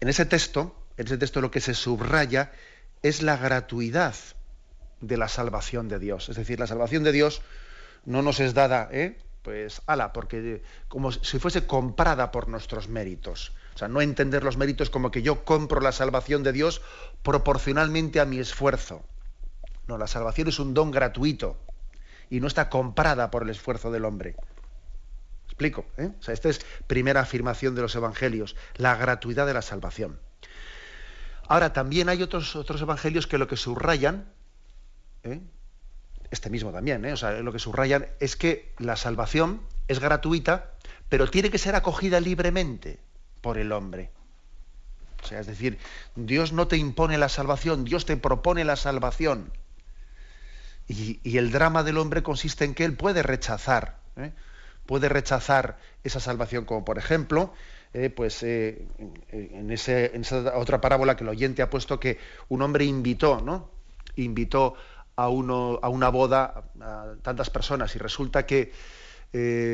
en 0.00 0.08
ese 0.08 0.26
texto, 0.26 0.76
en 0.98 1.06
ese 1.06 1.16
texto 1.16 1.40
lo 1.40 1.50
que 1.50 1.60
se 1.60 1.74
subraya 1.74 2.52
es 3.02 3.22
la 3.22 3.36
gratuidad 3.36 4.14
de 5.00 5.16
la 5.16 5.28
salvación 5.28 5.88
de 5.88 5.98
Dios. 5.98 6.28
Es 6.28 6.36
decir, 6.36 6.58
la 6.58 6.66
salvación 6.66 7.04
de 7.04 7.12
Dios 7.12 7.42
no 8.04 8.22
nos 8.22 8.40
es 8.40 8.54
dada, 8.54 8.88
¿eh? 8.92 9.18
pues, 9.42 9.82
ala, 9.86 10.12
porque 10.12 10.62
como 10.88 11.12
si 11.12 11.38
fuese 11.38 11.66
comprada 11.66 12.30
por 12.30 12.48
nuestros 12.48 12.88
méritos. 12.88 13.52
O 13.74 13.78
sea, 13.78 13.88
no 13.88 14.00
entender 14.00 14.42
los 14.44 14.56
méritos 14.56 14.90
como 14.90 15.10
que 15.10 15.22
yo 15.22 15.44
compro 15.44 15.80
la 15.80 15.92
salvación 15.92 16.42
de 16.42 16.52
Dios 16.52 16.82
proporcionalmente 17.22 18.20
a 18.20 18.24
mi 18.24 18.38
esfuerzo. 18.38 19.04
No, 19.86 19.96
la 19.96 20.06
salvación 20.06 20.48
es 20.48 20.58
un 20.58 20.74
don 20.74 20.90
gratuito 20.90 21.56
y 22.28 22.40
no 22.40 22.46
está 22.46 22.68
comprada 22.68 23.30
por 23.30 23.42
el 23.42 23.50
esfuerzo 23.50 23.90
del 23.90 24.04
hombre. 24.04 24.36
¿Explico? 25.46 25.86
Eh? 25.96 26.10
O 26.18 26.22
sea, 26.22 26.34
esta 26.34 26.48
es 26.48 26.60
primera 26.86 27.22
afirmación 27.22 27.74
de 27.74 27.82
los 27.82 27.94
evangelios, 27.94 28.54
la 28.76 28.96
gratuidad 28.96 29.46
de 29.46 29.54
la 29.54 29.62
salvación. 29.62 30.20
Ahora, 31.48 31.72
también 31.72 32.10
hay 32.10 32.22
otros, 32.22 32.54
otros 32.54 32.82
evangelios 32.82 33.26
que 33.26 33.38
lo 33.38 33.48
que 33.48 33.56
subrayan, 33.56 34.30
¿eh? 35.24 35.40
este 36.30 36.50
mismo 36.50 36.72
también, 36.72 37.04
¿eh? 37.04 37.12
o 37.12 37.16
sea, 37.16 37.32
lo 37.32 37.52
que 37.52 37.58
subrayan 37.58 38.06
es 38.20 38.36
que 38.36 38.72
la 38.78 38.96
salvación 38.96 39.62
es 39.88 39.98
gratuita, 40.00 40.72
pero 41.08 41.30
tiene 41.30 41.50
que 41.50 41.58
ser 41.58 41.74
acogida 41.74 42.20
libremente 42.20 42.98
por 43.40 43.58
el 43.58 43.72
hombre. 43.72 44.10
O 45.22 45.26
sea, 45.26 45.40
es 45.40 45.46
decir, 45.46 45.78
Dios 46.14 46.52
no 46.52 46.68
te 46.68 46.76
impone 46.76 47.18
la 47.18 47.28
salvación, 47.28 47.84
Dios 47.84 48.04
te 48.04 48.16
propone 48.16 48.64
la 48.64 48.76
salvación. 48.76 49.50
Y, 50.86 51.36
el 51.36 51.50
drama 51.50 51.82
del 51.82 51.98
hombre 51.98 52.22
consiste 52.22 52.64
en 52.64 52.74
que 52.74 52.84
él 52.84 52.94
puede 52.94 53.22
rechazar, 53.22 53.98
¿eh? 54.16 54.32
puede 54.86 55.08
rechazar 55.08 55.78
esa 56.04 56.20
salvación, 56.20 56.64
como 56.64 56.84
por 56.84 56.98
ejemplo, 56.98 57.52
pues 58.14 58.42
en, 58.42 58.88
en, 59.30 59.70
esa 59.70 60.56
otra 60.56 60.80
parábola 60.80 61.16
que 61.16 61.24
el 61.24 61.30
oyente 61.30 61.62
ha 61.62 61.70
puesto 61.70 61.98
que 61.98 62.18
un 62.48 62.62
hombre 62.62 62.84
invitó, 62.84 63.40
¿no? 63.40 63.70
Invitó 64.16 64.76
a, 65.18 65.28
uno, 65.28 65.80
a 65.82 65.88
una 65.88 66.10
boda 66.10 66.62
a 66.80 67.14
tantas 67.22 67.50
personas 67.50 67.94
y 67.96 67.98
resulta 67.98 68.46
que 68.46 68.72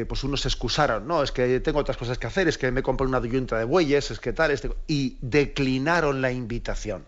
pues 0.08 0.24
unos 0.24 0.40
se 0.40 0.48
excusaron, 0.48 1.06
no, 1.06 1.22
es 1.22 1.30
que 1.30 1.60
tengo 1.60 1.78
otras 1.78 1.98
cosas 1.98 2.18
que 2.18 2.26
hacer, 2.26 2.48
es 2.48 2.58
que 2.58 2.72
me 2.72 2.82
compré 2.82 3.06
una 3.06 3.20
yunta 3.20 3.58
de 3.58 3.64
bueyes, 3.64 4.10
es 4.10 4.18
que 4.18 4.32
tal, 4.32 4.50
este, 4.50 4.70
y 4.86 5.18
declinaron 5.20 6.22
la 6.22 6.32
invitación. 6.32 7.04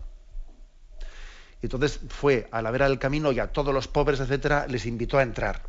Entonces 1.63 1.99
fue 2.09 2.47
a 2.51 2.61
la 2.61 2.69
vera 2.69 2.87
del 2.87 2.99
camino 2.99 3.31
y 3.31 3.39
a 3.39 3.51
todos 3.51 3.73
los 3.73 3.87
pobres, 3.87 4.19
etcétera, 4.19 4.67
les 4.67 4.85
invitó 4.85 5.17
a 5.17 5.23
entrar. 5.23 5.63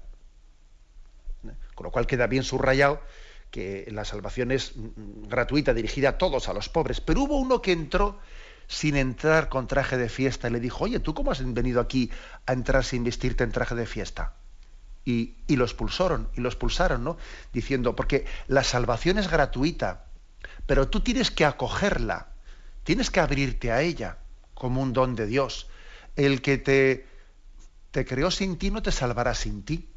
Con 1.75 1.85
lo 1.85 1.91
cual 1.91 2.07
queda 2.07 2.27
bien 2.27 2.43
subrayado 2.43 3.01
que 3.51 3.89
la 3.91 4.05
salvación 4.05 4.53
es 4.53 4.75
gratuita, 4.77 5.73
dirigida 5.73 6.11
a 6.11 6.19
todos, 6.19 6.49
a 6.49 6.53
los 6.53 6.69
pobres. 6.69 7.01
Pero 7.01 7.23
hubo 7.23 7.39
uno 7.39 7.63
que 7.63 7.73
entró 7.73 8.19
sin 8.69 8.97
entrar 8.97 9.49
con 9.49 9.67
traje 9.67 9.97
de 9.97 10.09
fiesta 10.09 10.49
y 10.49 10.53
le 10.53 10.61
dijo, 10.61 10.85
oye, 10.85 11.01
¿tú 11.01 11.15
cómo 11.15 11.33
has 11.33 11.43
venido 11.53 11.81
aquí 11.81 12.11
a 12.47 12.53
entrar 12.53 12.85
sin 12.85 13.03
vestirte 13.03 13.43
en 13.43 13.51
traje 13.51 13.75
de 13.75 13.87
fiesta? 13.87 14.35
Y, 15.05 15.37
y 15.47 15.57
los 15.57 15.75
pulsaron, 15.75 16.29
y 16.37 16.41
los 16.41 16.55
pulsaron, 16.55 17.03
¿no? 17.03 17.17
Diciendo, 17.53 17.97
porque 17.97 18.27
la 18.47 18.63
salvación 18.63 19.19
es 19.19 19.29
gratuita, 19.31 20.05
pero 20.67 20.89
tú 20.89 21.01
tienes 21.01 21.31
que 21.31 21.47
acogerla, 21.47 22.29
tienes 22.85 23.11
que 23.11 23.21
abrirte 23.21 23.73
a 23.73 23.81
ella 23.81 24.19
como 24.55 24.83
un 24.83 24.93
don 24.93 25.17
de 25.17 25.27
Dios 25.27 25.69
el 26.19 26.43
que 26.43 26.59
te, 26.59 27.07
te 27.93 28.05
creó 28.05 28.31
sin 28.31 28.59
ti 28.59 28.71
no 28.71 28.83
te 28.83 28.93
salvará 28.93 29.35
sin 29.35 29.65
ti. 29.65 29.89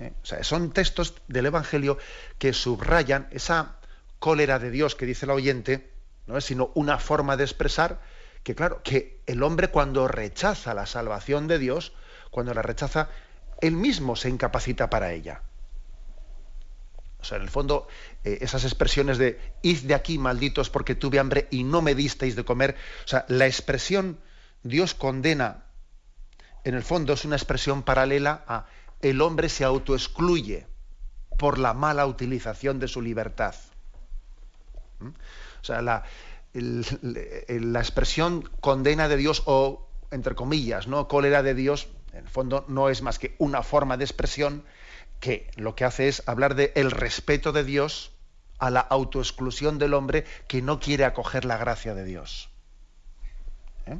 ¿eh? 0.00 0.12
O 0.22 0.26
sea, 0.26 0.42
son 0.42 0.72
textos 0.72 1.14
del 1.28 1.46
Evangelio 1.46 1.98
que 2.38 2.52
subrayan 2.52 3.28
esa 3.30 3.76
cólera 4.18 4.58
de 4.58 4.70
Dios 4.70 4.96
que 4.96 5.06
dice 5.06 5.24
el 5.24 5.30
oyente, 5.30 5.91
no 6.26 6.40
sino 6.40 6.70
una 6.74 6.98
forma 6.98 7.36
de 7.36 7.44
expresar 7.44 8.00
que, 8.42 8.54
claro, 8.54 8.82
que 8.82 9.20
el 9.26 9.42
hombre 9.42 9.68
cuando 9.68 10.08
rechaza 10.08 10.74
la 10.74 10.86
salvación 10.86 11.46
de 11.48 11.58
Dios, 11.58 11.92
cuando 12.30 12.54
la 12.54 12.62
rechaza, 12.62 13.08
él 13.60 13.72
mismo 13.72 14.16
se 14.16 14.28
incapacita 14.28 14.90
para 14.90 15.12
ella. 15.12 15.42
O 17.20 17.24
sea, 17.24 17.36
en 17.36 17.44
el 17.44 17.50
fondo, 17.50 17.86
eh, 18.24 18.38
esas 18.40 18.64
expresiones 18.64 19.16
de 19.16 19.38
id 19.62 19.82
de 19.82 19.94
aquí, 19.94 20.18
malditos, 20.18 20.70
porque 20.70 20.96
tuve 20.96 21.20
hambre 21.20 21.46
y 21.50 21.62
no 21.62 21.80
me 21.80 21.94
disteis 21.94 22.34
de 22.34 22.44
comer, 22.44 22.76
o 23.04 23.08
sea, 23.08 23.24
la 23.28 23.46
expresión 23.46 24.18
Dios 24.64 24.94
condena, 24.94 25.64
en 26.64 26.74
el 26.74 26.82
fondo 26.82 27.12
es 27.12 27.24
una 27.24 27.36
expresión 27.36 27.82
paralela 27.82 28.44
a 28.48 28.66
el 29.00 29.20
hombre 29.20 29.48
se 29.48 29.64
autoexcluye 29.64 30.66
por 31.38 31.58
la 31.58 31.74
mala 31.74 32.06
utilización 32.06 32.78
de 32.78 32.88
su 32.88 33.02
libertad. 33.02 33.54
¿Mm? 35.00 35.08
O 35.62 35.64
sea, 35.64 35.80
la, 35.80 36.04
la 36.52 37.80
expresión 37.80 38.48
condena 38.60 39.08
de 39.08 39.16
Dios 39.16 39.42
o, 39.46 39.88
entre 40.10 40.34
comillas, 40.34 40.88
¿no? 40.88 41.08
cólera 41.08 41.42
de 41.42 41.54
Dios, 41.54 41.88
en 42.12 42.24
el 42.24 42.28
fondo 42.28 42.64
no 42.68 42.88
es 42.88 43.02
más 43.02 43.18
que 43.18 43.34
una 43.38 43.62
forma 43.62 43.96
de 43.96 44.04
expresión 44.04 44.64
que 45.20 45.48
lo 45.56 45.74
que 45.74 45.84
hace 45.84 46.08
es 46.08 46.22
hablar 46.26 46.54
de 46.56 46.72
el 46.74 46.90
respeto 46.90 47.52
de 47.52 47.64
Dios 47.64 48.12
a 48.58 48.70
la 48.70 48.80
autoexclusión 48.80 49.78
del 49.78 49.94
hombre 49.94 50.24
que 50.48 50.62
no 50.62 50.80
quiere 50.80 51.04
acoger 51.04 51.44
la 51.44 51.56
gracia 51.56 51.94
de 51.94 52.04
Dios. 52.04 52.50
¿Eh? 53.86 53.98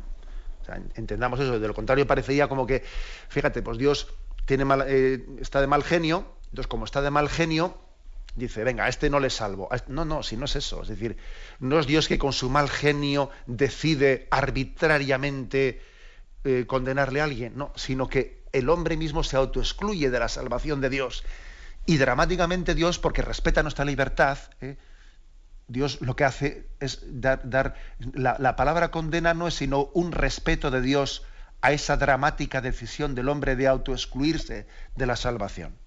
entendamos 0.94 1.40
eso, 1.40 1.58
de 1.58 1.66
lo 1.66 1.74
contrario 1.74 2.06
parecería 2.06 2.48
como 2.48 2.66
que, 2.66 2.84
fíjate, 3.28 3.62
pues 3.62 3.78
Dios 3.78 4.08
tiene 4.44 4.64
eh, 4.86 5.24
está 5.40 5.60
de 5.60 5.66
mal 5.66 5.82
genio, 5.82 6.26
entonces 6.44 6.66
como 6.66 6.84
está 6.84 7.02
de 7.02 7.10
mal 7.10 7.28
genio, 7.28 7.76
dice, 8.34 8.64
venga, 8.64 8.84
a 8.84 8.88
este 8.88 9.10
no 9.10 9.20
le 9.20 9.30
salvo. 9.30 9.68
Este, 9.72 9.92
no, 9.92 10.04
no, 10.04 10.22
si 10.22 10.36
no 10.36 10.46
es 10.46 10.56
eso, 10.56 10.82
es 10.82 10.88
decir, 10.88 11.16
no 11.60 11.78
es 11.78 11.86
Dios 11.86 12.08
que 12.08 12.18
con 12.18 12.32
su 12.32 12.50
mal 12.50 12.68
genio 12.68 13.30
decide 13.46 14.28
arbitrariamente 14.30 15.82
eh, 16.44 16.64
condenarle 16.66 17.20
a 17.20 17.24
alguien, 17.24 17.56
no, 17.56 17.72
sino 17.76 18.08
que 18.08 18.42
el 18.52 18.68
hombre 18.68 18.96
mismo 18.96 19.22
se 19.22 19.36
autoexcluye 19.36 20.10
de 20.10 20.18
la 20.18 20.28
salvación 20.28 20.80
de 20.80 20.90
Dios. 20.90 21.24
Y 21.86 21.96
dramáticamente 21.96 22.74
Dios, 22.74 22.98
porque 22.98 23.22
respeta 23.22 23.62
nuestra 23.62 23.84
libertad, 23.84 24.38
¿eh? 24.60 24.76
Dios 25.68 26.00
lo 26.00 26.16
que 26.16 26.24
hace 26.24 26.68
es 26.80 27.00
dar, 27.06 27.74
la, 28.12 28.56
palabra 28.56 28.90
condena 28.90 29.32
no 29.32 29.48
es 29.48 29.54
sino 29.54 29.90
un 29.94 30.12
respeto 30.12 30.70
de 30.70 30.82
Dios 30.82 31.24
a 31.62 31.72
esa 31.72 31.96
dramática 31.96 32.60
decisión 32.60 33.14
del 33.14 33.28
hombre 33.28 33.56
de 33.56 33.68
autoexcluirse 33.68 34.66
de 34.96 35.06
la 35.06 35.16
salvación. 35.16 35.78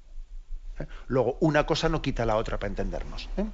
¿Eh? 0.79 0.85
Luego, 1.07 1.37
una 1.39 1.65
cosa 1.65 1.89
no 1.89 2.01
quita 2.01 2.25
la 2.25 2.35
otra 2.37 2.57
para 2.57 2.69
entendernos. 2.69 3.29
¿eh? 3.37 3.45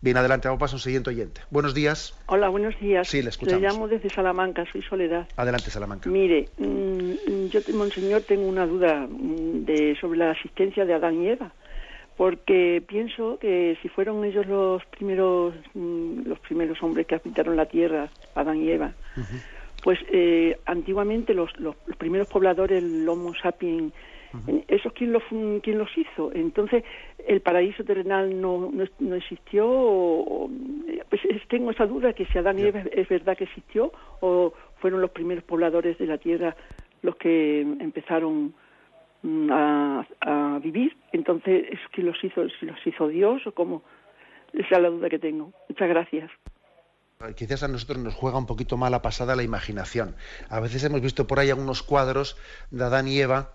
Bien, 0.00 0.16
adelante, 0.16 0.46
vamos 0.46 0.60
a 0.60 0.64
pasar 0.64 0.76
un 0.76 0.80
siguiente 0.80 1.10
oyente. 1.10 1.40
Buenos 1.50 1.74
días. 1.74 2.14
Hola, 2.26 2.48
buenos 2.48 2.78
días. 2.78 3.08
Sí, 3.08 3.20
le 3.20 3.30
escuchamos. 3.30 3.60
Le 3.60 3.68
llamo 3.68 3.88
desde 3.88 4.10
Salamanca, 4.10 4.64
soy 4.70 4.82
Soledad. 4.82 5.26
Adelante, 5.36 5.70
Salamanca. 5.70 6.08
Mire, 6.08 6.48
mm, 6.56 7.46
yo, 7.48 7.60
monseñor, 7.74 8.22
tengo 8.22 8.46
una 8.46 8.66
duda 8.66 9.06
mm, 9.08 9.64
de, 9.64 9.96
sobre 10.00 10.18
la 10.18 10.30
asistencia 10.30 10.84
de 10.84 10.94
Adán 10.94 11.22
y 11.22 11.28
Eva 11.28 11.52
porque 12.18 12.82
pienso 12.84 13.38
que 13.38 13.78
si 13.80 13.88
fueron 13.88 14.24
ellos 14.24 14.44
los 14.46 14.84
primeros 14.86 15.54
mm, 15.74 16.26
los 16.26 16.38
primeros 16.40 16.82
hombres 16.82 17.06
que 17.06 17.14
habitaron 17.14 17.56
la 17.56 17.66
tierra, 17.66 18.08
Adán 18.34 18.60
y 18.60 18.70
Eva, 18.70 18.92
pues 19.84 20.00
eh, 20.12 20.58
antiguamente 20.66 21.32
los, 21.32 21.56
los, 21.60 21.76
primeros 21.96 22.26
pobladores, 22.26 22.82
el 22.82 23.08
Homo 23.08 23.34
sapiens, 23.40 23.92
uh 24.34 24.62
¿esos 24.68 24.92
quién 24.92 25.12
los, 25.12 25.22
quién 25.62 25.78
los 25.78 25.90
hizo? 25.96 26.30
Entonces, 26.32 26.84
¿el 27.26 27.40
paraíso 27.40 27.84
terrenal 27.84 28.40
no, 28.40 28.70
no, 28.98 29.14
existió? 29.14 30.48
pues 31.08 31.22
tengo 31.48 31.70
esa 31.70 31.86
duda 31.86 32.12
que 32.12 32.26
si 32.26 32.38
Adán 32.38 32.58
y 32.58 32.62
Eva 32.62 32.82
es 32.92 33.08
verdad 33.08 33.36
que 33.36 33.44
existió 33.44 33.92
o 34.20 34.52
fueron 34.80 35.00
los 35.00 35.10
primeros 35.10 35.44
pobladores 35.44 35.96
de 35.98 36.06
la 36.06 36.18
tierra 36.18 36.54
los 37.02 37.16
que 37.16 37.62
empezaron 37.62 38.52
Mm, 39.22 39.50
a, 39.50 40.58
vivir. 40.62 40.96
Entonces, 41.12 41.66
¿es 41.70 41.78
que 41.92 42.02
los 42.02 42.16
hizo, 42.22 42.42
si 42.60 42.66
los 42.66 42.78
hizo 42.84 43.08
Dios 43.08 43.46
o 43.46 43.52
cómo? 43.52 43.82
Esa 44.52 44.76
es 44.76 44.82
la 44.82 44.90
duda 44.90 45.08
que 45.08 45.18
tengo. 45.18 45.52
Muchas 45.68 45.88
gracias. 45.88 46.30
Quizás 47.36 47.64
a 47.64 47.68
nosotros 47.68 47.98
nos 47.98 48.14
juega 48.14 48.38
un 48.38 48.46
poquito 48.46 48.76
mala 48.76 49.02
pasada 49.02 49.34
la 49.34 49.42
imaginación. 49.42 50.14
A 50.48 50.60
veces 50.60 50.84
hemos 50.84 51.00
visto 51.00 51.26
por 51.26 51.40
ahí 51.40 51.50
algunos 51.50 51.82
cuadros 51.82 52.36
de 52.70 52.84
Adán 52.84 53.08
y 53.08 53.18
Eva. 53.18 53.52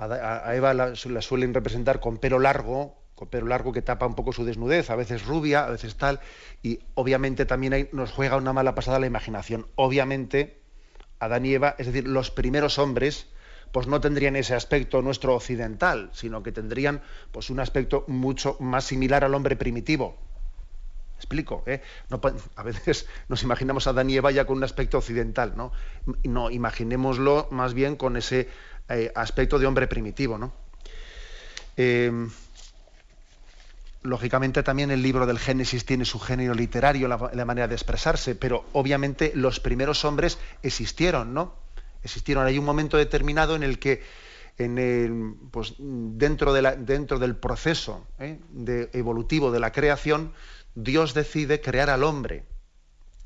A, 0.00 0.54
Eva 0.56 0.72
la, 0.72 0.94
suelen 0.96 1.52
representar 1.52 2.00
con 2.00 2.16
pelo 2.16 2.38
largo, 2.38 2.96
con 3.14 3.28
pelo 3.28 3.46
largo 3.46 3.72
que 3.72 3.82
tapa 3.82 4.06
un 4.06 4.14
poco 4.14 4.32
su 4.32 4.46
desnudez, 4.46 4.88
a 4.88 4.96
veces 4.96 5.26
rubia, 5.26 5.66
a 5.66 5.70
veces 5.70 5.96
tal, 5.96 6.20
y 6.62 6.80
obviamente 6.94 7.44
también 7.44 7.90
nos 7.92 8.10
juega 8.10 8.38
una 8.38 8.54
mala 8.54 8.74
pasada 8.74 8.98
la 8.98 9.06
imaginación. 9.06 9.66
Obviamente, 9.76 10.62
Adán 11.18 11.44
y 11.44 11.52
Eva, 11.52 11.74
es 11.76 11.86
decir, 11.86 12.08
los 12.08 12.30
primeros 12.30 12.78
hombres, 12.78 13.26
pues 13.72 13.86
no 13.86 14.00
tendrían 14.00 14.36
ese 14.36 14.54
aspecto 14.54 15.02
nuestro 15.02 15.34
occidental, 15.34 16.08
sino 16.14 16.42
que 16.42 16.50
tendrían 16.50 17.02
pues 17.30 17.50
un 17.50 17.60
aspecto 17.60 18.04
mucho 18.08 18.56
más 18.58 18.84
similar 18.84 19.22
al 19.22 19.34
hombre 19.34 19.54
primitivo. 19.54 20.16
explico 21.16 21.62
¿eh? 21.66 21.82
a 22.56 22.62
veces 22.62 23.06
nos 23.28 23.42
imaginamos 23.42 23.86
a 23.86 23.90
Adán 23.90 24.08
y 24.08 24.16
Eva 24.16 24.30
ya 24.30 24.46
con 24.46 24.56
un 24.56 24.64
aspecto 24.64 24.96
occidental 24.96 25.52
no 25.54 25.70
no 26.24 26.50
imaginémoslo 26.50 27.46
más 27.50 27.74
bien 27.74 27.96
con 27.96 28.16
ese 28.16 28.48
eh, 28.90 29.12
aspecto 29.14 29.58
de 29.58 29.66
hombre 29.66 29.86
primitivo 29.86 30.38
no 30.38 30.52
em, 31.76 32.30
lógicamente 34.02 34.62
también 34.62 34.90
el 34.90 35.02
libro 35.02 35.26
del 35.26 35.38
Génesis 35.38 35.84
tiene 35.84 36.04
su 36.04 36.18
género 36.18 36.54
literario 36.54 37.08
la, 37.08 37.44
manera 37.44 37.68
de 37.68 37.74
expresarse 37.74 38.34
pero 38.34 38.64
obviamente 38.72 39.32
los 39.34 39.60
primeros 39.60 40.04
hombres 40.04 40.38
existieron 40.62 41.32
no 41.34 41.54
existieron 42.02 42.46
hay 42.46 42.58
un 42.58 42.64
momento 42.64 42.96
determinado 42.96 43.56
en 43.56 43.62
el 43.62 43.78
que 43.78 44.02
en 44.60 44.78
el, 44.78 45.34
pues, 45.50 45.74
dentro, 45.78 46.52
dentro 46.52 47.18
del 47.18 47.36
proceso 47.36 48.06
¿eh? 48.18 48.38
evolutivo 48.92 49.50
de 49.50 49.60
la 49.60 49.72
creación, 49.72 50.32
Dios 50.74 51.14
decide 51.14 51.60
crear 51.60 51.90
al 51.90 52.04
hombre. 52.04 52.44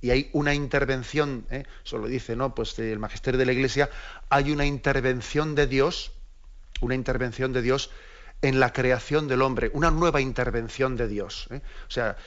Y 0.04 0.10
hay 0.10 0.28
una 0.34 0.52
intervención, 0.52 1.46
¿eh? 1.50 1.64
eso 1.82 1.96
lo 1.96 2.08
dice 2.08 2.36
¿no? 2.36 2.54
pues, 2.54 2.78
el 2.78 2.98
magisterio 2.98 3.38
de 3.38 3.46
la 3.46 3.54
Iglesia, 3.54 3.88
hay 4.28 4.50
una 4.50 4.66
intervención 4.66 5.54
de 5.54 5.66
Dios, 5.66 6.12
una 6.82 6.94
intervención 6.94 7.54
de 7.54 7.62
Dios 7.62 7.90
en 8.42 8.60
la 8.60 8.70
creación 8.70 9.28
del 9.28 9.40
hombre, 9.40 9.70
una 9.72 9.90
nueva 9.90 10.20
intervención 10.20 10.96
de 10.98 11.08
Dios. 11.08 11.48
¿eh? 11.50 11.62
O 11.88 11.90
sea, 11.90 12.18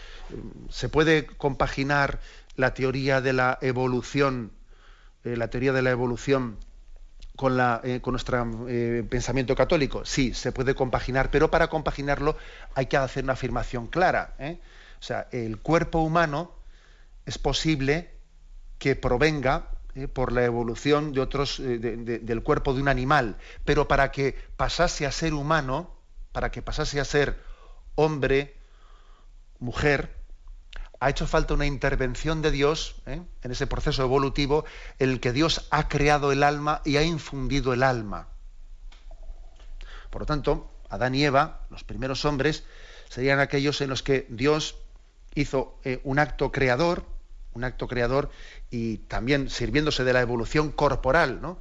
se 0.72 0.90
puede 0.90 1.28
compaginar 1.28 2.20
la 2.56 2.74
teoría 2.74 3.22
de 3.22 3.34
la 3.34 3.60
evolución, 3.62 4.54
la 5.24 5.48
teoría 5.52 5.72
de 5.72 5.84
la 5.84 5.92
evolución 5.92 6.58
con, 7.36 7.58
la, 7.58 7.80
eh, 7.84 8.02
con 8.02 8.14
nuestro 8.14 8.66
eh, 8.68 9.06
pensamiento 9.08 9.56
católico? 9.56 10.04
Sí, 10.04 10.34
se 10.34 10.52
puede 10.52 10.74
compaginar, 10.74 11.30
pero 11.30 11.52
para 11.52 11.68
compaginarlo 11.68 12.38
hay 12.74 12.88
que 12.88 12.98
hacer 12.98 13.24
una 13.24 13.34
afirmación 13.34 13.86
clara. 13.86 14.34
¿eh? 14.40 14.58
O 15.00 15.04
sea, 15.04 15.28
el 15.32 15.60
cuerpo 15.60 16.00
humano 16.00 16.58
es 17.28 17.38
posible 17.38 18.10
que 18.80 18.96
provenga 18.96 19.70
por 20.14 20.32
la 20.32 20.46
evolución 20.46 21.12
de 21.12 21.20
otros, 21.20 21.58
del 21.60 22.42
cuerpo 22.42 22.74
de 22.74 22.82
un 22.82 22.88
animal, 22.88 23.38
pero 23.66 23.88
para 23.88 24.12
que 24.12 24.36
pasase 24.56 25.06
a 25.06 25.12
ser 25.12 25.34
humano, 25.34 25.94
para 26.32 26.52
que 26.52 26.62
pasase 26.62 27.00
a 27.00 27.06
ser 27.06 27.38
hombre, 27.96 28.56
mujer, 29.60 30.16
ha 31.00 31.10
hecho 31.10 31.28
falta 31.28 31.54
una 31.54 31.66
intervención 31.66 32.42
de 32.42 32.52
Dios 32.52 32.96
¿eh? 33.06 33.22
en 33.44 33.52
ese 33.52 33.68
proceso 33.68 34.04
evolutivo 34.04 34.66
en 34.98 35.10
el 35.10 35.20
que 35.20 35.34
Dios 35.34 35.68
ha 35.70 35.90
creado 35.90 36.32
el 36.32 36.44
alma 36.44 36.82
y 36.86 36.96
ha 36.98 37.04
infundido 37.04 37.74
el 37.74 37.84
alma. 37.84 38.30
Por 40.10 40.22
lo 40.22 40.26
tanto, 40.26 40.72
Adán 40.90 41.14
y 41.14 41.26
Eva, 41.26 41.66
los 41.70 41.84
primeros 41.84 42.24
hombres, 42.24 42.64
serían 43.10 43.40
aquellos 43.40 43.82
en 43.82 43.90
los 43.90 44.02
que 44.02 44.26
Dios 44.30 44.78
hizo 45.36 45.78
eh, 45.84 46.00
un 46.04 46.20
acto 46.20 46.52
creador, 46.52 47.17
un 47.58 47.64
acto 47.64 47.88
creador 47.88 48.30
y 48.72 48.98
también 49.00 49.50
sirviéndose 49.50 50.04
de 50.04 50.14
la 50.14 50.22
evolución 50.22 50.72
corporal, 50.72 51.42
¿no? 51.42 51.60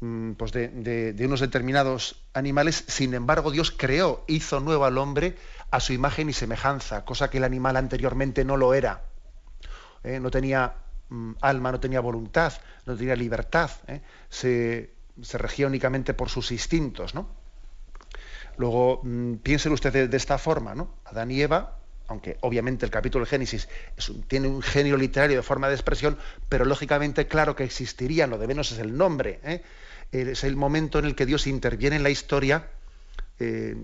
Mm, 0.00 0.32
pues 0.32 0.52
de, 0.52 1.14
unos 1.26 1.40
determinados 1.40 2.22
animales, 2.32 2.84
sin 2.88 3.12
embargo 3.12 3.50
Dios 3.50 3.70
creó, 3.70 4.24
hizo 4.26 4.58
nuevo 4.60 4.86
al 4.86 4.96
hombre 4.96 5.36
a 5.70 5.78
su 5.78 5.92
imagen 5.92 6.30
y 6.30 6.32
semejanza, 6.32 7.04
cosa 7.04 7.28
que 7.28 7.36
el 7.36 7.44
animal 7.44 7.76
anteriormente 7.76 8.44
no 8.44 8.56
lo 8.56 8.72
era. 8.72 9.02
¿eh? 10.02 10.18
no 10.18 10.30
tenía 10.30 10.74
mm, 11.10 11.32
alma, 11.42 11.72
no 11.72 11.80
tenía 11.80 12.00
voluntad, 12.00 12.54
no 12.86 12.96
tenía 12.96 13.14
libertad, 13.14 13.70
¿eh? 13.88 14.00
se, 14.30 14.90
regía 15.34 15.66
únicamente 15.66 16.14
por 16.14 16.30
sus 16.30 16.50
instintos. 16.50 17.14
¿no? 17.14 17.28
Luego, 18.56 19.00
mm, 19.02 19.34
piensen 19.36 19.72
ustedes 19.72 20.10
de, 20.10 20.16
esta 20.16 20.38
forma, 20.38 20.74
¿no? 20.74 20.94
Adán 21.04 21.30
y 21.30 21.42
Eva, 21.42 21.76
aunque 22.10 22.36
obviamente 22.40 22.84
el 22.84 22.90
capítulo 22.90 23.24
de 23.24 23.30
Génesis 23.30 23.68
tiene 24.26 24.48
un 24.48 24.62
genio 24.62 24.96
literario 24.96 25.36
de 25.36 25.42
forma 25.42 25.68
de 25.68 25.74
expresión, 25.74 26.18
pero 26.48 26.64
lógicamente 26.64 27.28
claro 27.28 27.54
que 27.54 27.64
existirían, 27.64 28.30
lo 28.30 28.38
de 28.38 28.48
menos 28.48 28.72
es 28.72 28.80
el 28.80 28.96
nombre. 28.96 29.38
¿eh? 29.44 29.62
es 30.12 30.42
el 30.42 30.56
momento 30.56 30.98
en 30.98 31.04
el 31.04 31.14
que 31.14 31.24
Dios 31.24 31.46
interviene 31.46 31.96
en 31.96 32.02
la 32.02 32.10
historia, 32.10 32.66
eh, 33.38 33.76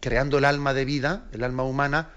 creando 0.00 0.36
el 0.36 0.44
alma 0.44 0.74
de 0.74 0.84
vida, 0.84 1.28
el 1.32 1.42
alma 1.42 1.62
humana, 1.62 2.10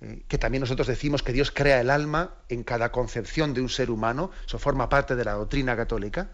eh, 0.00 0.22
que 0.28 0.38
también 0.38 0.60
nosotros 0.60 0.86
decimos 0.86 1.24
que 1.24 1.32
Dios 1.32 1.50
crea 1.50 1.80
el 1.80 1.90
alma 1.90 2.34
en 2.48 2.62
cada 2.62 2.92
concepción 2.92 3.52
de 3.52 3.62
un 3.62 3.68
ser 3.68 3.90
humano, 3.90 4.30
eso 4.46 4.60
forma 4.60 4.88
parte 4.88 5.16
de 5.16 5.24
la 5.24 5.32
doctrina 5.32 5.76
católica, 5.76 6.30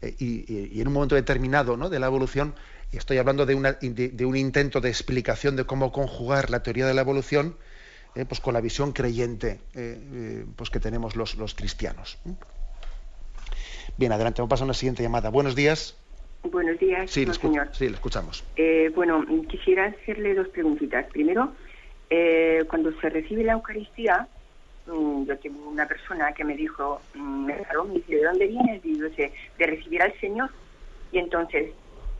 eh, 0.00 0.16
y, 0.18 0.80
en 0.80 0.88
un 0.88 0.94
momento 0.94 1.14
determinado 1.14 1.76
¿no? 1.76 1.90
de 1.90 2.00
la 2.00 2.06
evolución, 2.06 2.54
y 2.90 2.96
estoy 2.96 3.18
hablando 3.18 3.46
de, 3.46 3.54
un 3.54 4.36
intento 4.36 4.80
de 4.80 4.88
explicación 4.88 5.56
de 5.56 5.64
cómo 5.64 5.92
conjugar 5.92 6.50
la 6.50 6.62
teoría 6.62 6.86
de 6.86 6.94
la 6.94 7.02
evolución, 7.02 7.56
pues 8.14 8.40
con 8.40 8.54
la 8.54 8.60
visión 8.60 8.92
creyente 8.92 9.60
pues 10.56 10.70
que 10.70 10.80
tenemos 10.80 11.16
los, 11.16 11.36
los 11.36 11.54
cristianos. 11.54 12.18
Bien, 13.96 14.12
adelante, 14.12 14.40
vamos 14.40 14.48
a 14.48 14.54
pasar 14.54 14.64
a 14.64 14.66
una 14.66 14.74
siguiente 14.74 15.02
llamada. 15.02 15.30
Buenos 15.30 15.54
días. 15.54 15.96
Buenos 16.44 16.78
días, 16.78 17.10
sí, 17.10 17.24
señor. 17.26 17.68
Sí, 17.72 17.88
le 17.88 17.94
escuchamos. 17.94 18.44
Eh, 18.56 18.90
bueno, 18.94 19.24
quisiera 19.48 19.86
hacerle 19.86 20.34
dos 20.34 20.48
preguntitas. 20.48 21.06
Primero, 21.12 21.52
eh, 22.10 22.64
cuando 22.68 22.92
se 23.00 23.10
recibe 23.10 23.44
la 23.44 23.52
Eucaristía, 23.52 24.26
mm, 24.86 25.24
yo 25.24 25.38
tengo 25.38 25.68
una 25.68 25.86
persona 25.86 26.32
que 26.32 26.44
me 26.44 26.56
dijo, 26.56 27.00
mm, 27.14 27.46
me 27.46 27.54
me 27.54 27.94
dice, 27.94 28.16
¿de 28.16 28.24
dónde 28.24 28.46
vienes? 28.48 28.84
Y 28.84 28.98
yo 28.98 29.08
sé, 29.10 29.32
de 29.58 29.66
recibir 29.66 30.02
al 30.02 30.18
Señor. 30.18 30.50
Y 31.12 31.18
entonces, 31.18 31.70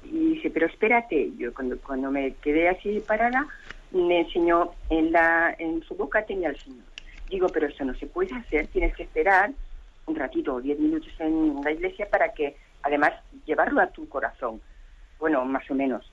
y 0.04 0.34
dice, 0.34 0.50
pero 0.50 0.66
espérate, 0.66 1.32
yo 1.36 1.52
cuando, 1.52 1.78
cuando 1.78 2.10
me 2.10 2.34
quedé 2.34 2.68
así 2.68 3.00
parada, 3.00 3.48
me 3.92 4.20
enseñó, 4.20 4.72
en, 4.90 5.12
la, 5.12 5.54
en 5.58 5.82
su 5.84 5.94
boca 5.94 6.24
tenía 6.24 6.48
al 6.48 6.58
Señor. 6.58 6.84
Digo, 7.28 7.48
pero 7.48 7.66
eso 7.66 7.84
no 7.84 7.94
se 7.94 8.06
puede 8.06 8.34
hacer, 8.34 8.66
tienes 8.68 8.94
que 8.94 9.04
esperar 9.04 9.52
un 10.06 10.16
ratito 10.16 10.54
o 10.54 10.60
diez 10.60 10.78
minutos 10.78 11.12
en 11.18 11.62
la 11.62 11.72
iglesia 11.72 12.08
para 12.10 12.32
que, 12.32 12.56
además, 12.82 13.12
llevarlo 13.46 13.80
a 13.80 13.86
tu 13.88 14.08
corazón. 14.08 14.60
Bueno, 15.18 15.44
más 15.44 15.70
o 15.70 15.74
menos. 15.74 16.10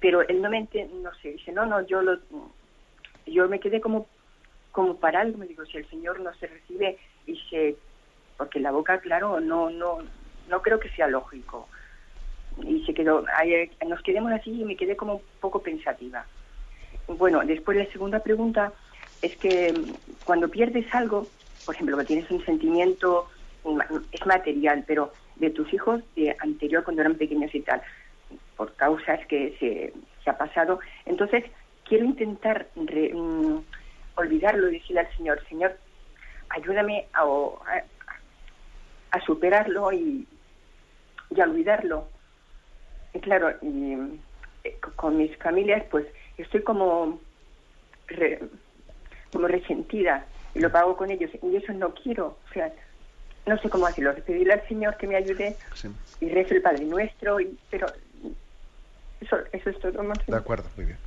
Pero 0.00 0.22
él 0.22 0.42
no 0.42 0.50
me 0.50 0.60
no 0.60 1.14
sé, 1.22 1.32
dice, 1.32 1.52
no, 1.52 1.64
no, 1.64 1.86
yo 1.86 2.02
lo, 2.02 2.18
yo 3.26 3.48
me 3.48 3.60
quedé 3.60 3.80
como, 3.80 4.06
como 4.72 4.96
parado, 4.96 5.36
me 5.38 5.46
digo, 5.46 5.64
si 5.64 5.78
el 5.78 5.88
Señor 5.88 6.20
no 6.20 6.34
se 6.34 6.48
recibe 6.48 6.98
y 7.26 7.36
se, 7.48 7.76
porque 8.36 8.58
la 8.58 8.72
boca, 8.72 8.98
claro, 8.98 9.40
no, 9.40 9.70
no, 9.70 9.98
no 10.48 10.62
creo 10.62 10.80
que 10.80 10.88
sea 10.90 11.06
lógico. 11.06 11.68
Y 12.66 12.84
se 12.84 12.92
quedó, 12.92 13.24
nos 13.86 14.02
quedemos 14.02 14.32
así 14.32 14.50
y 14.50 14.64
me 14.64 14.76
quedé 14.76 14.96
como 14.96 15.14
un 15.14 15.22
poco 15.40 15.62
pensativa. 15.62 16.26
Bueno, 17.08 17.42
después 17.44 17.76
la 17.76 17.86
segunda 17.86 18.20
pregunta 18.20 18.72
es 19.20 19.36
que 19.36 19.72
cuando 20.24 20.48
pierdes 20.48 20.92
algo, 20.94 21.26
por 21.64 21.74
ejemplo, 21.74 21.96
que 21.98 22.04
tienes 22.04 22.30
un 22.30 22.44
sentimiento, 22.44 23.28
es 24.10 24.26
material, 24.26 24.84
pero 24.86 25.12
de 25.36 25.50
tus 25.50 25.72
hijos 25.72 26.02
de 26.16 26.36
anterior 26.40 26.84
cuando 26.84 27.02
eran 27.02 27.14
pequeños 27.14 27.54
y 27.54 27.60
tal, 27.60 27.82
por 28.56 28.74
causas 28.74 29.24
que 29.26 29.56
se, 29.58 29.92
ha 30.28 30.36
pasado. 30.36 30.80
Entonces, 31.04 31.44
quiero 31.84 32.04
intentar 32.04 32.68
mm, 32.74 33.58
olvidarlo 34.16 34.68
y 34.68 34.78
decirle 34.78 35.00
al 35.00 35.16
Señor, 35.16 35.44
Señor, 35.48 35.76
ayúdame 36.48 37.06
a, 37.14 37.24
a, 39.10 39.20
superarlo 39.24 39.92
y, 39.92 40.26
a 41.38 41.44
olvidarlo. 41.44 42.08
Y 43.14 43.20
claro, 43.20 43.50
y, 43.62 43.96
eh, 44.64 44.76
con 44.96 45.16
mis 45.16 45.36
familias, 45.38 45.84
pues 45.90 46.06
estoy 46.42 46.62
como, 46.62 47.20
como 49.32 49.48
resentida 49.48 50.26
y 50.54 50.60
lo 50.60 50.70
pago 50.70 50.96
con 50.96 51.10
ellos. 51.10 51.30
Y 51.42 51.56
eso 51.56 51.72
no 51.72 51.94
quiero. 51.94 52.38
O 52.48 52.52
sea, 52.52 52.72
no 53.46 53.58
sé 53.58 53.68
cómo 53.68 53.86
hacerlo. 53.86 54.14
Pedirle 54.26 54.54
al 54.54 54.68
Señor 54.68 54.96
que 54.96 55.06
me 55.06 55.16
ayude 55.16 55.56
y 56.20 56.28
rezo 56.28 56.54
el 56.54 56.62
Padre 56.62 56.84
Nuestro, 56.84 57.40
y, 57.40 57.58
pero 57.70 57.86
eso, 59.20 59.36
eso 59.52 59.70
es 59.70 59.78
todo. 59.80 59.92
De 60.26 60.36
acuerdo, 60.36 60.68
muy 60.76 60.86
bien. 60.86 60.98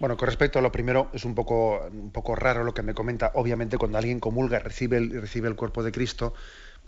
Bueno, 0.00 0.16
con 0.16 0.26
respecto 0.26 0.60
a 0.60 0.62
lo 0.62 0.70
primero, 0.70 1.08
es 1.12 1.24
un 1.24 1.34
poco, 1.34 1.88
un 1.90 2.12
poco 2.12 2.36
raro 2.36 2.62
lo 2.62 2.72
que 2.72 2.82
me 2.82 2.94
comenta. 2.94 3.32
Obviamente, 3.34 3.78
cuando 3.78 3.98
alguien 3.98 4.20
comulga, 4.20 4.60
recibe 4.60 4.96
el, 4.96 5.20
recibe 5.20 5.48
el 5.48 5.56
cuerpo 5.56 5.82
de 5.82 5.90
Cristo, 5.90 6.34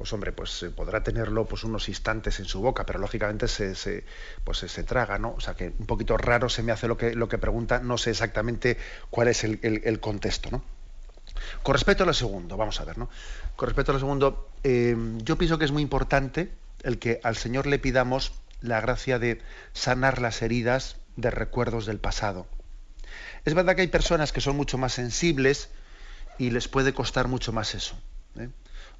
pues 0.00 0.14
hombre, 0.14 0.32
pues 0.32 0.64
podrá 0.74 1.02
tenerlo 1.02 1.44
pues 1.44 1.62
unos 1.62 1.90
instantes 1.90 2.40
en 2.40 2.46
su 2.46 2.62
boca, 2.62 2.86
pero 2.86 2.98
lógicamente 2.98 3.48
se, 3.48 3.74
se 3.74 4.04
pues 4.44 4.56
se, 4.56 4.82
traga, 4.82 5.18
¿no? 5.18 5.34
O 5.36 5.40
sea 5.40 5.52
que 5.52 5.74
un 5.78 5.84
poquito 5.84 6.16
raro 6.16 6.48
se 6.48 6.62
me 6.62 6.72
hace 6.72 6.88
lo 6.88 6.96
que, 6.96 7.14
lo 7.14 7.28
que 7.28 7.36
pregunta, 7.36 7.80
no 7.80 7.98
sé 7.98 8.08
exactamente 8.08 8.78
cuál 9.10 9.28
es 9.28 9.44
el, 9.44 9.60
el 9.62 10.00
contexto, 10.00 10.50
¿no? 10.50 10.64
Con 11.62 11.74
respecto 11.74 12.04
a 12.04 12.06
lo 12.06 12.14
segundo, 12.14 12.56
vamos 12.56 12.80
a 12.80 12.86
ver, 12.86 12.96
¿no? 12.96 13.10
Con 13.56 13.68
respecto 13.68 13.92
a 13.92 13.94
lo 13.94 13.98
segundo, 13.98 14.48
eh, 14.64 14.96
yo 15.18 15.36
pienso 15.36 15.58
que 15.58 15.66
es 15.66 15.70
muy 15.70 15.82
importante 15.82 16.50
el 16.82 16.98
que 16.98 17.20
al 17.22 17.36
Señor 17.36 17.66
le 17.66 17.78
pidamos 17.78 18.32
la 18.62 18.80
gracia 18.80 19.18
de 19.18 19.42
sanar 19.74 20.22
las 20.22 20.40
heridas 20.40 20.96
de 21.16 21.30
recuerdos 21.30 21.84
del 21.84 21.98
pasado. 21.98 22.46
Es 23.44 23.52
verdad 23.52 23.76
que 23.76 23.82
hay 23.82 23.88
personas 23.88 24.32
que 24.32 24.40
son 24.40 24.56
mucho 24.56 24.78
más 24.78 24.94
sensibles 24.94 25.68
y 26.38 26.52
les 26.52 26.68
puede 26.68 26.94
costar 26.94 27.28
mucho 27.28 27.52
más 27.52 27.74
eso. 27.74 27.98
¿eh? 28.38 28.48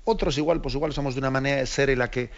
Otros 0.05 0.39
igual, 0.39 0.61
pues 0.61 0.75
igual 0.75 0.93
somos 0.93 1.15
de 1.15 1.21
una 1.21 1.31
manera 1.31 1.59
de 1.59 1.67
ser 1.67 1.91
en 1.91 1.99
la 1.99 2.11
que 2.11 2.31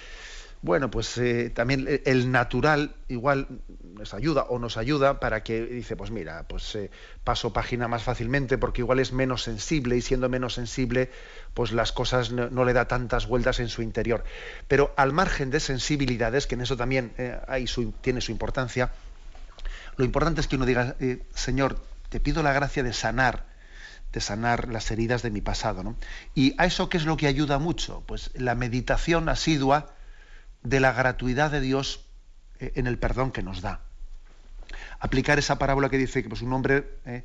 bueno, 0.63 0.93
pues 0.93 1.19
eh, 1.19 1.51
también 1.51 2.03
el 2.05 2.31
natural 2.31 2.95
igual 3.09 3.49
nos 3.95 4.15
ayuda 4.15 4.45
o 4.45 4.61
nos 4.61 4.77
ayuda 4.77 5.19
para 5.19 5.43
que 5.43 5.61
dice, 5.67 5.97
pues 5.97 6.13
mira, 6.13 6.45
pues 6.47 6.77
eh, 6.77 6.89
paso 7.25 7.53
página 7.53 7.89
más 7.89 8.05
fácilmente 8.05 8.59
porque 8.59 8.81
igual 8.81 9.01
es 9.01 9.13
menos 9.13 9.43
sensible 9.43 9.97
y 9.97 10.03
siendo 10.03 10.29
menos 10.29 10.55
sensible, 10.55 11.11
pues 11.53 11.73
las 11.73 11.91
cosas 11.91 12.31
no, 12.31 12.65
le 12.65 12.73
da 12.73 12.87
tantas 12.87 13.27
vueltas 13.27 13.59
en 13.59 13.69
su 13.69 13.83
interior. 13.83 14.23
Pero 14.69 14.95
al 14.97 15.13
margen 15.13 15.51
de 15.51 15.59
sensibilidades, 15.59 16.47
que 16.47 16.55
en 16.55 16.61
eso 16.61 16.77
también 16.77 17.13
eh, 17.19 17.41
tiene 18.01 18.21
su 18.21 18.31
importancia, 18.31 18.93
lo 19.97 20.05
importante 20.05 20.41
es 20.41 20.47
que 20.47 20.55
uno 20.55 20.65
diga, 20.65 20.95
Señor, 21.35 21.77
te 22.09 22.21
pido 22.21 22.43
la 22.45 22.53
gracia 22.53 22.85
de 22.85 22.93
sanar 22.93 23.52
de 24.13 24.21
sanar 24.21 24.69
las 24.69 24.91
heridas 24.91 25.23
de 25.23 25.31
mi 25.31 25.41
pasado. 25.41 25.83
¿no? 25.83 25.97
Y 26.35 26.55
a 26.59 26.67
eso 26.67 26.89
qué 26.89 26.97
es 26.97 27.05
lo 27.05 27.17
que 27.17 27.27
ayuda 27.27 27.59
mucho? 27.59 28.03
Pues 28.07 28.31
la 28.35 28.55
meditación 28.55 29.29
asidua 29.29 29.95
de 30.63 30.81
la 30.81 30.93
gratuidad 30.93 31.51
de 31.51 31.61
Dios 31.61 32.05
eh, 32.61 32.73
en 32.77 32.87
el 32.87 32.99
perdón 32.99 33.33
que 33.33 33.43
nos 33.43 33.63
da. 33.63 33.81
Aplicar 35.01 35.39
esa 35.39 35.59
parábola 35.59 35.89
que 35.89 35.99
dice 35.99 36.23
que 36.23 36.29
pues, 36.29 36.43
un 36.43 36.53
hombre 36.53 37.01
eh, 37.05 37.25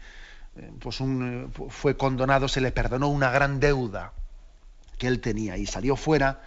eh, 0.56 0.72
pues 0.80 1.00
un, 1.00 1.52
fue 1.70 1.98
condonado, 1.98 2.48
se 2.48 2.62
le 2.62 2.72
perdonó 2.72 3.10
una 3.10 3.30
gran 3.30 3.60
deuda 3.60 4.14
que 4.98 5.08
él 5.08 5.22
tenía 5.22 5.58
y 5.58 5.66
salió 5.66 5.96
fuera 5.96 6.42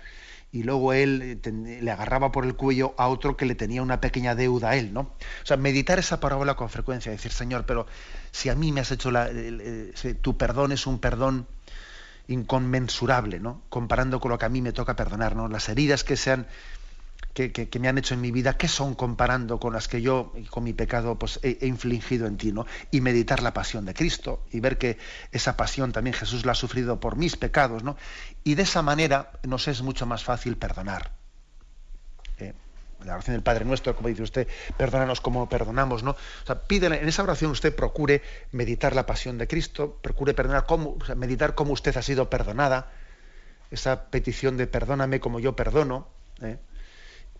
y 0.52 0.64
luego 0.64 0.92
él 0.92 1.40
le 1.44 1.90
agarraba 1.90 2.32
por 2.32 2.44
el 2.44 2.56
cuello 2.56 2.94
a 2.98 3.08
otro 3.08 3.36
que 3.36 3.46
le 3.46 3.54
tenía 3.54 3.82
una 3.82 4.00
pequeña 4.00 4.34
deuda 4.34 4.70
a 4.70 4.76
él, 4.76 4.92
¿no? 4.92 5.02
O 5.02 5.46
sea, 5.46 5.56
meditar 5.56 5.98
esa 5.98 6.18
parábola 6.18 6.56
con 6.56 6.68
frecuencia, 6.68 7.12
decir, 7.12 7.30
Señor, 7.30 7.66
pero 7.66 7.86
si 8.32 8.48
a 8.48 8.54
mí 8.56 8.72
me 8.72 8.80
has 8.80 8.90
hecho 8.90 9.10
la, 9.10 9.30
tu 10.20 10.36
perdón 10.36 10.72
es 10.72 10.86
un 10.86 10.98
perdón 10.98 11.46
inconmensurable, 12.26 13.38
¿no? 13.38 13.62
Comparando 13.68 14.20
con 14.20 14.30
lo 14.30 14.38
que 14.38 14.46
a 14.46 14.48
mí 14.48 14.60
me 14.60 14.72
toca 14.72 14.96
perdonar, 14.96 15.36
¿no? 15.36 15.48
Las 15.48 15.68
heridas 15.68 16.02
que 16.02 16.16
sean 16.16 16.46
que, 17.34 17.78
me 17.78 17.88
han 17.88 17.98
hecho 17.98 18.14
en 18.14 18.20
mi 18.20 18.30
vida, 18.32 18.56
¿qué 18.56 18.68
son 18.68 18.94
comparando 18.94 19.60
con 19.60 19.72
las 19.72 19.88
que 19.88 20.02
yo, 20.02 20.32
con 20.50 20.64
mi 20.64 20.72
pecado, 20.72 21.18
pues 21.18 21.38
he, 21.42 21.66
infligido 21.66 22.26
en 22.26 22.36
ti? 22.36 22.52
¿no? 22.52 22.66
Y 22.90 23.00
meditar 23.00 23.42
la 23.42 23.54
pasión 23.54 23.84
de 23.84 23.94
Cristo 23.94 24.44
y 24.50 24.60
ver 24.60 24.78
que 24.78 24.98
esa 25.32 25.56
pasión 25.56 25.92
también 25.92 26.14
Jesús 26.14 26.44
la 26.44 26.52
ha 26.52 26.56
sufrido 26.56 26.98
por 26.98 27.16
mis 27.16 27.36
pecados, 27.36 27.84
¿no? 27.84 27.96
Y 28.42 28.54
de 28.54 28.62
esa 28.64 28.82
manera 28.82 29.32
nos 29.44 29.68
es 29.68 29.82
mucho 29.82 30.06
más 30.06 30.24
fácil 30.24 30.56
perdonar. 30.56 31.12
Eh, 32.38 32.54
la 33.04 33.14
oración 33.14 33.34
del 33.34 33.42
Padre 33.42 33.64
Nuestro, 33.64 33.94
como 33.94 34.08
dice 34.08 34.22
usted, 34.22 34.48
perdónanos 34.76 35.20
como 35.20 35.48
perdonamos, 35.48 36.02
¿no? 36.02 36.10
O 36.10 36.46
sea, 36.46 36.60
pídele, 36.62 37.00
en 37.00 37.08
esa 37.08 37.22
oración 37.22 37.52
usted 37.52 37.74
procure 37.74 38.22
meditar 38.52 38.94
la 38.94 39.06
pasión 39.06 39.38
de 39.38 39.46
Cristo, 39.46 39.98
procure 40.02 40.34
perdonar 40.34 40.66
cómo, 40.66 40.98
meditar 41.16 41.54
cómo 41.54 41.72
usted 41.72 41.96
ha 41.96 42.02
sido 42.02 42.28
perdonada, 42.28 42.90
esa 43.70 44.06
petición 44.10 44.56
de 44.56 44.66
perdóname 44.66 45.20
como 45.20 45.38
yo 45.38 45.54
perdono, 45.54 46.08
¿eh? 46.42 46.58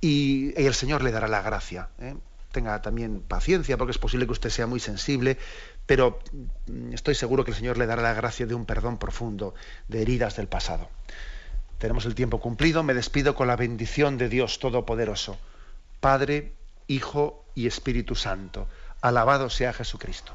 Y, 0.01 0.53
el 0.57 0.75
Señor 0.75 1.03
le 1.03 1.13
dará 1.13 1.29
la 1.29 1.43
gracia. 1.43 1.89
¿eh? 2.01 2.15
Tenga 2.53 2.83
también 2.83 3.21
paciencia, 3.21 3.77
porque 3.77 3.93
es 3.93 3.99
posible 3.99 4.27
que 4.27 4.33
usted 4.33 4.51
sea 4.51 4.67
muy 4.67 4.81
sensible, 4.81 5.39
pero 5.87 6.19
mm, 6.67 6.93
estoy 6.95 7.15
seguro 7.15 7.45
que 7.45 7.53
el 7.53 7.57
Señor 7.57 7.79
le 7.79 7.87
dará 7.87 8.03
la 8.03 8.15
gracia 8.15 8.47
de 8.47 8.55
un 8.55 8.67
perdón 8.67 8.99
profundo 8.99 9.55
de 9.89 10.03
heridas 10.03 10.37
del 10.37 10.49
pasado. 10.49 10.89
Tenemos 11.79 12.05
el 12.05 12.15
tiempo 12.15 12.41
cumplido, 12.41 12.83
me 12.83 12.95
despido 12.95 13.35
con 13.35 13.47
la 13.47 13.57
bendición 13.57 14.19
de 14.19 14.29
Dios 14.29 14.59
Todopoderoso, 14.59 15.39
Padre, 16.01 16.53
Hijo 16.89 17.45
y 17.55 17.67
Espíritu 17.67 18.15
Santo. 18.15 18.69
Alabado 19.01 19.49
sea 19.49 19.73
Jesucristo. 19.73 20.35